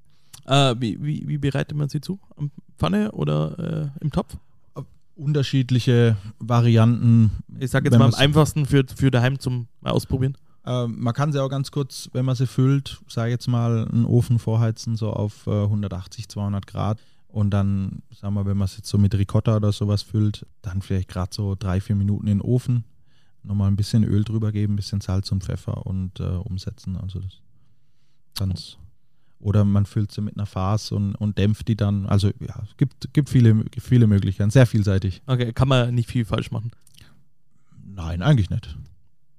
Äh, 0.45 0.75
wie, 0.79 1.01
wie, 1.01 1.25
wie, 1.25 1.37
bereitet 1.37 1.77
man 1.77 1.87
sie 1.87 2.01
zu? 2.01 2.19
Am 2.35 2.51
Pfanne 2.77 3.13
oder 3.13 3.91
äh, 3.99 4.03
im 4.03 4.11
Topf? 4.11 4.35
Unterschiedliche 5.15 6.17
Varianten. 6.39 7.31
Ich 7.59 7.69
sage 7.69 7.87
jetzt 7.87 7.97
mal 7.97 8.05
am 8.05 8.15
einfachsten 8.15 8.65
für, 8.65 8.83
für 8.93 9.11
daheim 9.11 9.39
zum 9.39 9.67
Ausprobieren. 9.83 10.35
Äh, 10.65 10.87
man 10.87 11.13
kann 11.13 11.31
sie 11.31 11.41
auch 11.41 11.49
ganz 11.49 11.69
kurz, 11.69 12.09
wenn 12.13 12.25
man 12.25 12.35
sie 12.35 12.47
füllt, 12.47 12.99
sage 13.07 13.29
jetzt 13.29 13.47
mal, 13.47 13.87
einen 13.87 14.05
Ofen 14.05 14.39
vorheizen, 14.39 14.97
so 14.97 15.11
auf 15.11 15.47
180, 15.47 16.25
äh, 16.25 16.27
200 16.27 16.67
Grad. 16.67 16.99
Und 17.27 17.51
dann, 17.51 18.01
sagen 18.19 18.33
wir, 18.33 18.45
wenn 18.45 18.57
man 18.57 18.65
es 18.65 18.77
jetzt 18.77 18.89
so 18.89 18.97
mit 18.97 19.13
Ricotta 19.15 19.57
oder 19.57 19.71
sowas 19.71 20.01
füllt, 20.01 20.45
dann 20.63 20.81
vielleicht 20.81 21.09
gerade 21.09 21.33
so 21.33 21.55
drei, 21.57 21.79
vier 21.79 21.95
Minuten 21.95 22.27
in 22.27 22.39
den 22.39 22.41
Ofen 22.41 22.83
nochmal 23.43 23.69
ein 23.69 23.75
bisschen 23.75 24.03
Öl 24.03 24.23
drüber 24.23 24.51
geben, 24.51 24.73
ein 24.73 24.77
bisschen 24.77 25.01
Salz 25.01 25.31
und 25.31 25.43
Pfeffer 25.43 25.85
und 25.85 26.19
äh, 26.19 26.23
umsetzen. 26.23 26.97
Also 26.97 27.19
das 27.19 27.39
ganz. 28.37 28.77
Oder 29.39 29.65
man 29.65 29.85
füllt 29.85 30.11
sie 30.11 30.21
mit 30.21 30.37
einer 30.37 30.45
Farce 30.45 30.93
und, 30.93 31.15
und 31.15 31.37
dämpft 31.37 31.67
die 31.67 31.75
dann. 31.75 32.05
Also 32.05 32.29
ja, 32.39 32.63
es 32.63 32.77
gibt, 32.77 33.13
gibt 33.13 33.29
viele, 33.29 33.65
viele 33.77 34.07
Möglichkeiten, 34.07 34.51
sehr 34.51 34.65
vielseitig. 34.65 35.21
Okay, 35.27 35.51
kann 35.51 35.67
man 35.67 35.93
nicht 35.93 36.09
viel 36.09 36.23
falsch 36.23 36.51
machen. 36.51 36.71
Nein, 37.85 38.21
eigentlich 38.21 38.49
nicht 38.49 38.77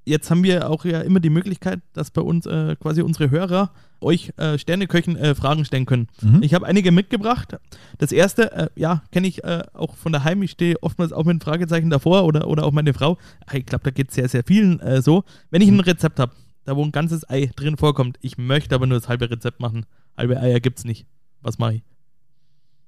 jetzt 0.04 0.30
haben 0.30 0.42
wir 0.42 0.70
auch 0.70 0.84
ja 0.84 1.00
immer 1.00 1.20
die 1.20 1.30
Möglichkeit, 1.30 1.80
dass 1.92 2.10
bei 2.10 2.22
uns 2.22 2.46
äh, 2.46 2.76
quasi 2.76 3.02
unsere 3.02 3.30
Hörer 3.30 3.70
euch 4.00 4.32
äh, 4.36 4.58
Sterneköchen 4.58 5.16
äh, 5.16 5.34
Fragen 5.34 5.64
stellen 5.64 5.86
können. 5.86 6.08
Mhm. 6.20 6.42
Ich 6.42 6.54
habe 6.54 6.66
einige 6.66 6.92
mitgebracht. 6.92 7.56
Das 7.98 8.12
erste, 8.12 8.52
äh, 8.52 8.68
ja, 8.76 9.02
kenne 9.10 9.26
ich 9.26 9.44
äh, 9.44 9.62
auch 9.72 9.96
von 9.96 10.12
daheim. 10.12 10.42
Ich 10.42 10.52
stehe 10.52 10.82
oftmals 10.82 11.12
auch 11.12 11.24
mit 11.24 11.30
einem 11.30 11.40
Fragezeichen 11.40 11.90
davor 11.90 12.24
oder, 12.24 12.46
oder 12.48 12.64
auch 12.64 12.72
meine 12.72 12.94
Frau. 12.94 13.18
Ich 13.52 13.66
glaube, 13.66 13.84
da 13.84 13.90
geht 13.90 14.10
es 14.10 14.14
sehr, 14.14 14.28
sehr 14.28 14.44
vielen 14.44 14.80
äh, 14.80 15.02
so. 15.02 15.24
Wenn 15.50 15.62
ich 15.62 15.68
ein 15.68 15.80
Rezept 15.80 16.18
habe, 16.18 16.32
da 16.64 16.76
wo 16.76 16.84
ein 16.84 16.92
ganzes 16.92 17.28
Ei 17.28 17.50
drin 17.56 17.76
vorkommt, 17.76 18.18
ich 18.20 18.38
möchte 18.38 18.74
aber 18.74 18.86
nur 18.86 18.98
das 18.98 19.08
halbe 19.08 19.30
Rezept 19.30 19.60
machen. 19.60 19.86
Halbe 20.16 20.40
Eier 20.40 20.60
gibt 20.60 20.78
es 20.78 20.84
nicht. 20.84 21.06
Was 21.40 21.58
mache 21.58 21.74
ich? 21.74 21.82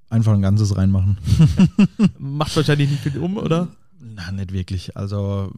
Einfach 0.09 0.33
ein 0.33 0.43
ganzes 0.43 0.77
reinmachen. 0.77 1.19
Macht 2.19 2.55
wahrscheinlich 2.57 2.91
nicht 2.91 3.03
viel 3.03 3.19
um, 3.19 3.37
oder? 3.37 3.69
Na, 3.99 4.31
nicht 4.31 4.53
wirklich. 4.53 4.97
Also 4.97 5.53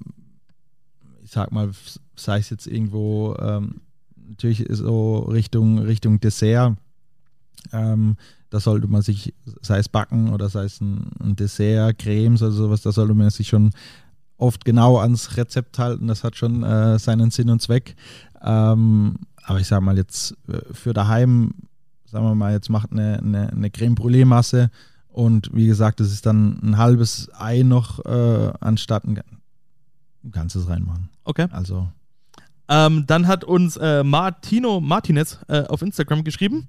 ich 1.28 1.34
sag 1.34 1.52
mal, 1.52 1.68
sei 2.16 2.38
es 2.38 2.48
jetzt 2.48 2.66
irgendwo, 2.66 3.36
ähm, 3.38 3.82
natürlich 4.30 4.64
so 4.70 5.18
Richtung, 5.18 5.78
Richtung 5.78 6.20
Dessert, 6.20 6.74
ähm, 7.70 8.16
da 8.48 8.60
sollte 8.60 8.86
man 8.88 9.02
sich, 9.02 9.34
sei 9.60 9.78
es 9.78 9.90
Backen 9.90 10.30
oder 10.32 10.48
sei 10.48 10.64
es 10.64 10.80
ein, 10.80 11.10
ein 11.22 11.36
Dessert, 11.36 11.98
Cremes 11.98 12.40
oder 12.40 12.52
sowas, 12.52 12.80
da 12.80 12.92
sollte 12.92 13.12
man 13.12 13.28
sich 13.28 13.48
schon 13.48 13.72
oft 14.38 14.64
genau 14.64 14.96
ans 14.96 15.36
Rezept 15.36 15.78
halten. 15.78 16.06
Das 16.06 16.24
hat 16.24 16.34
schon 16.34 16.62
äh, 16.62 16.98
seinen 16.98 17.30
Sinn 17.30 17.50
und 17.50 17.60
Zweck. 17.60 17.94
Ähm, 18.42 19.16
aber 19.44 19.60
ich 19.60 19.66
sage 19.66 19.84
mal 19.84 19.98
jetzt 19.98 20.34
äh, 20.48 20.60
für 20.72 20.94
daheim, 20.94 21.52
sagen 22.06 22.24
wir 22.24 22.34
mal, 22.34 22.54
jetzt 22.54 22.70
macht 22.70 22.90
eine, 22.90 23.18
eine, 23.18 23.52
eine 23.52 23.70
Creme 23.70 23.96
Brûlée-Masse 23.96 24.70
und 25.08 25.50
wie 25.52 25.66
gesagt, 25.66 26.00
das 26.00 26.10
ist 26.10 26.24
dann 26.24 26.58
ein 26.62 26.78
halbes 26.78 27.28
Ei 27.38 27.64
noch 27.64 28.02
äh, 28.06 28.52
anstatt 28.60 29.04
ein, 29.04 29.20
ein 30.24 30.30
ganzes 30.30 30.68
reinmachen. 30.68 31.08
Okay. 31.24 31.46
Also. 31.50 31.88
Ähm, 32.68 33.04
dann 33.06 33.26
hat 33.26 33.44
uns 33.44 33.76
äh, 33.76 34.04
Martino 34.04 34.80
Martinez 34.80 35.38
äh, 35.48 35.62
auf 35.62 35.82
Instagram 35.82 36.24
geschrieben. 36.24 36.68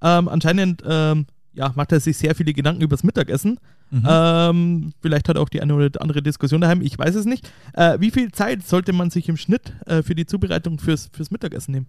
Ähm, 0.00 0.28
anscheinend 0.28 0.82
ähm, 0.86 1.26
ja, 1.52 1.72
macht 1.74 1.92
er 1.92 2.00
sich 2.00 2.16
sehr 2.16 2.34
viele 2.34 2.52
Gedanken 2.52 2.82
übers 2.82 3.02
Mittagessen. 3.02 3.58
Mhm. 3.90 4.06
Ähm, 4.08 4.92
vielleicht 5.00 5.28
hat 5.28 5.36
er 5.36 5.42
auch 5.42 5.48
die 5.48 5.60
eine 5.60 5.74
oder 5.74 6.00
andere 6.00 6.22
Diskussion 6.22 6.60
daheim, 6.60 6.80
ich 6.80 6.96
weiß 6.96 7.16
es 7.16 7.26
nicht. 7.26 7.50
Äh, 7.72 7.98
wie 8.00 8.10
viel 8.10 8.30
Zeit 8.30 8.66
sollte 8.66 8.92
man 8.92 9.10
sich 9.10 9.28
im 9.28 9.36
Schnitt 9.36 9.74
äh, 9.86 10.02
für 10.02 10.14
die 10.14 10.26
Zubereitung 10.26 10.78
fürs, 10.78 11.10
fürs 11.12 11.30
Mittagessen 11.30 11.72
nehmen? 11.72 11.86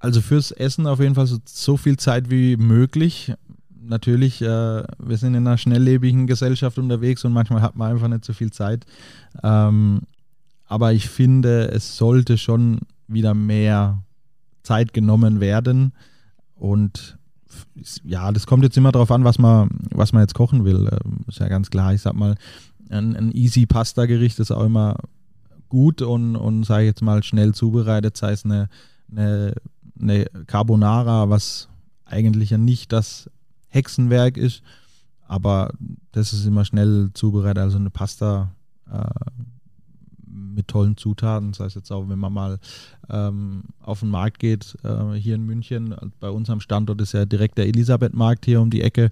Also 0.00 0.20
fürs 0.20 0.50
Essen 0.50 0.86
auf 0.86 0.98
jeden 0.98 1.14
Fall 1.14 1.26
so, 1.26 1.38
so 1.44 1.76
viel 1.76 1.96
Zeit 1.96 2.30
wie 2.30 2.56
möglich. 2.56 3.32
Natürlich, 3.82 4.42
äh, 4.42 4.46
wir 4.46 5.16
sind 5.16 5.34
in 5.34 5.46
einer 5.46 5.58
schnelllebigen 5.58 6.26
Gesellschaft 6.26 6.78
unterwegs 6.78 7.24
und 7.24 7.32
manchmal 7.32 7.62
hat 7.62 7.76
man 7.76 7.92
einfach 7.92 8.08
nicht 8.08 8.24
so 8.24 8.32
viel 8.32 8.50
Zeit. 8.50 8.84
Ähm, 9.42 10.02
aber 10.66 10.92
ich 10.92 11.08
finde, 11.08 11.70
es 11.72 11.96
sollte 11.96 12.38
schon 12.38 12.80
wieder 13.08 13.34
mehr 13.34 14.02
Zeit 14.62 14.92
genommen 14.92 15.40
werden. 15.40 15.92
Und 16.54 17.18
ja, 18.04 18.30
das 18.32 18.46
kommt 18.46 18.62
jetzt 18.62 18.76
immer 18.76 18.92
darauf 18.92 19.10
an, 19.10 19.24
was 19.24 19.38
man, 19.38 19.70
was 19.90 20.12
man 20.12 20.22
jetzt 20.22 20.34
kochen 20.34 20.64
will. 20.64 20.88
Ähm, 20.92 21.24
ist 21.26 21.40
ja 21.40 21.48
ganz 21.48 21.70
klar. 21.70 21.94
Ich 21.94 22.02
sag 22.02 22.14
mal, 22.14 22.36
ein, 22.90 23.16
ein 23.16 23.32
easy 23.32 23.66
Pasta-Gericht 23.66 24.38
ist 24.38 24.50
auch 24.50 24.64
immer 24.64 24.96
gut 25.68 26.02
und, 26.02 26.36
und 26.36 26.64
sage 26.64 26.84
ich 26.84 26.88
jetzt 26.88 27.02
mal, 27.02 27.22
schnell 27.22 27.54
zubereitet, 27.54 28.16
sei 28.16 28.32
es 28.32 28.44
eine, 28.44 28.68
eine, 29.10 29.54
eine 30.00 30.24
Carbonara, 30.46 31.30
was 31.30 31.68
eigentlich 32.04 32.50
ja 32.50 32.58
nicht 32.58 32.92
das 32.92 33.30
Hexenwerk 33.70 34.36
ist, 34.36 34.62
aber 35.26 35.72
das 36.12 36.32
ist 36.32 36.44
immer 36.44 36.64
schnell 36.64 37.10
zubereitet. 37.14 37.62
Also 37.62 37.78
eine 37.78 37.90
Pasta 37.90 38.52
äh, 38.90 39.40
mit 40.26 40.68
tollen 40.68 40.96
Zutaten. 40.96 41.52
Das 41.52 41.60
heißt 41.60 41.76
jetzt 41.76 41.90
auch, 41.90 42.08
wenn 42.08 42.18
man 42.18 42.32
mal 42.32 42.58
ähm, 43.08 43.64
auf 43.80 44.00
den 44.00 44.10
Markt 44.10 44.38
geht, 44.38 44.76
äh, 44.82 45.14
hier 45.14 45.36
in 45.36 45.46
München, 45.46 45.94
bei 46.18 46.30
uns 46.30 46.50
am 46.50 46.60
Standort 46.60 47.00
ist 47.00 47.12
ja 47.12 47.24
direkt 47.24 47.58
der 47.58 47.66
Elisabeth-Markt 47.66 48.44
hier 48.44 48.60
um 48.60 48.70
die 48.70 48.82
Ecke. 48.82 49.10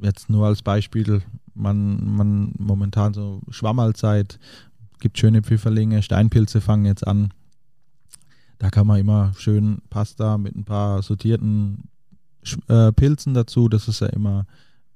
Jetzt 0.00 0.28
nur 0.30 0.46
als 0.46 0.62
Beispiel, 0.62 1.22
man, 1.54 2.16
man 2.16 2.52
momentan 2.58 3.14
so 3.14 3.40
Schwammerlzeit, 3.50 4.38
gibt 5.00 5.18
schöne 5.18 5.42
Pfifferlinge, 5.42 6.02
Steinpilze 6.02 6.60
fangen 6.60 6.86
jetzt 6.86 7.06
an. 7.06 7.32
Da 8.58 8.70
kann 8.70 8.86
man 8.86 8.98
immer 8.98 9.32
schön 9.36 9.78
Pasta 9.90 10.38
mit 10.38 10.56
ein 10.56 10.64
paar 10.64 11.02
sortierten 11.02 11.88
äh, 12.68 12.92
Pilzen 12.92 13.34
dazu. 13.34 13.68
Das 13.68 13.88
ist 13.88 14.00
ja 14.00 14.08
immer 14.08 14.46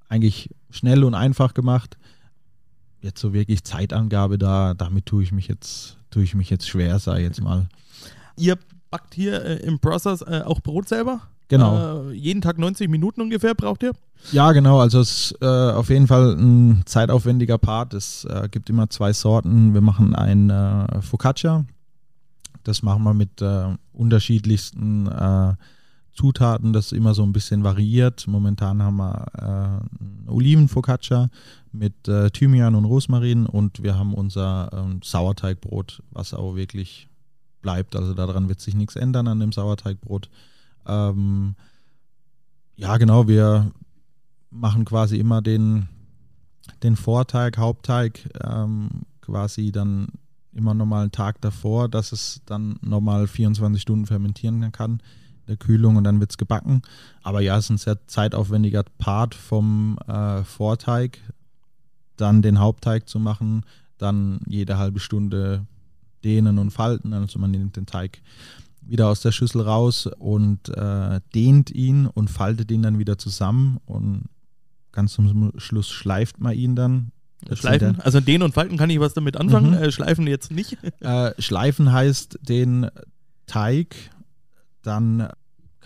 eigentlich 0.08 0.50
schnell 0.70 1.04
und 1.04 1.14
einfach 1.14 1.54
gemacht 1.54 1.96
jetzt 3.00 3.20
so 3.20 3.32
wirklich 3.32 3.64
Zeitangabe 3.64 4.38
da, 4.38 4.74
damit 4.74 5.06
tue 5.06 5.22
ich 5.22 5.32
mich 5.32 5.48
jetzt, 5.48 5.96
tue 6.10 6.22
ich 6.22 6.34
mich 6.34 6.50
jetzt 6.50 6.68
schwer, 6.68 6.98
sage 6.98 7.20
ich 7.20 7.26
jetzt 7.26 7.40
mal. 7.40 7.68
Ihr 8.36 8.58
backt 8.90 9.14
hier 9.14 9.44
äh, 9.44 9.56
im 9.60 9.78
Process 9.78 10.22
äh, 10.22 10.42
auch 10.44 10.60
Brot 10.60 10.88
selber? 10.88 11.20
Genau. 11.48 12.10
Äh, 12.10 12.14
jeden 12.14 12.42
Tag 12.42 12.58
90 12.58 12.88
Minuten 12.88 13.20
ungefähr 13.20 13.54
braucht 13.54 13.82
ihr? 13.82 13.92
Ja, 14.32 14.52
genau. 14.52 14.80
Also 14.80 15.00
es 15.00 15.30
ist 15.30 15.42
äh, 15.42 15.46
auf 15.46 15.88
jeden 15.88 16.06
Fall 16.06 16.34
ein 16.34 16.82
zeitaufwendiger 16.84 17.58
Part. 17.58 17.94
Es 17.94 18.24
äh, 18.24 18.48
gibt 18.50 18.68
immer 18.68 18.90
zwei 18.90 19.12
Sorten. 19.12 19.72
Wir 19.74 19.80
machen 19.80 20.14
ein 20.14 20.50
äh, 20.50 21.00
Focaccia. 21.00 21.64
Das 22.64 22.82
machen 22.82 23.02
wir 23.04 23.14
mit 23.14 23.42
unterschiedlichsten 23.92 25.08
Zutaten, 26.18 26.72
das 26.72 26.90
immer 26.90 27.14
so 27.14 27.22
ein 27.22 27.32
bisschen 27.32 27.62
variiert. 27.62 28.26
Momentan 28.26 28.82
haben 28.82 28.96
wir 28.96 29.84
äh, 30.26 30.28
Olivenfocaccia 30.28 31.30
mit 31.70 32.08
äh, 32.08 32.28
Thymian 32.30 32.74
und 32.74 32.86
Rosmarin 32.86 33.46
und 33.46 33.84
wir 33.84 33.96
haben 33.96 34.14
unser 34.14 34.68
ähm, 34.72 35.00
Sauerteigbrot, 35.00 36.02
was 36.10 36.34
auch 36.34 36.56
wirklich 36.56 37.08
bleibt. 37.62 37.94
Also 37.94 38.14
daran 38.14 38.48
wird 38.48 38.58
sich 38.60 38.74
nichts 38.74 38.96
ändern 38.96 39.28
an 39.28 39.38
dem 39.38 39.52
Sauerteigbrot. 39.52 40.28
Ähm, 40.88 41.54
ja, 42.74 42.96
genau, 42.96 43.28
wir 43.28 43.70
machen 44.50 44.84
quasi 44.84 45.18
immer 45.18 45.40
den, 45.40 45.88
den 46.82 46.96
Vorteig, 46.96 47.58
Hauptteig 47.58 48.28
ähm, 48.42 49.02
quasi 49.20 49.70
dann 49.70 50.08
immer 50.52 50.74
nochmal 50.74 51.02
einen 51.02 51.12
Tag 51.12 51.40
davor, 51.42 51.88
dass 51.88 52.10
es 52.10 52.42
dann 52.44 52.80
nochmal 52.82 53.28
24 53.28 53.80
Stunden 53.80 54.06
fermentieren 54.06 54.72
kann 54.72 55.00
der 55.48 55.56
Kühlung 55.56 55.96
und 55.96 56.04
dann 56.04 56.20
wird 56.20 56.30
es 56.30 56.38
gebacken. 56.38 56.82
Aber 57.22 57.40
ja, 57.40 57.56
es 57.56 57.64
ist 57.64 57.70
ein 57.70 57.78
sehr 57.78 58.06
zeitaufwendiger 58.06 58.84
Part 58.98 59.34
vom 59.34 59.98
äh, 60.06 60.44
Vorteig, 60.44 61.18
dann 62.16 62.42
den 62.42 62.60
Hauptteig 62.60 63.08
zu 63.08 63.18
machen, 63.18 63.64
dann 63.96 64.40
jede 64.46 64.78
halbe 64.78 65.00
Stunde 65.00 65.66
dehnen 66.22 66.58
und 66.58 66.70
falten. 66.70 67.12
Also 67.12 67.38
man 67.38 67.50
nimmt 67.50 67.76
den 67.76 67.86
Teig 67.86 68.20
wieder 68.82 69.08
aus 69.08 69.20
der 69.20 69.32
Schüssel 69.32 69.62
raus 69.62 70.08
und 70.18 70.68
äh, 70.70 71.20
dehnt 71.34 71.70
ihn 71.70 72.06
und 72.06 72.28
faltet 72.28 72.70
ihn 72.70 72.82
dann 72.82 72.98
wieder 72.98 73.18
zusammen 73.18 73.78
und 73.86 74.24
ganz 74.92 75.12
zum 75.12 75.52
Schluss 75.58 75.88
schleift 75.88 76.40
man 76.40 76.54
ihn 76.54 76.74
dann. 76.74 77.12
Schleifen, 77.52 78.00
also 78.00 78.18
dehnen 78.18 78.42
und 78.42 78.52
falten 78.52 78.76
kann 78.76 78.90
ich 78.90 78.98
was 78.98 79.14
damit 79.14 79.36
anfangen, 79.36 79.70
mhm. 79.70 79.76
äh, 79.76 79.92
schleifen 79.92 80.26
jetzt 80.26 80.50
nicht. 80.50 80.76
Äh, 81.00 81.40
schleifen 81.40 81.92
heißt 81.92 82.40
den 82.42 82.90
Teig 83.46 83.94
dann 84.82 85.28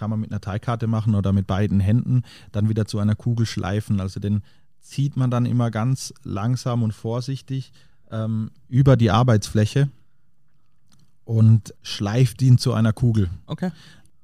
kann 0.02 0.10
man 0.10 0.18
mit 0.18 0.32
einer 0.32 0.40
Teigkarte 0.40 0.88
machen 0.88 1.14
oder 1.14 1.32
mit 1.32 1.46
beiden 1.46 1.78
Händen 1.78 2.24
dann 2.50 2.68
wieder 2.68 2.86
zu 2.86 2.98
einer 2.98 3.14
Kugel 3.14 3.46
schleifen. 3.46 4.00
Also 4.00 4.18
den 4.18 4.42
zieht 4.80 5.16
man 5.16 5.30
dann 5.30 5.46
immer 5.46 5.70
ganz 5.70 6.12
langsam 6.24 6.82
und 6.82 6.90
vorsichtig 6.90 7.72
ähm, 8.10 8.50
über 8.68 8.96
die 8.96 9.12
Arbeitsfläche 9.12 9.90
und 11.24 11.72
schleift 11.82 12.42
ihn 12.42 12.58
zu 12.58 12.72
einer 12.72 12.92
Kugel. 12.92 13.30
Okay. 13.46 13.70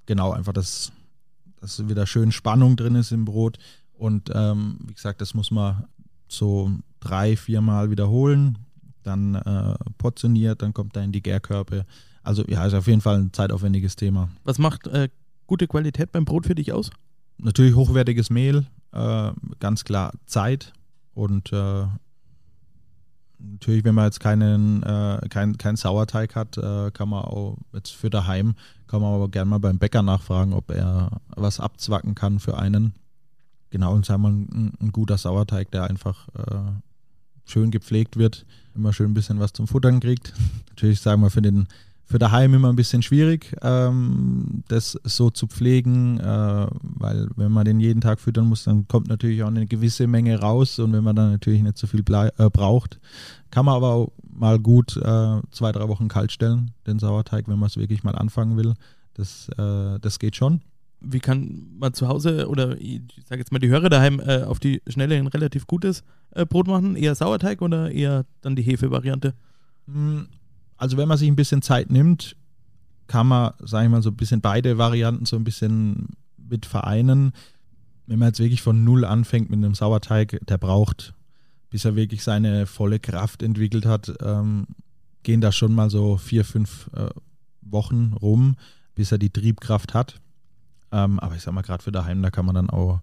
Genau, 0.06 0.32
einfach, 0.32 0.52
dass, 0.52 0.90
dass 1.60 1.88
wieder 1.88 2.08
schön 2.08 2.32
Spannung 2.32 2.74
drin 2.74 2.96
ist 2.96 3.12
im 3.12 3.24
Brot. 3.24 3.58
Und 3.92 4.32
ähm, 4.34 4.78
wie 4.84 4.94
gesagt, 4.94 5.20
das 5.20 5.32
muss 5.32 5.52
man 5.52 5.84
so 6.26 6.72
drei, 6.98 7.36
vier 7.36 7.60
Mal 7.60 7.92
wiederholen. 7.92 8.58
Dann 9.04 9.36
äh, 9.36 9.76
portioniert, 9.96 10.60
dann 10.60 10.74
kommt 10.74 10.96
er 10.96 11.04
in 11.04 11.12
die 11.12 11.22
Gärkörbe. 11.22 11.86
Also 12.24 12.42
ja, 12.48 12.66
ist 12.66 12.74
auf 12.74 12.88
jeden 12.88 13.00
Fall 13.00 13.20
ein 13.20 13.32
zeitaufwendiges 13.32 13.94
Thema. 13.94 14.28
Was 14.42 14.58
macht 14.58 14.88
äh, 14.88 15.08
gute 15.48 15.66
Qualität 15.66 16.12
beim 16.12 16.24
Brot 16.24 16.46
für 16.46 16.54
dich 16.54 16.72
aus? 16.72 16.90
Natürlich 17.38 17.74
hochwertiges 17.74 18.30
Mehl, 18.30 18.66
äh, 18.92 19.32
ganz 19.58 19.82
klar 19.82 20.12
Zeit 20.26 20.72
und 21.14 21.52
äh, 21.52 21.86
natürlich, 23.38 23.84
wenn 23.84 23.94
man 23.94 24.04
jetzt 24.04 24.20
keinen 24.20 24.82
äh, 24.82 25.20
kein, 25.28 25.58
kein 25.58 25.76
Sauerteig 25.76 26.36
hat, 26.36 26.56
äh, 26.58 26.90
kann 26.92 27.08
man 27.08 27.24
auch 27.24 27.56
jetzt 27.72 27.90
für 27.90 28.10
daheim, 28.10 28.54
kann 28.86 29.00
man 29.00 29.14
aber 29.14 29.28
gerne 29.28 29.50
mal 29.50 29.58
beim 29.58 29.78
Bäcker 29.78 30.02
nachfragen, 30.02 30.52
ob 30.52 30.70
er 30.70 31.20
was 31.34 31.60
abzwacken 31.60 32.14
kann 32.14 32.38
für 32.38 32.58
einen. 32.58 32.94
Genau, 33.70 33.94
und 33.94 34.06
sagen 34.06 34.22
wir 34.22 34.28
ein, 34.28 34.72
ein 34.80 34.92
guter 34.92 35.18
Sauerteig, 35.18 35.70
der 35.70 35.84
einfach 35.84 36.28
äh, 36.34 36.72
schön 37.44 37.70
gepflegt 37.70 38.16
wird, 38.16 38.46
immer 38.74 38.92
schön 38.92 39.10
ein 39.10 39.14
bisschen 39.14 39.40
was 39.40 39.52
zum 39.52 39.66
Futtern 39.66 40.00
kriegt. 40.00 40.32
Natürlich 40.70 41.00
sagen 41.00 41.22
wir 41.22 41.30
für 41.30 41.42
den 41.42 41.68
für 42.08 42.18
daheim 42.18 42.54
immer 42.54 42.70
ein 42.70 42.76
bisschen 42.76 43.02
schwierig, 43.02 43.54
ähm, 43.60 44.64
das 44.68 44.98
so 45.04 45.28
zu 45.28 45.46
pflegen, 45.46 46.18
äh, 46.18 46.66
weil 46.82 47.28
wenn 47.36 47.52
man 47.52 47.66
den 47.66 47.80
jeden 47.80 48.00
Tag 48.00 48.18
füttern 48.18 48.46
muss, 48.46 48.64
dann 48.64 48.88
kommt 48.88 49.08
natürlich 49.08 49.42
auch 49.42 49.48
eine 49.48 49.66
gewisse 49.66 50.06
Menge 50.06 50.40
raus 50.40 50.78
und 50.78 50.94
wenn 50.94 51.04
man 51.04 51.14
dann 51.14 51.32
natürlich 51.32 51.62
nicht 51.62 51.76
so 51.76 51.86
viel 51.86 52.00
äh, 52.08 52.50
braucht, 52.50 52.98
kann 53.50 53.66
man 53.66 53.74
aber 53.74 53.92
auch 53.92 54.12
mal 54.32 54.58
gut 54.58 54.96
äh, 54.96 55.40
zwei, 55.50 55.70
drei 55.70 55.86
Wochen 55.88 56.08
kalt 56.08 56.32
stellen, 56.32 56.70
den 56.86 56.98
Sauerteig, 56.98 57.46
wenn 57.46 57.58
man 57.58 57.66
es 57.66 57.76
wirklich 57.76 58.02
mal 58.04 58.14
anfangen 58.14 58.56
will. 58.56 58.72
Das, 59.12 59.50
äh, 59.58 59.98
das 60.00 60.18
geht 60.18 60.34
schon. 60.34 60.62
Wie 61.00 61.20
kann 61.20 61.66
man 61.78 61.92
zu 61.92 62.08
Hause 62.08 62.48
oder 62.48 62.80
ich 62.80 63.02
sage 63.26 63.40
jetzt 63.40 63.52
mal 63.52 63.58
die 63.58 63.68
Hörer 63.68 63.90
daheim 63.90 64.18
äh, 64.20 64.44
auf 64.44 64.60
die 64.60 64.80
Schnelle 64.88 65.16
ein 65.16 65.26
relativ 65.26 65.66
gutes 65.66 66.04
äh, 66.30 66.46
Brot 66.46 66.68
machen? 66.68 66.96
Eher 66.96 67.14
Sauerteig 67.14 67.60
oder 67.60 67.90
eher 67.90 68.24
dann 68.40 68.56
die 68.56 68.62
Hefe-Variante? 68.62 69.34
Also 70.78 70.96
wenn 70.96 71.08
man 71.08 71.18
sich 71.18 71.28
ein 71.28 71.36
bisschen 71.36 71.60
Zeit 71.60 71.90
nimmt, 71.90 72.36
kann 73.08 73.26
man, 73.26 73.52
sage 73.60 73.86
ich 73.86 73.90
mal, 73.90 74.02
so 74.02 74.10
ein 74.10 74.16
bisschen 74.16 74.40
beide 74.40 74.78
Varianten 74.78 75.26
so 75.26 75.36
ein 75.36 75.44
bisschen 75.44 76.08
mit 76.36 76.66
vereinen. 76.66 77.32
Wenn 78.06 78.18
man 78.18 78.28
jetzt 78.28 78.38
wirklich 78.38 78.62
von 78.62 78.84
Null 78.84 79.04
anfängt 79.04 79.50
mit 79.50 79.58
einem 79.58 79.74
Sauerteig, 79.74 80.40
der 80.46 80.56
braucht, 80.56 81.14
bis 81.70 81.84
er 81.84 81.96
wirklich 81.96 82.22
seine 82.22 82.66
volle 82.66 82.98
Kraft 82.98 83.42
entwickelt 83.42 83.84
hat, 83.84 84.14
ähm, 84.22 84.66
gehen 85.22 85.40
da 85.40 85.52
schon 85.52 85.74
mal 85.74 85.90
so 85.90 86.16
vier, 86.16 86.44
fünf 86.44 86.90
äh, 86.94 87.10
Wochen 87.60 88.14
rum, 88.14 88.56
bis 88.94 89.12
er 89.12 89.18
die 89.18 89.30
Triebkraft 89.30 89.94
hat. 89.94 90.20
Ähm, 90.92 91.18
aber 91.18 91.36
ich 91.36 91.42
sag 91.42 91.52
mal, 91.52 91.62
gerade 91.62 91.82
für 91.82 91.92
daheim, 91.92 92.22
da 92.22 92.30
kann 92.30 92.46
man 92.46 92.54
dann 92.54 92.70
auch 92.70 93.00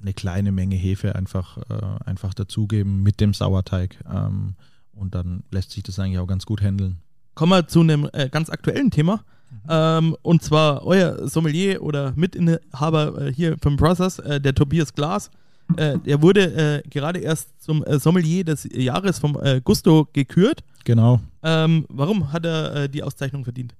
eine 0.00 0.12
kleine 0.12 0.52
Menge 0.52 0.76
Hefe 0.76 1.14
einfach, 1.14 1.58
äh, 1.70 2.04
einfach 2.04 2.34
dazugeben 2.34 3.02
mit 3.02 3.20
dem 3.20 3.34
Sauerteig. 3.34 3.98
Ähm, 4.10 4.54
und 4.98 5.14
dann 5.14 5.42
lässt 5.50 5.70
sich 5.70 5.82
das 5.82 5.98
eigentlich 5.98 6.18
auch 6.18 6.26
ganz 6.26 6.44
gut 6.44 6.60
handeln. 6.60 6.98
Kommen 7.34 7.52
wir 7.52 7.68
zu 7.68 7.80
einem 7.80 8.08
äh, 8.12 8.28
ganz 8.28 8.50
aktuellen 8.50 8.90
Thema. 8.90 9.22
Mhm. 9.50 9.58
Ähm, 9.68 10.16
und 10.22 10.42
zwar 10.42 10.84
euer 10.84 11.28
Sommelier 11.28 11.82
oder 11.82 12.12
Mitinhaber 12.16 13.26
äh, 13.26 13.32
hier 13.32 13.56
vom 13.62 13.76
Brothers, 13.76 14.18
äh, 14.18 14.40
der 14.40 14.54
Tobias 14.54 14.92
Glas. 14.92 15.30
Äh, 15.76 15.98
der 15.98 16.22
wurde 16.22 16.82
äh, 16.82 16.88
gerade 16.88 17.20
erst 17.20 17.62
zum 17.62 17.84
äh, 17.84 17.98
Sommelier 17.98 18.44
des 18.44 18.68
Jahres 18.72 19.18
vom 19.18 19.38
Gusto 19.64 20.08
gekürt. 20.12 20.64
Genau. 20.84 21.20
Ähm, 21.42 21.84
warum 21.88 22.32
hat 22.32 22.46
er 22.46 22.88
die 22.88 23.02
Auszeichnung 23.02 23.44
verdient? 23.44 23.74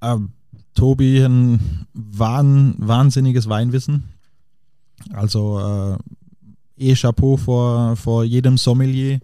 Ähm, 0.00 0.30
Tobi 0.74 1.22
ein 1.22 1.86
wahn, 1.92 2.74
wahnsinniges 2.78 3.48
Weinwissen. 3.48 4.04
Also 5.12 5.98
eh 6.78 6.94
Chapeau 6.94 7.36
vor, 7.36 7.96
vor 7.96 8.24
jedem 8.24 8.56
Sommelier. 8.56 9.20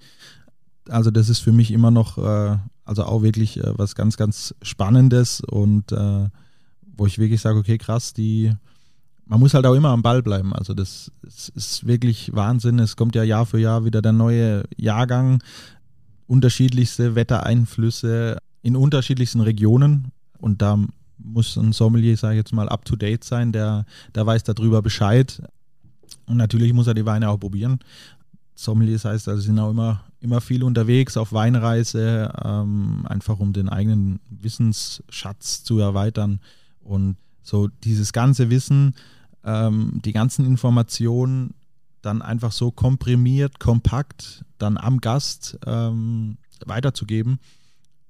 Also 0.91 1.11
das 1.11 1.29
ist 1.29 1.39
für 1.39 1.53
mich 1.53 1.71
immer 1.71 1.91
noch, 1.91 2.19
äh, 2.19 2.57
also 2.85 3.05
auch 3.05 3.23
wirklich 3.23 3.59
äh, 3.59 3.79
was 3.79 3.95
ganz, 3.95 4.17
ganz 4.17 4.55
Spannendes 4.63 5.41
und 5.41 5.93
äh, 5.93 6.29
wo 6.97 7.07
ich 7.07 7.19
wirklich 7.19 7.41
sage, 7.41 7.59
okay, 7.59 7.79
krass, 7.79 8.13
die, 8.13 8.53
man 9.25 9.41
muss 9.41 9.55
halt 9.55 9.67
auch 9.67 9.75
immer 9.75 9.91
am 9.91 10.03
Ball 10.03 10.23
bleiben. 10.23 10.53
Also 10.53 10.75
das, 10.75 11.13
das 11.23 11.49
ist 11.51 11.87
wirklich 11.87 12.35
Wahnsinn. 12.35 12.79
Es 12.79 12.97
kommt 12.97 13.15
ja 13.15 13.23
Jahr 13.23 13.47
für 13.47 13.59
Jahr 13.59 13.85
wieder 13.85 14.03
der 14.03 14.13
neue 14.13 14.65
Jahrgang, 14.77 15.43
unterschiedlichste 16.27 17.15
Wettereinflüsse 17.15 18.39
in 18.63 18.77
unterschiedlichsten 18.77 19.41
Regionen 19.41 20.13
und 20.39 20.61
da 20.61 20.79
muss 21.19 21.57
ein 21.57 21.73
Sommelier, 21.73 22.17
sage 22.17 22.35
ich 22.35 22.39
jetzt 22.39 22.53
mal, 22.53 22.69
up 22.69 22.85
to 22.85 22.97
date 22.97 23.25
sein, 23.25 23.53
der, 23.53 23.85
der 24.15 24.27
weiß 24.27 24.43
darüber 24.45 24.83
Bescheid. 24.83 25.43
Und 26.27 26.37
natürlich 26.37 26.73
muss 26.73 26.87
er 26.87 26.95
die 26.95 27.07
Weine 27.07 27.29
auch 27.29 27.39
probieren. 27.39 27.81
Sommeliers 28.55 29.05
heißt 29.05 29.29
also, 29.29 29.41
sind 29.41 29.59
auch 29.59 29.71
immer, 29.71 30.05
immer 30.21 30.41
viel 30.41 30.63
unterwegs 30.63 31.17
auf 31.17 31.33
Weinreise, 31.33 32.33
ähm, 32.45 33.07
einfach 33.09 33.39
um 33.39 33.53
den 33.53 33.69
eigenen 33.69 34.21
Wissensschatz 34.29 35.65
zu 35.65 35.79
erweitern. 35.79 36.41
Und 36.81 37.17
so 37.43 37.69
dieses 37.69 38.13
ganze 38.13 38.51
Wissen, 38.51 38.95
ähm, 39.45 40.01
die 40.05 40.13
ganzen 40.13 40.45
Informationen 40.45 41.55
dann 42.03 42.23
einfach 42.23 42.53
so 42.53 42.71
komprimiert, 42.71 43.61
kompakt 43.61 44.45
dann 44.59 44.77
am 44.79 45.01
Gast 45.01 45.59
ähm, 45.67 46.39
weiterzugeben 46.65 47.39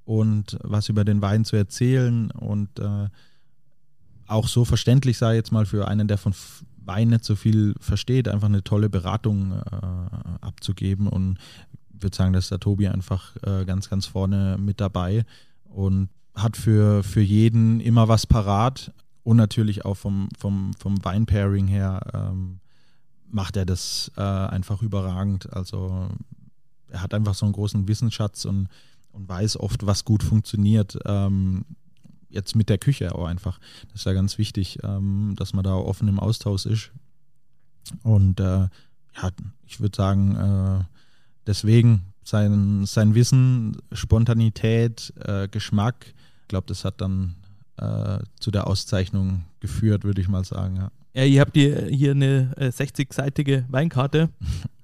und 0.04 0.58
was 0.62 0.88
über 0.88 1.04
den 1.04 1.22
Wein 1.22 1.44
zu 1.44 1.56
erzählen 1.56 2.30
und 2.32 2.78
äh, 2.78 3.08
auch 4.26 4.48
so 4.48 4.64
verständlich 4.64 5.18
sei 5.18 5.34
jetzt 5.34 5.52
mal 5.52 5.66
für 5.66 5.88
einen, 5.88 6.06
der 6.06 6.18
von 6.18 6.34
Wein 6.84 7.08
nicht 7.08 7.24
so 7.24 7.36
viel 7.36 7.74
versteht, 7.80 8.28
einfach 8.28 8.48
eine 8.48 8.64
tolle 8.64 8.88
Beratung 8.88 9.52
äh, 9.52 10.40
abzugeben 10.40 11.08
und 11.08 11.38
würde 12.02 12.16
sagen, 12.16 12.32
dass 12.32 12.48
der 12.48 12.60
Tobi 12.60 12.88
einfach 12.88 13.36
äh, 13.42 13.64
ganz, 13.64 13.90
ganz 13.90 14.06
vorne 14.06 14.56
mit 14.58 14.80
dabei 14.80 15.24
und 15.64 16.08
hat 16.34 16.56
für, 16.56 17.02
für 17.02 17.20
jeden 17.20 17.80
immer 17.80 18.08
was 18.08 18.26
parat 18.26 18.92
und 19.22 19.36
natürlich 19.36 19.84
auch 19.84 19.96
vom, 19.96 20.28
vom, 20.38 20.72
vom 20.78 21.04
Weinpairing 21.04 21.66
her 21.66 22.00
ähm, 22.14 22.60
macht 23.30 23.56
er 23.56 23.66
das 23.66 24.10
äh, 24.16 24.22
einfach 24.22 24.82
überragend. 24.82 25.52
Also 25.52 26.08
er 26.88 27.02
hat 27.02 27.14
einfach 27.14 27.34
so 27.34 27.46
einen 27.46 27.52
großen 27.52 27.86
Wissensschatz 27.86 28.44
und 28.44 28.68
und 29.12 29.28
weiß 29.28 29.58
oft, 29.58 29.86
was 29.86 30.04
gut 30.04 30.22
funktioniert. 30.22 30.98
Ähm, 31.04 31.64
jetzt 32.28 32.54
mit 32.54 32.68
der 32.68 32.78
Küche 32.78 33.14
auch 33.14 33.26
einfach. 33.26 33.58
Das 33.88 34.00
ist 34.00 34.06
ja 34.06 34.12
ganz 34.12 34.38
wichtig, 34.38 34.78
ähm, 34.82 35.34
dass 35.36 35.52
man 35.52 35.64
da 35.64 35.74
offen 35.74 36.08
im 36.08 36.20
Austausch 36.20 36.66
ist. 36.66 36.92
Und 38.02 38.38
äh, 38.40 38.68
ja, 39.16 39.30
ich 39.66 39.80
würde 39.80 39.96
sagen, 39.96 40.36
äh, 40.36 40.84
deswegen 41.46 42.12
sein, 42.22 42.84
sein 42.86 43.14
Wissen, 43.14 43.76
Spontanität, 43.92 45.12
äh, 45.24 45.48
Geschmack, 45.48 46.06
ich 46.42 46.48
glaube, 46.48 46.66
das 46.66 46.84
hat 46.84 47.00
dann 47.00 47.36
äh, 47.76 48.18
zu 48.38 48.50
der 48.50 48.66
Auszeichnung 48.66 49.44
geführt, 49.60 50.04
würde 50.04 50.20
ich 50.20 50.28
mal 50.28 50.44
sagen. 50.44 50.76
Ja. 50.76 50.90
ja 51.14 51.24
ihr 51.24 51.40
habt 51.40 51.56
hier, 51.56 51.86
hier 51.86 52.12
eine 52.12 52.52
60-seitige 52.58 53.58
äh, 53.58 53.64
Weinkarte. 53.68 54.30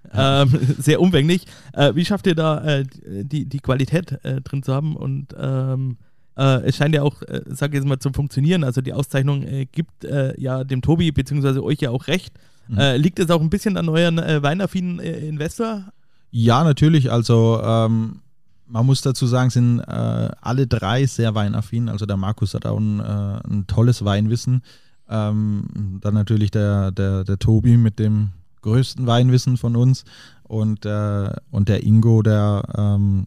ähm, 0.15 0.49
sehr 0.79 1.01
umfänglich. 1.01 1.47
Äh, 1.73 1.95
wie 1.95 2.05
schafft 2.05 2.27
ihr 2.27 2.35
da 2.35 2.63
äh, 2.65 2.85
die, 3.05 3.47
die 3.47 3.61
Qualität 3.61 4.13
äh, 4.25 4.41
drin 4.41 4.63
zu 4.63 4.73
haben? 4.73 4.97
Und 4.97 5.35
ähm, 5.39 5.97
äh, 6.37 6.63
es 6.63 6.77
scheint 6.77 6.95
ja 6.95 7.03
auch, 7.03 7.23
äh, 7.23 7.43
sag 7.47 7.71
ich 7.71 7.77
jetzt 7.77 7.87
mal, 7.87 7.99
zu 7.99 8.13
funktionieren. 8.13 8.65
Also 8.65 8.81
die 8.81 8.93
Auszeichnung 8.93 9.43
äh, 9.43 9.67
gibt 9.67 10.05
ja 10.39 10.65
dem 10.65 10.83
Tobi 10.83 11.11
bzw. 11.13 11.61
euch 11.61 11.81
ja 11.81 11.91
auch 11.91 12.07
recht. 12.07 12.35
Mhm. 12.69 12.81
liegt 12.97 13.21
es 13.21 13.31
auch 13.31 13.41
ein 13.41 13.49
bisschen 13.49 13.77
an 13.77 13.89
euren 13.89 14.17
weinaffinen 14.17 14.99
Investor? 14.99 15.85
Ja, 16.31 16.64
natürlich. 16.64 17.11
Also 17.11 17.61
ähm, 17.62 18.20
man 18.66 18.87
muss 18.87 19.01
dazu 19.01 19.27
sagen, 19.27 19.51
sind 19.51 19.81
alle 19.81 20.66
drei 20.66 21.07
sehr 21.07 21.35
weinaffin. 21.37 21.89
Also 21.89 22.05
der 22.05 22.16
Markus 22.16 22.55
hat 22.55 22.66
auch 22.66 22.79
ein, 22.79 23.01
ein 23.01 23.66
tolles 23.68 24.05
Weinwissen. 24.05 24.62
Ähm, 25.09 25.99
dann 26.01 26.14
natürlich 26.14 26.51
der, 26.51 26.91
der, 26.91 27.22
der 27.22 27.39
Tobi 27.39 27.77
mit 27.77 28.01
dem 28.01 28.31
größten 28.62 29.07
Weinwissen 29.07 29.57
von 29.57 29.77
uns 29.77 30.05
und, 30.43 30.85
äh, 30.85 31.31
und 31.51 31.68
der 31.68 31.85
Ingo, 31.85 32.22
der 32.22 32.62
ähm, 32.77 33.27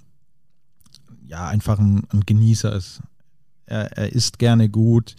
ja 1.25 1.47
einfach 1.47 1.79
ein, 1.79 2.03
ein 2.11 2.21
Genießer 2.25 2.73
ist. 2.73 3.01
Er, 3.65 3.97
er, 3.97 4.11
isst 4.11 4.39
gerne 4.39 4.67
gut, 4.67 5.15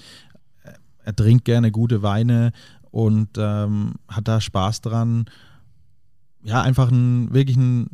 er 1.04 1.16
trinkt 1.16 1.44
gerne 1.44 1.70
gute 1.70 2.02
Weine 2.02 2.52
und 2.90 3.30
ähm, 3.38 3.94
hat 4.08 4.28
da 4.28 4.40
Spaß 4.40 4.82
dran. 4.82 5.26
Ja, 6.42 6.62
einfach 6.62 6.90
ein 6.90 7.32
wirklich 7.32 7.56
ein 7.56 7.88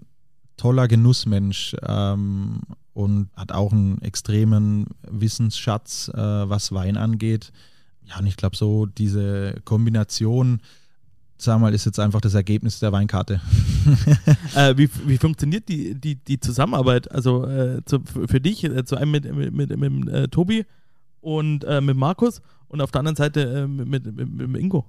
toller 0.57 0.89
Genussmensch 0.89 1.77
ähm, 1.83 2.61
und 2.95 3.29
hat 3.37 3.53
auch 3.53 3.73
einen 3.73 4.01
extremen 4.03 4.87
Wissensschatz, 5.09 6.09
äh, 6.15 6.17
was 6.17 6.73
Wein 6.73 6.97
angeht. 6.97 7.53
Ja, 8.05 8.19
und 8.19 8.27
ich 8.27 8.37
glaube, 8.37 8.57
so 8.57 8.87
diese 8.87 9.61
Kombination 9.65 10.61
sag 11.39 11.61
mal, 11.61 11.75
ist 11.75 11.85
jetzt 11.85 12.01
einfach 12.01 12.21
das 12.21 12.35
Ergebnis 12.35 12.79
der 12.81 12.93
Weinkarte. 12.93 13.41
äh, 14.55 14.77
wie, 14.77 14.89
wie 15.07 15.19
funktioniert 15.19 15.69
die, 15.69 15.95
die, 15.95 16.17
die 16.17 16.41
Zusammenarbeit? 16.41 17.11
Also 17.11 17.47
äh, 17.47 17.85
zu, 17.85 18.01
für 18.05 18.41
dich, 18.41 18.65
äh, 18.65 18.85
zu 18.85 18.97
einem 18.97 19.11
mit, 19.11 19.35
mit, 19.35 19.53
mit, 19.53 19.79
mit 19.79 20.09
äh, 20.09 20.29
Tobi 20.29 20.65
und 21.21 21.65
äh, 21.65 21.81
mit 21.81 21.97
Markus 21.97 22.41
und 22.69 22.81
auf 22.81 22.91
der 22.91 23.01
anderen 23.01 23.17
Seite 23.17 23.41
äh, 23.41 23.67
mit, 23.67 24.17
mit, 24.17 24.49
mit 24.49 24.63
Ingo? 24.63 24.87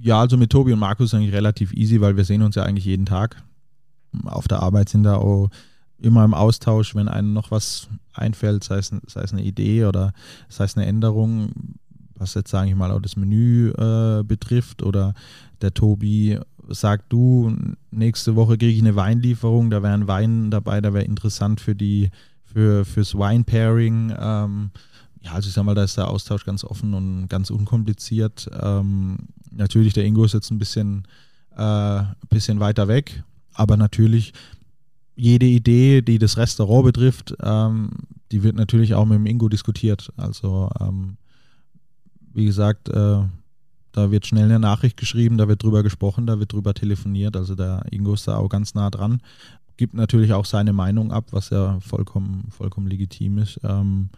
Ja, 0.00 0.20
also 0.20 0.36
mit 0.36 0.50
Tobi 0.50 0.72
und 0.72 0.78
Markus 0.78 1.14
eigentlich 1.14 1.32
relativ 1.32 1.72
easy, 1.72 2.00
weil 2.00 2.16
wir 2.16 2.24
sehen 2.24 2.42
uns 2.42 2.56
ja 2.56 2.64
eigentlich 2.64 2.84
jeden 2.84 3.06
Tag. 3.06 3.42
Auf 4.24 4.48
der 4.48 4.60
Arbeit 4.60 4.88
sind 4.88 5.04
da 5.04 5.16
auch 5.16 5.48
immer 5.98 6.24
im 6.24 6.34
Austausch, 6.34 6.94
wenn 6.94 7.08
einem 7.08 7.32
noch 7.32 7.50
was 7.50 7.88
einfällt, 8.12 8.64
sei 8.64 8.78
es, 8.78 8.92
sei 9.06 9.22
es 9.22 9.32
eine 9.32 9.42
Idee 9.42 9.84
oder 9.84 10.12
sei 10.48 10.64
es 10.64 10.76
eine 10.76 10.86
Änderung, 10.86 11.50
was 12.16 12.34
jetzt, 12.34 12.50
sage 12.50 12.70
ich 12.70 12.76
mal, 12.76 12.90
auch 12.90 13.00
das 13.00 13.16
Menü 13.16 13.70
äh, 13.70 14.22
betrifft. 14.24 14.82
Oder 14.82 15.14
der 15.60 15.72
Tobi 15.74 16.38
sagt, 16.68 17.12
du, 17.12 17.56
nächste 17.90 18.36
Woche 18.36 18.58
kriege 18.58 18.72
ich 18.72 18.80
eine 18.80 18.96
Weinlieferung, 18.96 19.70
da 19.70 19.82
wäre 19.82 19.94
ein 19.94 20.08
Wein 20.08 20.50
dabei, 20.50 20.80
da 20.80 20.92
wäre 20.92 21.04
interessant 21.04 21.60
für 21.60 21.74
die, 21.74 22.10
für, 22.44 22.84
fürs 22.84 23.14
Wine-Pairing. 23.14 24.14
Ähm, 24.18 24.70
ja, 25.22 25.32
also 25.32 25.48
ich 25.48 25.54
sag 25.54 25.64
mal, 25.64 25.74
da 25.74 25.84
ist 25.84 25.96
der 25.96 26.08
Austausch 26.08 26.44
ganz 26.44 26.64
offen 26.64 26.94
und 26.94 27.28
ganz 27.28 27.50
unkompliziert. 27.50 28.50
Ähm, 28.60 29.18
natürlich, 29.56 29.92
der 29.92 30.04
Ingo 30.04 30.24
ist 30.24 30.34
jetzt 30.34 30.50
ein 30.50 30.58
bisschen, 30.58 31.06
äh, 31.56 32.02
bisschen 32.28 32.60
weiter 32.60 32.88
weg, 32.88 33.22
aber 33.54 33.76
natürlich 33.76 34.32
jede 35.14 35.46
Idee, 35.46 36.02
die 36.02 36.18
das 36.18 36.36
Restaurant 36.36 36.84
betrifft, 36.84 37.34
ähm, 37.42 37.90
die 38.30 38.42
wird 38.42 38.56
natürlich 38.56 38.94
auch 38.94 39.04
mit 39.04 39.16
dem 39.16 39.26
Ingo 39.26 39.48
diskutiert. 39.48 40.10
Also 40.16 40.70
ähm, 40.80 41.16
wie 42.32 42.46
gesagt, 42.46 42.88
äh, 42.88 43.22
da 43.92 44.10
wird 44.10 44.26
schnell 44.26 44.46
eine 44.46 44.58
Nachricht 44.58 44.96
geschrieben, 44.96 45.36
da 45.36 45.48
wird 45.48 45.62
drüber 45.62 45.82
gesprochen, 45.82 46.26
da 46.26 46.38
wird 46.38 46.52
drüber 46.52 46.72
telefoniert. 46.72 47.36
Also 47.36 47.54
der 47.54 47.84
Ingo 47.90 48.14
ist 48.14 48.26
da 48.26 48.36
auch 48.36 48.48
ganz 48.48 48.74
nah 48.74 48.88
dran. 48.88 49.20
Gibt 49.76 49.94
natürlich 49.94 50.32
auch 50.32 50.46
seine 50.46 50.72
Meinung 50.72 51.12
ab, 51.12 51.26
was 51.30 51.50
ja 51.50 51.78
vollkommen, 51.80 52.46
vollkommen 52.50 52.86
legitim 52.86 53.38
ist. 53.38 53.60
Ähm, 53.62 54.08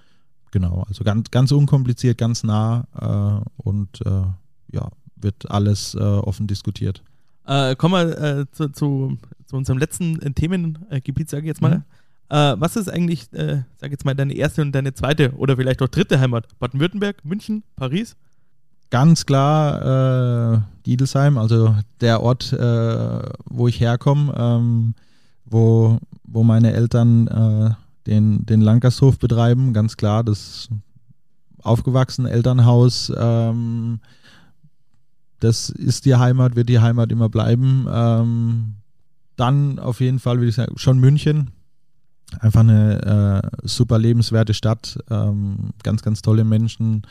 genau, 0.52 0.84
also 0.88 1.02
ganz, 1.02 1.30
ganz 1.30 1.50
unkompliziert, 1.50 2.18
ganz 2.18 2.44
nah 2.44 2.86
äh, 2.94 3.50
und 3.56 4.00
äh, 4.06 4.22
ja, 4.72 4.88
wird 5.24 5.50
alles 5.50 5.94
äh, 5.94 5.98
offen 5.98 6.46
diskutiert. 6.46 7.02
Äh, 7.46 7.74
kommen 7.74 7.94
wir 7.94 8.18
äh, 8.18 8.46
zu, 8.52 8.68
zu, 8.68 9.18
zu, 9.46 9.56
unserem 9.56 9.78
letzten 9.78 10.34
Themengebiet, 10.34 11.28
sage 11.28 11.42
ich 11.42 11.48
jetzt 11.48 11.60
mal. 11.60 11.78
Mhm. 11.78 11.84
Äh, 12.30 12.54
was 12.58 12.76
ist 12.76 12.88
eigentlich, 12.88 13.32
äh, 13.32 13.62
sag 13.76 13.90
jetzt 13.90 14.04
mal, 14.04 14.14
deine 14.14 14.34
erste 14.34 14.62
und 14.62 14.72
deine 14.72 14.94
zweite 14.94 15.32
oder 15.32 15.56
vielleicht 15.56 15.82
auch 15.82 15.88
dritte 15.88 16.20
Heimat? 16.20 16.46
Baden-Württemberg, 16.58 17.24
München, 17.24 17.64
Paris? 17.76 18.16
Ganz 18.90 19.26
klar 19.26 20.54
äh, 20.54 20.60
Diedelsheim, 20.86 21.36
also 21.36 21.74
der 22.00 22.22
Ort, 22.22 22.52
äh, 22.52 23.22
wo 23.46 23.66
ich 23.68 23.80
herkomme, 23.80 24.32
ähm, 24.36 24.94
wo, 25.44 25.98
wo 26.22 26.44
meine 26.44 26.72
Eltern 26.72 27.26
äh, 27.26 27.70
den, 28.06 28.46
den 28.46 28.60
Lankershof 28.60 29.18
betreiben, 29.18 29.72
ganz 29.72 29.96
klar, 29.96 30.22
das 30.22 30.68
aufgewachsene 31.62 32.30
Elternhaus, 32.30 33.12
ähm, 33.16 34.00
das 35.44 35.68
ist 35.68 36.06
die 36.06 36.16
Heimat, 36.16 36.56
wird 36.56 36.68
die 36.68 36.80
Heimat 36.80 37.12
immer 37.12 37.28
bleiben. 37.28 37.86
Ähm, 37.90 38.74
dann 39.36 39.78
auf 39.78 40.00
jeden 40.00 40.18
Fall, 40.18 40.38
würde 40.38 40.48
ich 40.48 40.54
sagen, 40.54 40.78
schon 40.78 40.98
München. 40.98 41.50
Einfach 42.40 42.60
eine 42.60 43.42
äh, 43.62 43.66
super 43.66 43.98
lebenswerte 43.98 44.54
Stadt, 44.54 44.98
ähm, 45.10 45.70
ganz, 45.82 46.02
ganz 46.02 46.22
tolle 46.22 46.44
Menschen. 46.44 47.02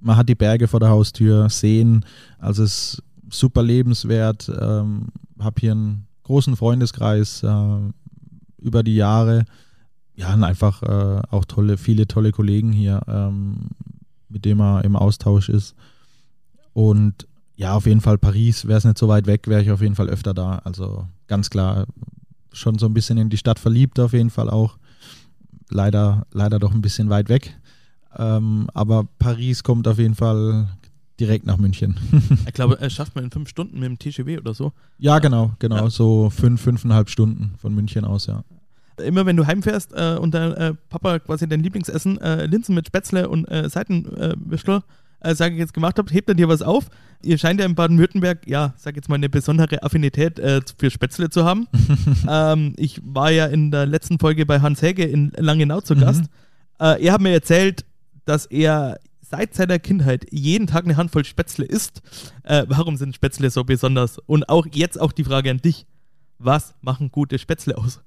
Man 0.00 0.16
hat 0.16 0.28
die 0.28 0.34
Berge 0.34 0.68
vor 0.68 0.80
der 0.80 0.90
Haustür, 0.90 1.48
Seen, 1.48 2.04
also 2.38 2.62
es 2.62 2.94
ist 2.94 3.02
super 3.30 3.62
lebenswert. 3.62 4.50
Ähm, 4.60 5.06
habe 5.40 5.60
hier 5.60 5.72
einen 5.72 6.06
großen 6.24 6.54
Freundeskreis 6.56 7.42
äh, 7.42 7.78
über 8.58 8.82
die 8.82 8.96
Jahre. 8.96 9.46
Ja, 10.14 10.34
und 10.34 10.44
einfach 10.44 10.82
äh, 10.82 11.22
auch 11.30 11.46
tolle, 11.46 11.78
viele 11.78 12.06
tolle 12.06 12.32
Kollegen 12.32 12.70
hier, 12.70 13.00
ähm, 13.08 13.70
mit 14.28 14.44
denen 14.44 14.58
man 14.58 14.84
im 14.84 14.94
Austausch 14.94 15.48
ist. 15.48 15.74
Und 16.74 17.26
ja, 17.62 17.74
auf 17.76 17.86
jeden 17.86 18.00
Fall 18.00 18.18
Paris, 18.18 18.66
wäre 18.66 18.78
es 18.78 18.84
nicht 18.84 18.98
so 18.98 19.06
weit 19.06 19.28
weg, 19.28 19.46
wäre 19.46 19.62
ich 19.62 19.70
auf 19.70 19.80
jeden 19.80 19.94
Fall 19.94 20.08
öfter 20.08 20.34
da. 20.34 20.60
Also 20.64 21.06
ganz 21.28 21.48
klar, 21.48 21.86
schon 22.52 22.76
so 22.78 22.86
ein 22.86 22.94
bisschen 22.94 23.18
in 23.18 23.30
die 23.30 23.36
Stadt 23.36 23.60
verliebt, 23.60 24.00
auf 24.00 24.12
jeden 24.12 24.30
Fall 24.30 24.50
auch. 24.50 24.78
Leider, 25.70 26.26
leider 26.32 26.58
doch 26.58 26.72
ein 26.72 26.82
bisschen 26.82 27.08
weit 27.08 27.28
weg. 27.28 27.56
Ähm, 28.18 28.68
aber 28.74 29.06
Paris 29.20 29.62
kommt 29.62 29.86
auf 29.86 29.98
jeden 29.98 30.16
Fall 30.16 30.66
direkt 31.20 31.46
nach 31.46 31.56
München. 31.56 31.96
ich 32.46 32.52
glaube, 32.52 32.78
es 32.80 32.92
schafft 32.92 33.14
man 33.14 33.24
in 33.24 33.30
fünf 33.30 33.48
Stunden 33.48 33.78
mit 33.78 33.88
dem 33.88 33.98
TGW 33.98 34.38
oder 34.38 34.54
so. 34.54 34.72
Ja, 34.98 35.20
genau, 35.20 35.52
genau. 35.60 35.84
Ja. 35.84 35.90
So 35.90 36.30
fünf, 36.30 36.60
fünfeinhalb 36.60 37.10
Stunden 37.10 37.54
von 37.58 37.72
München 37.74 38.04
aus, 38.04 38.26
ja. 38.26 38.42
Immer 38.98 39.24
wenn 39.24 39.36
du 39.36 39.46
heimfährst 39.46 39.92
äh, 39.94 40.18
und 40.20 40.34
dein 40.34 40.52
äh, 40.52 40.74
Papa 40.90 41.20
quasi 41.20 41.48
dein 41.48 41.62
Lieblingsessen, 41.62 42.20
äh, 42.20 42.46
Linsen 42.46 42.74
mit 42.74 42.88
Spätzle 42.88 43.28
und 43.28 43.48
äh, 43.50 43.68
Seitenwürstler, 43.68 44.82
äh, 45.22 45.34
sage 45.34 45.54
ich 45.54 45.60
jetzt, 45.60 45.74
gemacht 45.74 45.98
habt, 45.98 46.12
hebt 46.12 46.28
er 46.28 46.34
dir 46.34 46.48
was 46.48 46.62
auf. 46.62 46.86
Ihr 47.22 47.38
scheint 47.38 47.60
ja 47.60 47.66
in 47.66 47.74
Baden-Württemberg, 47.74 48.46
ja, 48.46 48.74
sag 48.76 48.96
jetzt 48.96 49.08
mal, 49.08 49.14
eine 49.14 49.28
besondere 49.28 49.82
Affinität 49.82 50.38
äh, 50.38 50.60
für 50.76 50.90
Spätzle 50.90 51.30
zu 51.30 51.44
haben. 51.44 51.68
ähm, 52.28 52.74
ich 52.76 53.00
war 53.04 53.30
ja 53.30 53.46
in 53.46 53.70
der 53.70 53.86
letzten 53.86 54.18
Folge 54.18 54.44
bei 54.44 54.60
Hans 54.60 54.82
Hege 54.82 55.04
in 55.04 55.32
Langenau 55.36 55.80
zu 55.80 55.94
Gast. 55.94 56.22
Mhm. 56.22 56.28
Äh, 56.80 57.04
er 57.04 57.12
hat 57.12 57.20
mir 57.20 57.32
erzählt, 57.32 57.84
dass 58.24 58.46
er 58.46 58.98
seit 59.20 59.54
seiner 59.54 59.78
Kindheit 59.78 60.26
jeden 60.30 60.66
Tag 60.66 60.84
eine 60.84 60.96
Handvoll 60.96 61.24
Spätzle 61.24 61.64
isst. 61.64 62.02
Äh, 62.42 62.64
warum 62.68 62.96
sind 62.96 63.14
Spätzle 63.14 63.50
so 63.50 63.64
besonders? 63.64 64.18
Und 64.18 64.48
auch 64.48 64.66
jetzt 64.72 65.00
auch 65.00 65.12
die 65.12 65.24
Frage 65.24 65.50
an 65.50 65.58
dich. 65.58 65.86
Was 66.38 66.74
machen 66.80 67.10
gute 67.10 67.38
Spätzle 67.38 67.78
aus? 67.78 68.00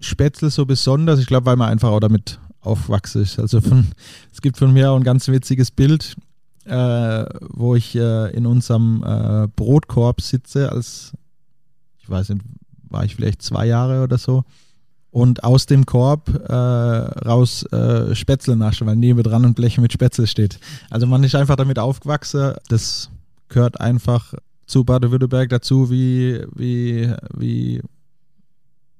Spätzle 0.00 0.50
so 0.50 0.66
besonders? 0.66 1.20
Ich 1.20 1.26
glaube, 1.26 1.46
weil 1.46 1.56
man 1.56 1.70
einfach 1.70 1.90
auch 1.90 2.00
damit 2.00 2.38
aufwachsen 2.60 3.22
ist. 3.22 3.38
Also 3.38 3.60
von, 3.60 3.86
es 4.32 4.42
gibt 4.42 4.58
von 4.58 4.72
mir 4.72 4.90
auch 4.90 4.96
ein 4.96 5.04
ganz 5.04 5.28
witziges 5.28 5.70
Bild 5.70 6.16
äh, 6.66 7.24
wo 7.40 7.74
ich 7.76 7.94
äh, 7.94 8.30
in 8.36 8.46
unserem 8.46 9.02
äh, 9.04 9.48
Brotkorb 9.54 10.20
sitze, 10.20 10.70
als 10.72 11.12
ich 11.98 12.10
weiß 12.10 12.30
nicht, 12.30 12.44
war 12.88 13.04
ich 13.04 13.14
vielleicht 13.16 13.42
zwei 13.42 13.66
Jahre 13.66 14.02
oder 14.02 14.18
so. 14.18 14.44
Und 15.10 15.44
aus 15.44 15.66
dem 15.66 15.86
Korb 15.86 16.28
äh, 16.28 16.52
raus 16.52 17.64
äh, 17.72 18.14
Spätzle 18.14 18.54
naschen, 18.54 18.86
weil 18.86 18.96
neben 18.96 19.22
dran 19.22 19.44
ein 19.44 19.54
Blech 19.54 19.78
mit 19.78 19.92
Spätzle 19.92 20.26
steht. 20.26 20.58
Also 20.90 21.06
man 21.06 21.24
ist 21.24 21.34
einfach 21.34 21.56
damit 21.56 21.78
aufgewachsen. 21.78 22.54
Das 22.68 23.10
gehört 23.48 23.80
einfach 23.80 24.34
zu 24.66 24.84
Baden-Württemberg 24.84 25.48
dazu, 25.48 25.90
wie, 25.90 26.44
wie, 26.54 27.12
wie, 27.34 27.80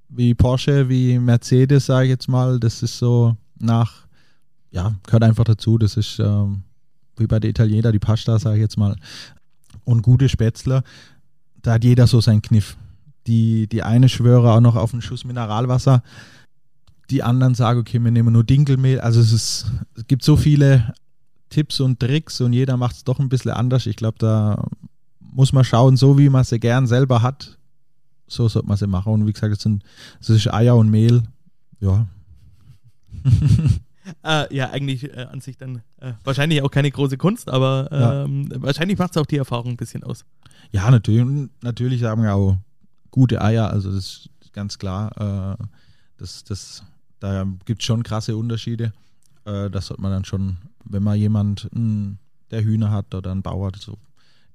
wie 0.08 0.34
Porsche, 0.34 0.88
wie 0.88 1.18
Mercedes, 1.18 1.86
sage 1.86 2.06
ich 2.06 2.10
jetzt 2.10 2.28
mal. 2.28 2.58
Das 2.60 2.82
ist 2.82 2.98
so 2.98 3.36
nach, 3.58 4.06
ja, 4.70 4.94
gehört 5.04 5.24
einfach 5.24 5.44
dazu. 5.44 5.76
Das 5.76 5.96
ist 5.96 6.18
ähm, 6.18 6.62
wie 7.16 7.26
bei 7.26 7.40
den 7.40 7.50
Italienern, 7.50 7.92
die 7.92 7.98
Pasta, 7.98 8.38
sage 8.38 8.56
ich 8.56 8.62
jetzt 8.62 8.76
mal, 8.76 8.96
und 9.84 10.02
gute 10.02 10.28
Spätzle, 10.28 10.82
da 11.62 11.74
hat 11.74 11.84
jeder 11.84 12.06
so 12.06 12.20
seinen 12.20 12.42
Kniff. 12.42 12.76
Die, 13.26 13.66
die 13.66 13.82
eine 13.82 14.08
schwöre 14.08 14.52
auch 14.52 14.60
noch 14.60 14.76
auf 14.76 14.92
einen 14.92 15.02
Schuss 15.02 15.24
Mineralwasser, 15.24 16.02
die 17.10 17.22
anderen 17.22 17.54
sagen, 17.54 17.80
okay, 17.80 18.02
wir 18.02 18.10
nehmen 18.10 18.32
nur 18.32 18.44
Dinkelmehl. 18.44 19.00
Also 19.00 19.20
es, 19.20 19.32
ist, 19.32 19.66
es 19.94 20.06
gibt 20.06 20.22
so 20.24 20.36
viele 20.36 20.94
Tipps 21.50 21.80
und 21.80 22.00
Tricks 22.00 22.40
und 22.40 22.52
jeder 22.52 22.76
macht 22.76 22.96
es 22.96 23.04
doch 23.04 23.18
ein 23.18 23.28
bisschen 23.28 23.52
anders. 23.52 23.86
Ich 23.86 23.96
glaube, 23.96 24.18
da 24.18 24.64
muss 25.20 25.52
man 25.52 25.64
schauen, 25.64 25.96
so 25.96 26.18
wie 26.18 26.28
man 26.28 26.44
sie 26.44 26.58
gern 26.58 26.86
selber 26.86 27.22
hat, 27.22 27.58
so 28.26 28.48
sollte 28.48 28.68
man 28.68 28.76
sie 28.76 28.86
machen. 28.86 29.12
Und 29.12 29.26
wie 29.26 29.32
gesagt, 29.32 29.56
es 29.56 29.62
sind, 29.62 29.84
es 30.20 30.30
ist 30.30 30.52
Eier 30.52 30.76
und 30.76 30.90
Mehl. 30.90 31.22
Ja. 31.80 32.06
Äh, 34.22 34.54
ja, 34.54 34.70
eigentlich 34.70 35.04
äh, 35.04 35.26
an 35.30 35.40
sich 35.40 35.56
dann 35.56 35.82
äh, 36.00 36.12
wahrscheinlich 36.24 36.62
auch 36.62 36.70
keine 36.70 36.90
große 36.90 37.16
Kunst, 37.16 37.48
aber 37.48 37.88
ähm, 37.90 38.48
ja. 38.50 38.62
wahrscheinlich 38.62 38.98
macht 38.98 39.12
es 39.12 39.16
auch 39.16 39.26
die 39.26 39.38
Erfahrung 39.38 39.72
ein 39.72 39.76
bisschen 39.76 40.04
aus. 40.04 40.24
Ja, 40.70 40.90
natürlich, 40.90 41.48
natürlich 41.62 42.04
haben 42.04 42.22
wir 42.22 42.34
auch 42.34 42.56
gute 43.10 43.42
Eier, 43.42 43.70
also 43.70 43.90
das 43.90 43.98
ist 43.98 44.52
ganz 44.52 44.78
klar. 44.78 45.56
Äh, 45.58 45.64
das, 46.18 46.44
das, 46.44 46.84
da 47.20 47.46
gibt 47.64 47.82
es 47.82 47.86
schon 47.86 48.02
krasse 48.02 48.36
Unterschiede. 48.36 48.92
Äh, 49.44 49.70
das 49.70 49.86
sollte 49.86 50.02
man 50.02 50.12
dann 50.12 50.24
schon, 50.24 50.58
wenn 50.84 51.02
man 51.02 51.18
jemand, 51.18 51.68
mh, 51.72 52.16
der 52.50 52.62
Hühner 52.62 52.90
hat 52.90 53.14
oder 53.14 53.32
einen 53.32 53.42
Bauer, 53.42 53.72
so 53.76 53.98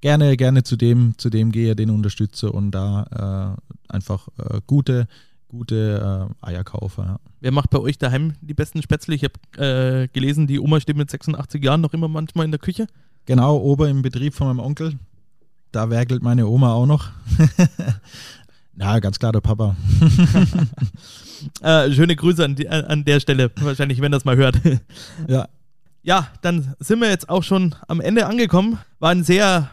gerne, 0.00 0.36
gerne 0.36 0.62
zu 0.62 0.76
dem, 0.76 1.14
zu 1.18 1.28
dem 1.28 1.52
gehe, 1.52 1.76
den 1.76 1.90
unterstütze 1.90 2.50
und 2.50 2.70
da 2.70 3.58
äh, 3.88 3.92
einfach 3.92 4.28
gute 4.66 5.06
gute 5.52 6.30
äh, 6.42 6.46
Eierkaufer. 6.46 7.04
Ja. 7.04 7.20
Wer 7.40 7.52
macht 7.52 7.70
bei 7.70 7.78
euch 7.78 7.98
daheim 7.98 8.32
die 8.40 8.54
besten 8.54 8.82
Spätzle? 8.82 9.14
Ich 9.14 9.22
habe 9.22 9.62
äh, 9.62 10.08
gelesen, 10.08 10.46
die 10.46 10.58
Oma 10.58 10.80
steht 10.80 10.96
mit 10.96 11.10
86 11.10 11.62
Jahren 11.62 11.82
noch 11.82 11.92
immer 11.92 12.08
manchmal 12.08 12.46
in 12.46 12.50
der 12.50 12.58
Küche. 12.58 12.86
Genau, 13.26 13.58
oben 13.58 13.88
im 13.88 14.02
Betrieb 14.02 14.34
von 14.34 14.48
meinem 14.48 14.60
Onkel. 14.60 14.98
Da 15.70 15.90
werkelt 15.90 16.22
meine 16.22 16.46
Oma 16.46 16.72
auch 16.72 16.86
noch. 16.86 17.10
Na, 18.74 18.98
ganz 18.98 19.18
klar, 19.18 19.32
der 19.32 19.40
Papa. 19.40 19.76
äh, 21.60 21.92
schöne 21.92 22.16
Grüße 22.16 22.44
an, 22.44 22.56
die, 22.56 22.68
an 22.68 23.04
der 23.04 23.20
Stelle, 23.20 23.50
wahrscheinlich, 23.56 24.00
wenn 24.00 24.12
das 24.12 24.24
mal 24.24 24.36
hört. 24.36 24.58
ja. 25.28 25.48
Ja, 26.04 26.28
dann 26.40 26.74
sind 26.80 27.00
wir 27.00 27.08
jetzt 27.08 27.28
auch 27.28 27.44
schon 27.44 27.76
am 27.86 28.00
Ende 28.00 28.26
angekommen. 28.26 28.78
War 28.98 29.10
ein 29.10 29.22
sehr 29.22 29.70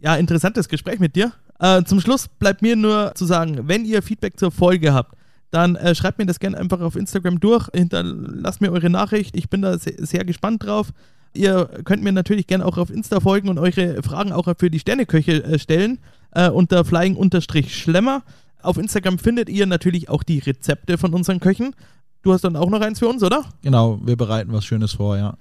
ja, 0.00 0.16
interessantes 0.16 0.68
Gespräch 0.68 0.98
mit 0.98 1.14
dir. 1.14 1.32
Äh, 1.60 1.84
zum 1.84 2.00
Schluss 2.00 2.26
bleibt 2.26 2.62
mir 2.62 2.74
nur 2.74 3.12
zu 3.14 3.26
sagen, 3.26 3.68
wenn 3.68 3.84
ihr 3.84 4.02
Feedback 4.02 4.38
zur 4.38 4.50
Folge 4.50 4.94
habt, 4.94 5.14
dann 5.50 5.76
äh, 5.76 5.94
schreibt 5.94 6.18
mir 6.18 6.26
das 6.26 6.40
gerne 6.40 6.56
einfach 6.56 6.80
auf 6.80 6.96
Instagram 6.96 7.38
durch, 7.38 7.68
hinterlasst 7.74 8.60
mir 8.60 8.72
eure 8.72 8.88
Nachricht, 8.88 9.36
ich 9.36 9.50
bin 9.50 9.62
da 9.62 9.76
sehr, 9.78 9.94
sehr 9.98 10.24
gespannt 10.24 10.64
drauf. 10.64 10.92
Ihr 11.32 11.66
könnt 11.84 12.02
mir 12.02 12.12
natürlich 12.12 12.46
gerne 12.46 12.64
auch 12.64 12.78
auf 12.78 12.90
Insta 12.90 13.20
folgen 13.20 13.48
und 13.48 13.58
eure 13.58 14.02
Fragen 14.02 14.32
auch 14.32 14.48
für 14.58 14.70
die 14.70 14.80
Sterneköche 14.80 15.44
äh, 15.44 15.58
stellen 15.58 15.98
äh, 16.32 16.48
unter 16.48 16.84
flying-schlemmer. 16.84 18.22
Auf 18.62 18.78
Instagram 18.78 19.18
findet 19.18 19.48
ihr 19.48 19.66
natürlich 19.66 20.08
auch 20.08 20.22
die 20.22 20.38
Rezepte 20.38 20.98
von 20.98 21.14
unseren 21.14 21.40
Köchen. 21.40 21.74
Du 22.22 22.32
hast 22.32 22.42
dann 22.42 22.56
auch 22.56 22.70
noch 22.70 22.80
eins 22.80 22.98
für 22.98 23.08
uns, 23.08 23.22
oder? 23.22 23.44
Genau, 23.62 24.00
wir 24.04 24.16
bereiten 24.16 24.52
was 24.52 24.64
Schönes 24.64 24.92
vor, 24.92 25.16
ja. 25.16 25.36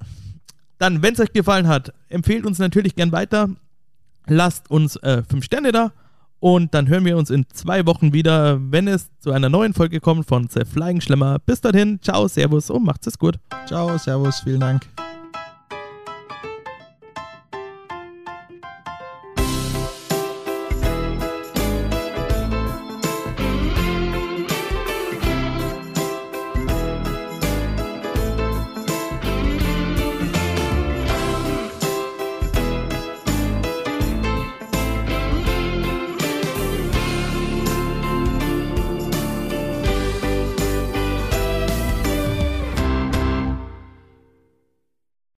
Dann, 0.78 1.02
wenn 1.02 1.14
es 1.14 1.20
euch 1.20 1.34
gefallen 1.34 1.68
hat, 1.68 1.94
empfehlt 2.10 2.46
uns 2.46 2.60
natürlich 2.60 2.96
gern 2.96 3.12
weiter. 3.12 3.50
Lasst 4.28 4.70
uns 4.70 4.96
äh, 4.98 5.24
fünf 5.24 5.46
Sterne 5.46 5.72
da 5.72 5.92
und 6.40 6.74
dann 6.74 6.88
hören 6.88 7.06
wir 7.06 7.18
uns 7.18 7.30
in 7.30 7.46
zwei 7.54 7.86
Wochen 7.86 8.14
wieder, 8.14 8.60
wenn 8.72 8.88
es 8.88 9.10
zu 9.20 9.32
einer 9.32 9.50
neuen 9.50 9.74
Folge 9.74 10.00
kommt 10.00 10.28
von 10.28 10.48
The 10.48 10.66
Flying 10.66 11.02
Schlemmer. 11.02 11.40
Bis 11.46 11.62
dahin, 11.62 12.00
ciao, 12.02 12.28
servus 12.28 12.70
und 12.70 12.84
macht's 12.84 13.08
es 13.08 13.18
gut. 13.18 13.40
Ciao, 13.68 13.98
servus, 13.98 14.42
vielen 14.42 14.62
Dank. 14.62 14.88